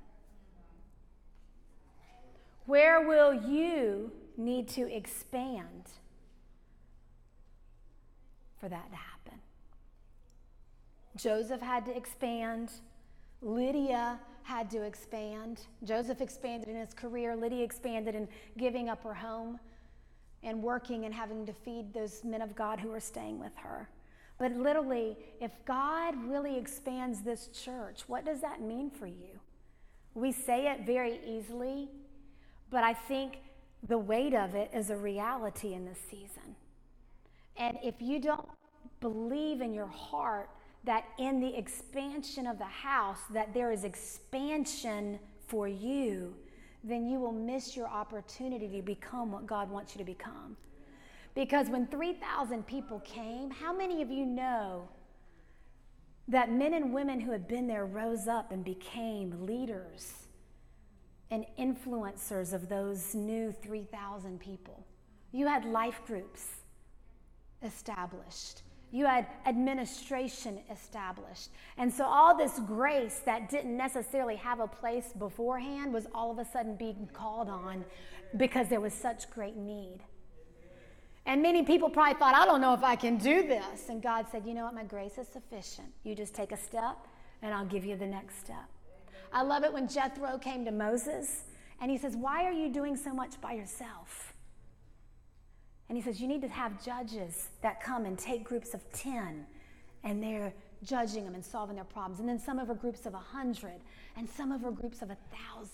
Where 2.67 3.07
will 3.07 3.33
you 3.33 4.11
need 4.37 4.69
to 4.71 4.93
expand 4.93 5.91
for 8.59 8.69
that 8.69 8.91
to 8.91 8.97
happen? 8.97 9.39
Joseph 11.17 11.61
had 11.61 11.87
to 11.87 11.97
expand. 11.97 12.71
Lydia 13.41 14.19
had 14.43 14.71
to 14.71 14.83
expand. 14.83 15.61
Joseph 15.85 16.21
expanded 16.21 16.69
in 16.69 16.77
his 16.77 16.93
career. 16.93 17.37
Lydia 17.37 17.65
expanded 17.65 18.15
in 18.15 18.29
giving 18.59 18.89
up 18.89 19.03
her 19.05 19.15
home 19.15 19.59
and 20.43 20.63
working 20.63 21.05
and 21.05 21.15
having 21.15 21.47
to 21.47 21.53
feed 21.53 21.95
those 21.95 22.23
men 22.25 22.43
of 22.43 22.55
God 22.55 22.79
who 22.81 22.91
were 22.91 23.01
staying 23.01 23.39
with 23.39 23.57
her. 23.57 23.89
But 24.39 24.53
literally, 24.53 25.17
if 25.41 25.51
God 25.65 26.15
really 26.25 26.59
expands 26.59 27.23
this 27.23 27.49
church, 27.49 28.03
what 28.07 28.25
does 28.25 28.41
that 28.43 28.61
mean 28.61 28.91
for 28.91 29.07
you? 29.07 29.41
We 30.15 30.33
say 30.33 30.69
it 30.69 30.85
very 30.85 31.21
easily, 31.27 31.89
but 32.71 32.85
I 32.85 32.93
think 32.93 33.39
the 33.87 33.99
weight 33.99 34.35
of 34.35 34.55
it 34.55 34.71
is 34.75 34.91
a 34.91 34.97
reality 34.97 35.75
in 35.75 35.85
this 35.87 35.99
season. 36.11 36.57
And 37.57 37.79
if 37.83 37.95
you 38.01 38.19
don't 38.19 38.49
believe 39.01 39.61
in 39.61 39.73
your 39.73 39.87
heart 39.87 40.51
that 40.85 41.05
in 41.19 41.41
the 41.41 41.57
expansion 41.57 42.47
of 42.47 42.59
the 42.59 42.65
house 42.65 43.19
that 43.33 43.53
there 43.55 43.73
is 43.73 43.85
expansion 43.85 45.19
for 45.47 45.67
you, 45.67 46.35
then 46.85 47.07
you 47.07 47.19
will 47.19 47.33
miss 47.33 47.77
your 47.77 47.89
opportunity 47.89 48.69
to 48.69 48.83
become 48.83 49.33
what 49.33 49.47
God 49.47 49.71
wants 49.71 49.95
you 49.95 49.99
to 49.99 50.05
become. 50.05 50.57
Because 51.37 51.69
when 51.69 51.87
3,000 51.87 52.67
people 52.67 52.99
came, 53.05 53.53
how 53.53 53.73
many 53.73 54.03
of 54.03 54.11
you 54.11 54.27
know 54.27 54.89
that 56.27 56.51
men 56.51 56.75
and 56.75 56.93
women 56.93 57.21
who 57.21 57.31
had 57.31 57.47
been 57.47 57.69
there 57.69 57.87
rose 57.87 58.27
up 58.27 58.51
and 58.51 58.65
became 58.65 59.47
leaders 59.47 60.27
and 61.31 61.47
influencers 61.57 62.53
of 62.53 62.69
those 62.69 63.15
new 63.15 63.53
3,000 63.53 64.41
people? 64.41 64.85
You 65.31 65.47
had 65.47 65.65
life 65.65 66.01
groups 66.05 66.49
established 67.63 68.63
you 68.97 69.05
had 69.05 69.27
administration 69.47 70.61
established. 70.71 71.51
And 71.77 71.93
so 71.93 72.05
all 72.05 72.37
this 72.37 72.59
grace 72.61 73.21
that 73.27 73.51
didn't 73.51 73.77
necessarily 73.77 74.37
have 74.37 74.61
a 74.61 74.67
place 74.67 75.13
beforehand 75.19 75.93
was 75.93 76.07
all 76.15 76.31
of 76.31 76.39
a 76.39 76.45
sudden 76.45 76.77
being 76.77 77.09
called 77.13 77.49
on 77.49 77.85
because 78.37 78.69
there 78.69 78.81
was 78.81 78.95
such 78.95 79.29
great 79.31 79.57
need. 79.57 79.99
And 81.27 81.43
many 81.43 81.65
people 81.65 81.89
probably 81.91 82.15
thought, 82.15 82.35
I 82.35 82.47
don't 82.47 82.61
know 82.61 82.73
if 82.73 82.85
I 82.85 82.95
can 82.95 83.19
do 83.19 83.47
this. 83.47 83.89
And 83.89 84.01
God 84.01 84.27
said, 84.31 84.47
You 84.47 84.55
know 84.55 84.65
what? 84.65 84.75
My 84.75 84.85
grace 84.85 85.19
is 85.19 85.27
sufficient. 85.29 85.89
You 86.05 86.15
just 86.15 86.35
take 86.35 86.53
a 86.53 86.57
step, 86.57 86.97
and 87.43 87.53
I'll 87.53 87.67
give 87.67 87.85
you 87.85 87.97
the 87.97 88.07
next 88.07 88.39
step. 88.39 88.65
I 89.33 89.43
love 89.43 89.65
it 89.65 89.73
when 89.73 89.89
Jethro 89.89 90.39
came 90.39 90.65
to 90.65 90.71
Moses 90.71 91.43
and 91.81 91.91
he 91.91 91.99
says, 91.99 92.17
Why 92.17 92.45
are 92.45 92.53
you 92.53 92.69
doing 92.69 92.97
so 92.97 93.13
much 93.13 93.41
by 93.41 93.53
yourself? 93.53 94.35
And 95.89 95.97
he 95.99 96.03
says, 96.03 96.21
You 96.21 96.29
need 96.29 96.43
to 96.43 96.49
have 96.49 96.83
judges 96.85 97.49
that 97.63 97.83
come 97.83 98.07
and 98.07 98.19
take 98.19 98.45
groups 98.45 98.75
of 98.75 98.81
10 98.93 99.47
and 100.05 100.23
they're 100.23 100.53
judging 100.83 101.25
them 101.25 101.35
and 101.35 101.45
solving 101.45 101.77
their 101.77 101.85
problems. 101.85 102.21
And 102.21 102.29
then 102.29 102.39
some 102.39 102.59
of 102.59 102.71
over 102.71 102.79
groups 102.79 103.07
of 103.07 103.13
100 103.13 103.73
and 104.17 104.29
some 104.29 104.53
of 104.53 104.65
over 104.65 104.71
groups 104.71 105.03
of 105.03 105.09
1,000. 105.09 105.71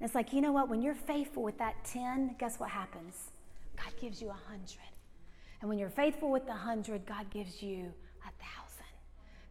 And 0.00 0.06
it's 0.06 0.14
like, 0.14 0.32
you 0.32 0.40
know 0.40 0.52
what? 0.52 0.68
When 0.68 0.82
you're 0.82 0.94
faithful 0.94 1.42
with 1.42 1.58
that 1.58 1.84
10, 1.84 2.36
guess 2.38 2.58
what 2.58 2.70
happens? 2.70 3.30
God 3.76 3.92
gives 4.00 4.20
you 4.20 4.28
a 4.28 4.30
100. 4.30 4.78
And 5.60 5.68
when 5.68 5.78
you're 5.78 5.90
faithful 5.90 6.30
with 6.30 6.44
the 6.44 6.52
100, 6.52 7.06
God 7.06 7.30
gives 7.30 7.62
you 7.62 7.92
a 8.22 8.32
1,000. 8.38 8.84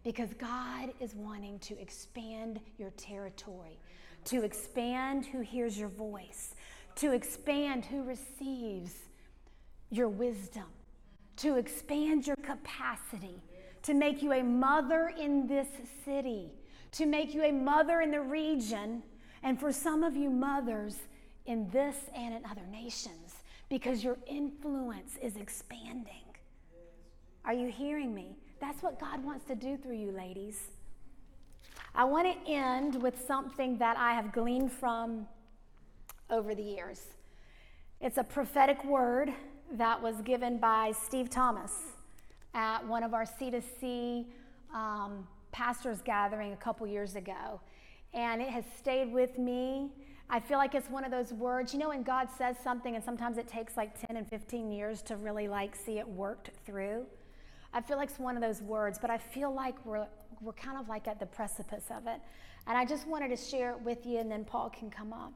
Because 0.03 0.33
God 0.33 0.93
is 0.99 1.15
wanting 1.15 1.59
to 1.59 1.79
expand 1.79 2.59
your 2.77 2.91
territory, 2.91 3.79
to 4.25 4.43
expand 4.43 5.25
who 5.25 5.41
hears 5.41 5.77
your 5.77 5.89
voice, 5.89 6.55
to 6.95 7.13
expand 7.13 7.85
who 7.85 8.03
receives 8.03 8.93
your 9.89 10.09
wisdom, 10.09 10.65
to 11.37 11.57
expand 11.57 12.27
your 12.27 12.35
capacity, 12.37 13.41
to 13.81 13.93
make 13.93 14.21
you 14.21 14.33
a 14.33 14.43
mother 14.43 15.11
in 15.19 15.47
this 15.47 15.67
city, 16.05 16.51
to 16.91 17.05
make 17.05 17.33
you 17.33 17.43
a 17.43 17.51
mother 17.51 18.01
in 18.01 18.11
the 18.11 18.21
region, 18.21 19.03
and 19.41 19.59
for 19.59 19.71
some 19.71 20.03
of 20.03 20.15
you, 20.15 20.29
mothers 20.29 20.95
in 21.45 21.69
this 21.71 21.97
and 22.15 22.33
in 22.33 22.45
other 22.45 22.65
nations, 22.71 23.22
because 23.73 24.03
your 24.03 24.19
influence 24.27 25.17
is 25.19 25.35
expanding. 25.35 26.27
Are 27.43 27.55
you 27.55 27.69
hearing 27.69 28.13
me? 28.13 28.35
That's 28.61 28.83
what 28.83 28.99
God 28.99 29.23
wants 29.23 29.47
to 29.47 29.55
do 29.55 29.77
through 29.77 29.95
you, 29.95 30.11
ladies. 30.11 30.59
I 31.95 32.03
want 32.03 32.27
to 32.27 32.51
end 32.51 33.01
with 33.01 33.19
something 33.25 33.79
that 33.79 33.97
I 33.97 34.13
have 34.13 34.31
gleaned 34.31 34.71
from 34.71 35.25
over 36.29 36.53
the 36.53 36.61
years. 36.61 37.01
It's 37.99 38.19
a 38.19 38.23
prophetic 38.23 38.85
word 38.85 39.33
that 39.71 39.99
was 39.99 40.21
given 40.21 40.59
by 40.59 40.91
Steve 40.91 41.31
Thomas 41.31 41.73
at 42.53 42.85
one 42.85 43.01
of 43.01 43.15
our 43.15 43.25
C2C 43.25 44.27
um, 44.71 45.27
pastors 45.51 45.97
gathering 46.03 46.53
a 46.53 46.57
couple 46.57 46.85
years 46.85 47.15
ago. 47.15 47.59
And 48.13 48.39
it 48.39 48.49
has 48.49 48.65
stayed 48.77 49.11
with 49.11 49.39
me. 49.39 49.89
I 50.29 50.39
feel 50.39 50.57
like 50.57 50.73
it's 50.73 50.89
one 50.89 51.03
of 51.03 51.11
those 51.11 51.31
words, 51.33 51.73
you 51.73 51.79
know, 51.79 51.89
when 51.89 52.03
God 52.03 52.27
says 52.37 52.55
something 52.63 52.95
and 52.95 53.03
sometimes 53.03 53.37
it 53.37 53.47
takes 53.47 53.77
like 53.77 53.99
10 54.07 54.17
and 54.17 54.27
15 54.27 54.71
years 54.71 55.01
to 55.03 55.15
really 55.15 55.47
like 55.47 55.75
see 55.75 55.99
it 55.99 56.07
worked 56.07 56.51
through. 56.65 57.05
I 57.73 57.81
feel 57.81 57.97
like 57.97 58.09
it's 58.09 58.19
one 58.19 58.35
of 58.35 58.41
those 58.41 58.61
words, 58.61 58.97
but 58.99 59.09
I 59.09 59.17
feel 59.17 59.53
like 59.53 59.75
we're, 59.85 60.07
we're 60.41 60.53
kind 60.53 60.77
of 60.77 60.87
like 60.87 61.07
at 61.07 61.19
the 61.19 61.25
precipice 61.25 61.85
of 61.95 62.07
it. 62.07 62.19
And 62.67 62.77
I 62.77 62.85
just 62.85 63.07
wanted 63.07 63.29
to 63.29 63.37
share 63.37 63.71
it 63.71 63.81
with 63.81 64.05
you, 64.05 64.19
and 64.19 64.31
then 64.31 64.45
Paul 64.45 64.69
can 64.69 64.89
come 64.89 65.11
up. 65.11 65.33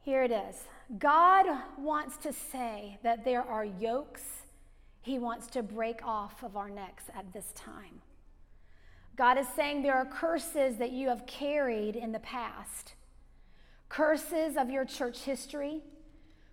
Here 0.00 0.22
it 0.22 0.30
is 0.30 0.56
God 0.98 1.46
wants 1.78 2.16
to 2.18 2.32
say 2.32 2.98
that 3.02 3.24
there 3.24 3.42
are 3.42 3.64
yokes 3.64 4.22
he 5.02 5.18
wants 5.18 5.46
to 5.48 5.62
break 5.62 6.04
off 6.04 6.42
of 6.42 6.56
our 6.56 6.68
necks 6.68 7.04
at 7.14 7.32
this 7.32 7.52
time. 7.54 8.02
God 9.18 9.36
is 9.36 9.48
saying 9.56 9.82
there 9.82 9.96
are 9.96 10.04
curses 10.04 10.76
that 10.76 10.92
you 10.92 11.08
have 11.08 11.26
carried 11.26 11.96
in 11.96 12.12
the 12.12 12.20
past 12.20 12.94
curses 13.88 14.56
of 14.56 14.70
your 14.70 14.84
church 14.84 15.20
history, 15.20 15.80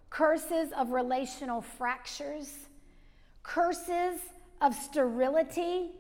curses 0.10 0.72
of 0.76 0.90
relational 0.90 1.62
fractures, 1.62 2.50
curses 3.44 4.20
of 4.62 4.74
sterility, 4.74 5.92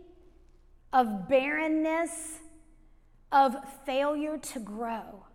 of 0.92 1.30
barrenness, 1.30 2.40
of 3.32 3.56
failure 3.86 4.38
to 4.38 4.60
grow 4.60 5.26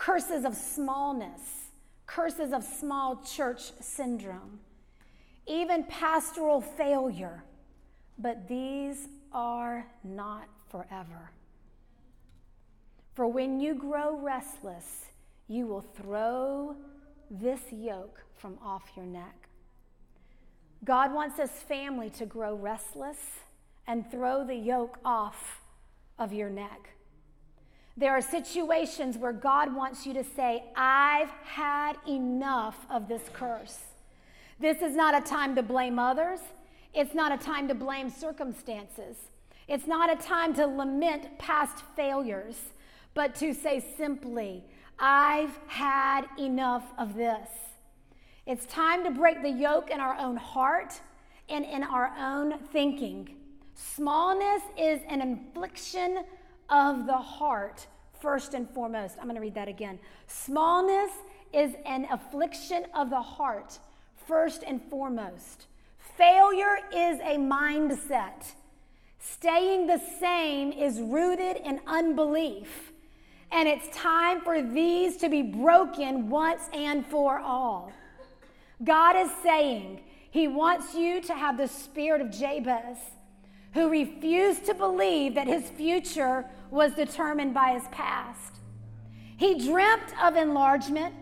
curses 0.00 0.46
of 0.46 0.56
smallness, 0.56 1.68
curses 2.06 2.52
of 2.52 2.64
small 2.64 3.22
church 3.22 3.70
syndrome, 3.80 4.58
even 5.46 5.84
pastoral 5.84 6.62
failure. 6.62 7.44
But 8.18 8.48
these 8.48 9.08
are 9.32 9.86
not 10.04 10.48
forever. 10.70 11.30
For 13.14 13.26
when 13.26 13.60
you 13.60 13.74
grow 13.74 14.16
restless, 14.16 15.06
you 15.48 15.66
will 15.66 15.80
throw 15.82 16.76
this 17.30 17.60
yoke 17.72 18.20
from 18.36 18.58
off 18.62 18.84
your 18.96 19.06
neck. 19.06 19.48
God 20.84 21.12
wants 21.12 21.38
His 21.38 21.50
family 21.50 22.10
to 22.10 22.26
grow 22.26 22.54
restless 22.54 23.18
and 23.86 24.10
throw 24.10 24.44
the 24.46 24.54
yoke 24.54 24.98
off 25.04 25.60
of 26.18 26.32
your 26.32 26.48
neck. 26.48 26.90
There 27.96 28.12
are 28.12 28.22
situations 28.22 29.18
where 29.18 29.32
God 29.32 29.74
wants 29.74 30.06
you 30.06 30.14
to 30.14 30.24
say, 30.24 30.64
I've 30.74 31.30
had 31.44 31.96
enough 32.08 32.86
of 32.88 33.08
this 33.08 33.22
curse. 33.32 33.78
This 34.58 34.80
is 34.80 34.94
not 34.94 35.14
a 35.14 35.20
time 35.20 35.54
to 35.56 35.62
blame 35.62 35.98
others. 35.98 36.40
It's 36.94 37.14
not 37.14 37.32
a 37.32 37.38
time 37.38 37.68
to 37.68 37.74
blame 37.74 38.10
circumstances. 38.10 39.16
It's 39.68 39.86
not 39.86 40.10
a 40.12 40.16
time 40.16 40.54
to 40.54 40.66
lament 40.66 41.38
past 41.38 41.84
failures, 41.94 42.56
but 43.14 43.34
to 43.36 43.54
say 43.54 43.84
simply, 43.96 44.64
I've 44.98 45.56
had 45.68 46.22
enough 46.38 46.84
of 46.98 47.14
this. 47.14 47.48
It's 48.46 48.66
time 48.66 49.04
to 49.04 49.10
break 49.10 49.42
the 49.42 49.50
yoke 49.50 49.90
in 49.90 50.00
our 50.00 50.16
own 50.18 50.36
heart 50.36 51.00
and 51.48 51.64
in 51.64 51.84
our 51.84 52.12
own 52.18 52.58
thinking. 52.72 53.36
Smallness 53.74 54.62
is 54.76 55.00
an 55.08 55.20
infliction 55.20 56.24
of 56.68 57.06
the 57.06 57.16
heart, 57.16 57.86
first 58.20 58.54
and 58.54 58.68
foremost. 58.70 59.16
I'm 59.18 59.24
going 59.24 59.36
to 59.36 59.40
read 59.40 59.54
that 59.54 59.68
again. 59.68 59.98
Smallness 60.26 61.10
is 61.52 61.74
an 61.86 62.06
affliction 62.10 62.86
of 62.94 63.10
the 63.10 63.22
heart, 63.22 63.78
first 64.26 64.64
and 64.66 64.82
foremost. 64.90 65.66
Failure 66.20 66.76
is 66.92 67.18
a 67.20 67.38
mindset. 67.38 68.52
Staying 69.18 69.86
the 69.86 69.98
same 70.20 70.70
is 70.70 71.00
rooted 71.00 71.56
in 71.64 71.80
unbelief. 71.86 72.92
And 73.50 73.66
it's 73.66 73.88
time 73.96 74.42
for 74.42 74.60
these 74.60 75.16
to 75.16 75.30
be 75.30 75.40
broken 75.40 76.28
once 76.28 76.68
and 76.74 77.06
for 77.06 77.38
all. 77.38 77.90
God 78.84 79.16
is 79.16 79.30
saying 79.42 80.02
He 80.30 80.46
wants 80.46 80.94
you 80.94 81.22
to 81.22 81.32
have 81.32 81.56
the 81.56 81.68
spirit 81.68 82.20
of 82.20 82.30
Jabez, 82.30 82.98
who 83.72 83.88
refused 83.88 84.66
to 84.66 84.74
believe 84.74 85.34
that 85.36 85.46
his 85.46 85.70
future 85.70 86.44
was 86.70 86.92
determined 86.92 87.54
by 87.54 87.72
his 87.72 87.88
past. 87.92 88.56
He 89.38 89.54
dreamt 89.54 90.12
of 90.22 90.36
enlargement, 90.36 91.14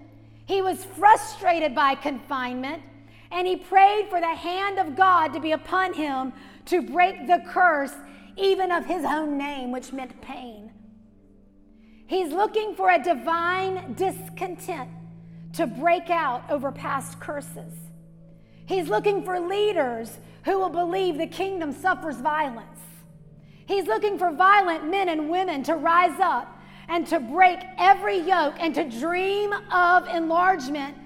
he 0.46 0.60
was 0.60 0.84
frustrated 0.84 1.72
by 1.72 1.94
confinement, 1.94 2.82
and 3.30 3.46
he 3.46 3.56
prayed 3.56 4.06
for 4.08 4.20
the 4.20 4.34
hand 4.34 4.78
of 4.78 4.96
God 4.96 5.32
to 5.32 5.40
be 5.40 5.52
upon 5.52 5.92
him 5.92 6.32
to 6.66 6.82
break 6.82 7.26
the 7.26 7.42
curse, 7.48 7.94
even 8.36 8.70
of 8.72 8.86
his 8.86 9.04
own 9.04 9.36
name, 9.36 9.70
which 9.70 9.92
meant 9.92 10.20
pain. 10.20 10.72
He's 12.06 12.32
looking 12.32 12.74
for 12.74 12.90
a 12.90 13.02
divine 13.02 13.94
discontent 13.94 14.88
to 15.54 15.66
break 15.66 16.08
out 16.10 16.50
over 16.50 16.72
past 16.72 17.20
curses. 17.20 17.74
He's 18.66 18.88
looking 18.88 19.24
for 19.24 19.40
leaders 19.40 20.18
who 20.44 20.58
will 20.58 20.68
believe 20.68 21.18
the 21.18 21.26
kingdom 21.26 21.72
suffers 21.72 22.16
violence. 22.16 22.80
He's 23.66 23.86
looking 23.86 24.18
for 24.18 24.30
violent 24.30 24.90
men 24.90 25.10
and 25.10 25.28
women 25.28 25.62
to 25.64 25.74
rise 25.74 26.18
up 26.20 26.58
and 26.88 27.06
to 27.08 27.20
break 27.20 27.58
every 27.76 28.18
yoke 28.18 28.54
and 28.58 28.74
to 28.74 28.84
dream 28.84 29.52
of 29.70 30.06
enlargement 30.08 30.96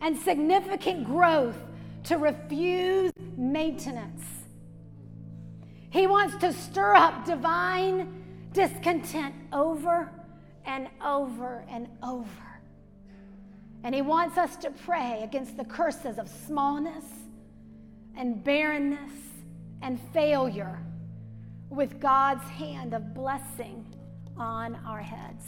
and 0.00 0.16
significant 0.18 1.04
growth, 1.04 1.56
to 2.04 2.16
refuse 2.16 3.12
maintenance. 3.36 4.24
He 5.90 6.06
wants 6.06 6.36
to 6.38 6.52
stir 6.52 6.94
up 6.94 7.24
divine 7.24 8.24
discontent 8.52 9.34
over 9.52 10.10
and 10.64 10.88
over 11.04 11.64
and 11.68 11.88
over. 12.02 12.60
And 13.84 13.94
He 13.94 14.02
wants 14.02 14.36
us 14.36 14.56
to 14.56 14.70
pray 14.70 15.20
against 15.22 15.56
the 15.56 15.64
curses 15.64 16.18
of 16.18 16.28
smallness 16.28 17.04
and 18.16 18.42
barrenness 18.42 19.12
and 19.82 20.00
failure 20.12 20.82
with 21.70 22.00
God's 22.00 22.44
hand 22.44 22.94
of 22.94 23.14
blessing 23.14 23.86
on 24.36 24.74
our 24.86 25.00
heads. 25.00 25.44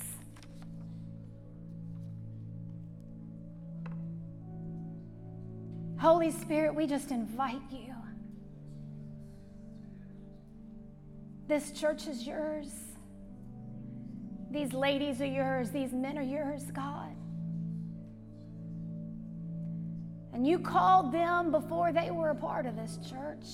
Holy 6.01 6.31
Spirit, 6.31 6.75
we 6.75 6.87
just 6.87 7.11
invite 7.11 7.61
you. 7.71 7.95
This 11.47 11.73
church 11.73 12.07
is 12.07 12.27
yours. 12.27 12.69
These 14.51 14.73
ladies 14.73 15.21
are 15.21 15.27
yours. 15.27 15.71
These 15.71 15.93
men 15.93 16.17
are 16.17 16.23
yours, 16.23 16.63
God. 16.71 17.15
And 20.33 20.47
you 20.47 20.59
called 20.59 21.13
them 21.13 21.51
before 21.51 21.93
they 21.93 22.11
were 22.11 22.31
a 22.31 22.35
part 22.35 22.65
of 22.65 22.77
this 22.77 22.99
church. 23.11 23.45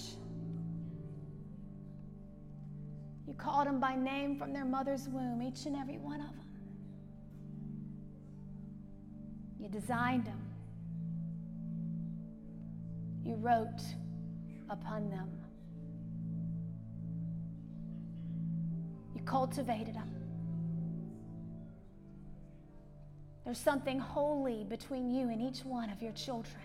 You 3.26 3.34
called 3.34 3.66
them 3.66 3.80
by 3.80 3.96
name 3.96 4.38
from 4.38 4.52
their 4.52 4.64
mother's 4.64 5.08
womb, 5.08 5.42
each 5.42 5.66
and 5.66 5.74
every 5.74 5.98
one 5.98 6.20
of 6.20 6.28
them. 6.28 6.46
You 9.58 9.68
designed 9.68 10.26
them. 10.26 10.45
You 13.26 13.34
wrote 13.34 13.82
upon 14.70 15.10
them. 15.10 15.28
You 19.16 19.22
cultivated 19.24 19.96
them. 19.96 20.14
There's 23.44 23.58
something 23.58 23.98
holy 23.98 24.62
between 24.64 25.10
you 25.10 25.28
and 25.28 25.42
each 25.42 25.64
one 25.64 25.90
of 25.90 26.00
your 26.02 26.12
children. 26.12 26.62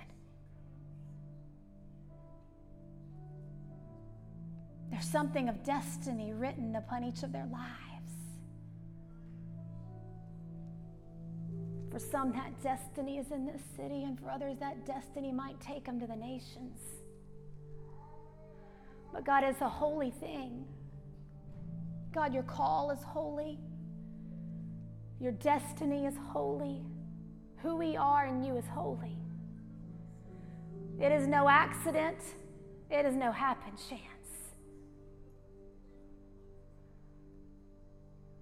There's 4.91 5.05
something 5.05 5.49
of 5.49 5.63
destiny 5.63 6.33
written 6.33 6.75
upon 6.75 7.03
each 7.03 7.23
of 7.23 7.31
their 7.31 7.47
lives. 7.51 7.90
For 11.91 11.99
some, 11.99 12.31
that 12.31 12.61
destiny 12.63 13.17
is 13.17 13.31
in 13.31 13.45
this 13.45 13.61
city, 13.75 14.03
and 14.03 14.17
for 14.17 14.29
others, 14.29 14.57
that 14.59 14.85
destiny 14.85 15.31
might 15.31 15.59
take 15.59 15.85
them 15.85 15.99
to 15.99 16.07
the 16.07 16.15
nations. 16.15 16.79
But 19.11 19.25
God 19.25 19.43
is 19.43 19.59
a 19.59 19.67
holy 19.67 20.11
thing. 20.11 20.65
God, 22.13 22.33
your 22.33 22.43
call 22.43 22.91
is 22.91 22.99
holy. 23.03 23.59
Your 25.19 25.33
destiny 25.33 26.05
is 26.05 26.15
holy. 26.29 26.81
Who 27.57 27.75
we 27.75 27.97
are 27.97 28.25
in 28.25 28.41
you 28.43 28.55
is 28.55 28.65
holy. 28.65 29.17
It 30.99 31.11
is 31.11 31.27
no 31.27 31.49
accident, 31.49 32.19
it 32.89 33.05
is 33.05 33.15
no 33.15 33.31
happen 33.31 33.73
chance. 33.89 34.20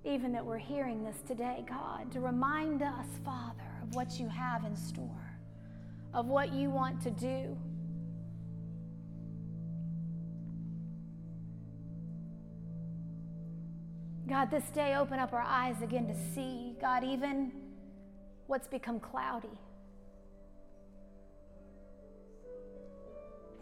Even 0.06 0.32
that 0.32 0.45
we're 0.45 0.58
hearing 0.58 1.04
this 1.04 1.18
today, 1.28 1.64
God, 1.68 2.12
to 2.14 2.22
remind 2.22 2.82
us, 2.82 3.06
Father, 3.26 3.64
of 3.84 3.95
what 3.95 4.20
you 4.20 4.30
have 4.30 4.64
in 4.64 4.76
store, 4.76 5.38
of 6.14 6.28
what 6.28 6.54
you 6.54 6.70
want 6.70 7.02
to 7.02 7.12
do. 7.12 7.58
God, 14.28 14.52
this 14.52 14.70
day 14.70 14.95
open 14.95 15.20
up 15.20 15.34
our 15.34 15.41
eyes 15.45 15.82
again 15.82 16.08
to 16.08 16.16
see, 16.34 16.76
God, 16.80 17.04
even 17.04 17.52
what's 18.47 18.68
become 18.68 19.00
cloudy. 19.00 19.60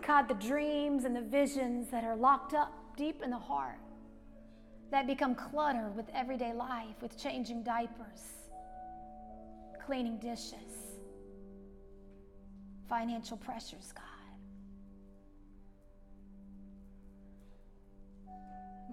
God, 0.06 0.28
the 0.28 0.36
dreams 0.36 1.04
and 1.04 1.16
the 1.16 1.22
visions 1.22 1.90
that 1.90 2.04
are 2.04 2.16
locked 2.16 2.54
up 2.54 2.72
deep 2.96 3.22
in 3.24 3.30
the 3.30 3.38
heart 3.38 3.80
that 4.92 5.08
become 5.08 5.36
clutter 5.36 5.90
with 5.96 6.10
everyday 6.14 6.54
life, 6.54 6.96
with 7.02 7.18
changing 7.22 7.64
diapers, 7.64 8.22
cleaning 9.86 10.18
dishes, 10.18 10.54
financial 12.88 13.38
pressures, 13.38 13.92
God. 13.94 14.04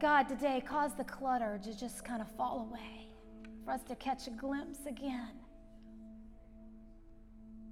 God, 0.01 0.29
today, 0.29 0.63
cause 0.67 0.95
the 0.95 1.05
clutter 1.05 1.61
to 1.63 1.79
just 1.79 2.05
kind 2.05 2.21
of 2.21 2.29
fall 2.37 2.69
away, 2.69 3.09
for 3.65 3.71
us 3.71 3.83
to 3.85 3.95
catch 3.97 4.27
a 4.27 4.31
glimpse 4.31 4.81
again 4.87 5.31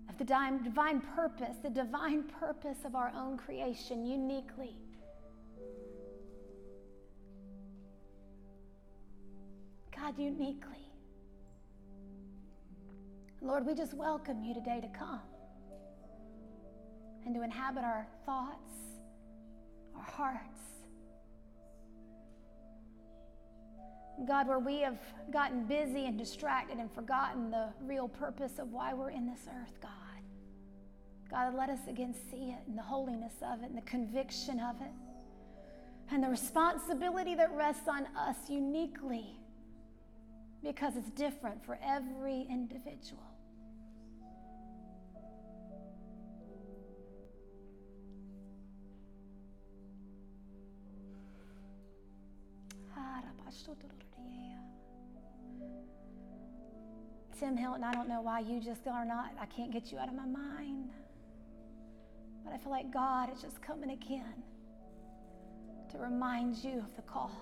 of 0.08 0.18
the 0.18 0.24
divine 0.24 1.00
purpose, 1.14 1.56
the 1.62 1.70
divine 1.70 2.22
purpose 2.22 2.78
of 2.84 2.94
our 2.94 3.12
own 3.16 3.36
creation 3.36 4.06
uniquely. 4.06 4.76
God, 10.12 10.22
uniquely. 10.22 10.90
Lord, 13.40 13.66
we 13.66 13.74
just 13.74 13.94
welcome 13.94 14.42
you 14.42 14.54
today 14.54 14.80
to 14.80 14.88
come 14.98 15.20
and 17.24 17.34
to 17.34 17.42
inhabit 17.42 17.84
our 17.84 18.06
thoughts, 18.26 18.72
our 19.96 20.02
hearts. 20.02 20.60
God, 24.26 24.48
where 24.48 24.58
we 24.58 24.80
have 24.80 24.98
gotten 25.32 25.64
busy 25.64 26.06
and 26.06 26.18
distracted 26.18 26.78
and 26.78 26.90
forgotten 26.92 27.50
the 27.50 27.68
real 27.82 28.08
purpose 28.08 28.58
of 28.58 28.72
why 28.72 28.94
we're 28.94 29.10
in 29.10 29.26
this 29.26 29.46
earth, 29.48 29.80
God. 29.80 29.90
God, 31.30 31.54
let 31.54 31.70
us 31.70 31.80
again 31.88 32.14
see 32.30 32.50
it 32.50 32.60
and 32.66 32.76
the 32.76 32.82
holiness 32.82 33.34
of 33.42 33.62
it 33.62 33.70
and 33.70 33.76
the 33.76 33.82
conviction 33.82 34.60
of 34.60 34.80
it 34.82 34.92
and 36.10 36.22
the 36.22 36.28
responsibility 36.28 37.34
that 37.34 37.50
rests 37.56 37.88
on 37.88 38.06
us 38.16 38.36
uniquely 38.48 39.38
because 40.62 40.96
it's 40.96 41.10
different 41.10 41.64
for 41.64 41.78
every 41.82 42.46
individual. 42.48 43.32
Tim 57.42 57.56
Hilton, 57.56 57.82
I 57.82 57.92
don't 57.92 58.08
know 58.08 58.20
why 58.20 58.38
you 58.38 58.60
just 58.60 58.86
are 58.86 59.04
not, 59.04 59.32
I 59.40 59.46
can't 59.46 59.72
get 59.72 59.90
you 59.90 59.98
out 59.98 60.06
of 60.06 60.14
my 60.14 60.26
mind. 60.26 60.90
But 62.44 62.54
I 62.54 62.58
feel 62.58 62.70
like 62.70 62.92
God 62.92 63.34
is 63.34 63.42
just 63.42 63.60
coming 63.60 63.90
again 63.90 64.44
to 65.90 65.98
remind 65.98 66.58
you 66.58 66.78
of 66.78 66.94
the 66.94 67.02
call. 67.02 67.32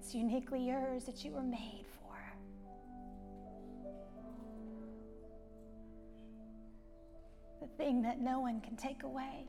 That's 0.00 0.14
uniquely 0.14 0.60
yours 0.60 1.02
that 1.06 1.24
you 1.24 1.32
were 1.32 1.42
made 1.42 1.84
for. 1.98 2.14
The 7.60 7.66
thing 7.76 8.00
that 8.02 8.20
no 8.20 8.38
one 8.38 8.60
can 8.60 8.76
take 8.76 9.02
away. 9.02 9.48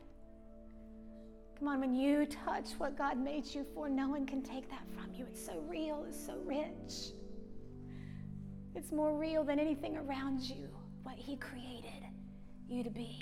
Come 1.56 1.68
on, 1.68 1.78
when 1.78 1.94
you 1.94 2.26
touch 2.26 2.70
what 2.78 2.98
God 2.98 3.16
made 3.16 3.46
you 3.46 3.64
for, 3.72 3.88
no 3.88 4.08
one 4.08 4.26
can 4.26 4.42
take 4.42 4.68
that 4.70 4.82
from 4.92 5.14
you. 5.14 5.24
It's 5.30 5.46
so 5.46 5.60
real, 5.68 6.04
it's 6.08 6.26
so 6.26 6.36
rich. 6.44 7.14
It's 8.74 8.90
more 8.90 9.16
real 9.16 9.44
than 9.44 9.60
anything 9.60 9.96
around 9.96 10.40
you, 10.40 10.68
what 11.04 11.14
He 11.14 11.36
created 11.36 12.08
you 12.66 12.82
to 12.82 12.90
be. 12.90 13.20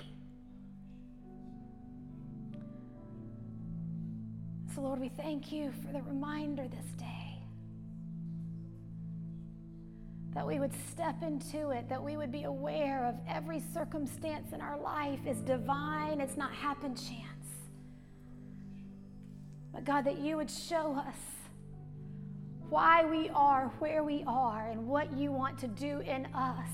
So, 4.79 4.85
Lord, 4.85 5.01
we 5.01 5.09
thank 5.09 5.51
you 5.51 5.73
for 5.73 5.93
the 5.93 6.01
reminder 6.03 6.69
this 6.69 6.93
day 6.97 7.43
that 10.35 10.47
we 10.47 10.61
would 10.61 10.71
step 10.93 11.21
into 11.21 11.71
it, 11.71 11.89
that 11.89 12.01
we 12.01 12.17
would 12.17 12.31
be 12.31 12.45
aware 12.45 13.05
of 13.05 13.17
every 13.27 13.61
circumstance 13.75 14.53
in 14.53 14.61
our 14.61 14.79
life 14.79 15.19
is 15.27 15.39
divine, 15.39 16.21
it's 16.21 16.37
not 16.37 16.53
happen 16.53 16.95
chance. 16.95 17.57
But 19.73 19.85
God, 19.85 20.03
that 20.03 20.19
you 20.19 20.37
would 20.37 20.51
show 20.51 20.95
us 20.95 21.17
why 22.69 23.05
we 23.05 23.31
are 23.31 23.73
where 23.81 24.05
we 24.05 24.23
are 24.29 24.69
and 24.69 24.87
what 24.87 25.13
you 25.13 25.33
want 25.33 25.59
to 25.59 25.67
do 25.67 25.99
in 26.03 26.27
us. 26.27 26.71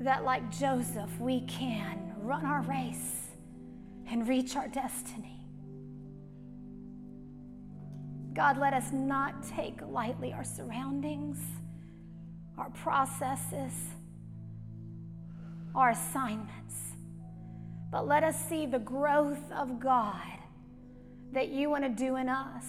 That, 0.00 0.24
like 0.24 0.50
Joseph, 0.50 1.10
we 1.20 1.42
can 1.42 2.14
run 2.22 2.46
our 2.46 2.62
race 2.62 3.32
and 4.06 4.26
reach 4.26 4.56
our 4.56 4.68
destiny. 4.68 5.33
God, 8.34 8.58
let 8.58 8.74
us 8.74 8.90
not 8.92 9.46
take 9.46 9.80
lightly 9.88 10.32
our 10.32 10.42
surroundings, 10.42 11.38
our 12.58 12.68
processes, 12.70 13.72
our 15.74 15.90
assignments, 15.90 16.74
but 17.92 18.08
let 18.08 18.24
us 18.24 18.36
see 18.48 18.66
the 18.66 18.80
growth 18.80 19.52
of 19.52 19.78
God 19.78 20.16
that 21.32 21.48
you 21.48 21.70
want 21.70 21.84
to 21.84 21.90
do 21.90 22.16
in 22.16 22.28
us, 22.28 22.64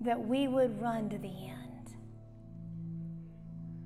that 0.00 0.20
we 0.20 0.46
would 0.46 0.80
run 0.80 1.08
to 1.08 1.18
the 1.18 1.28
end 1.28 1.96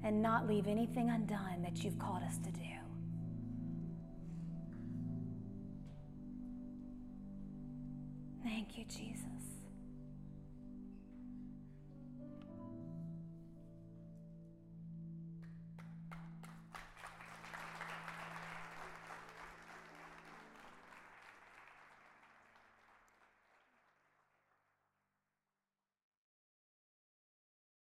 and 0.04 0.20
not 0.20 0.46
leave 0.46 0.66
anything 0.66 1.08
undone 1.08 1.62
that 1.62 1.82
you've 1.82 1.98
called 1.98 2.22
us 2.22 2.36
to 2.38 2.50
do. 2.50 2.67
Thank 8.48 8.78
you, 8.78 8.84
Jesus. 8.84 9.37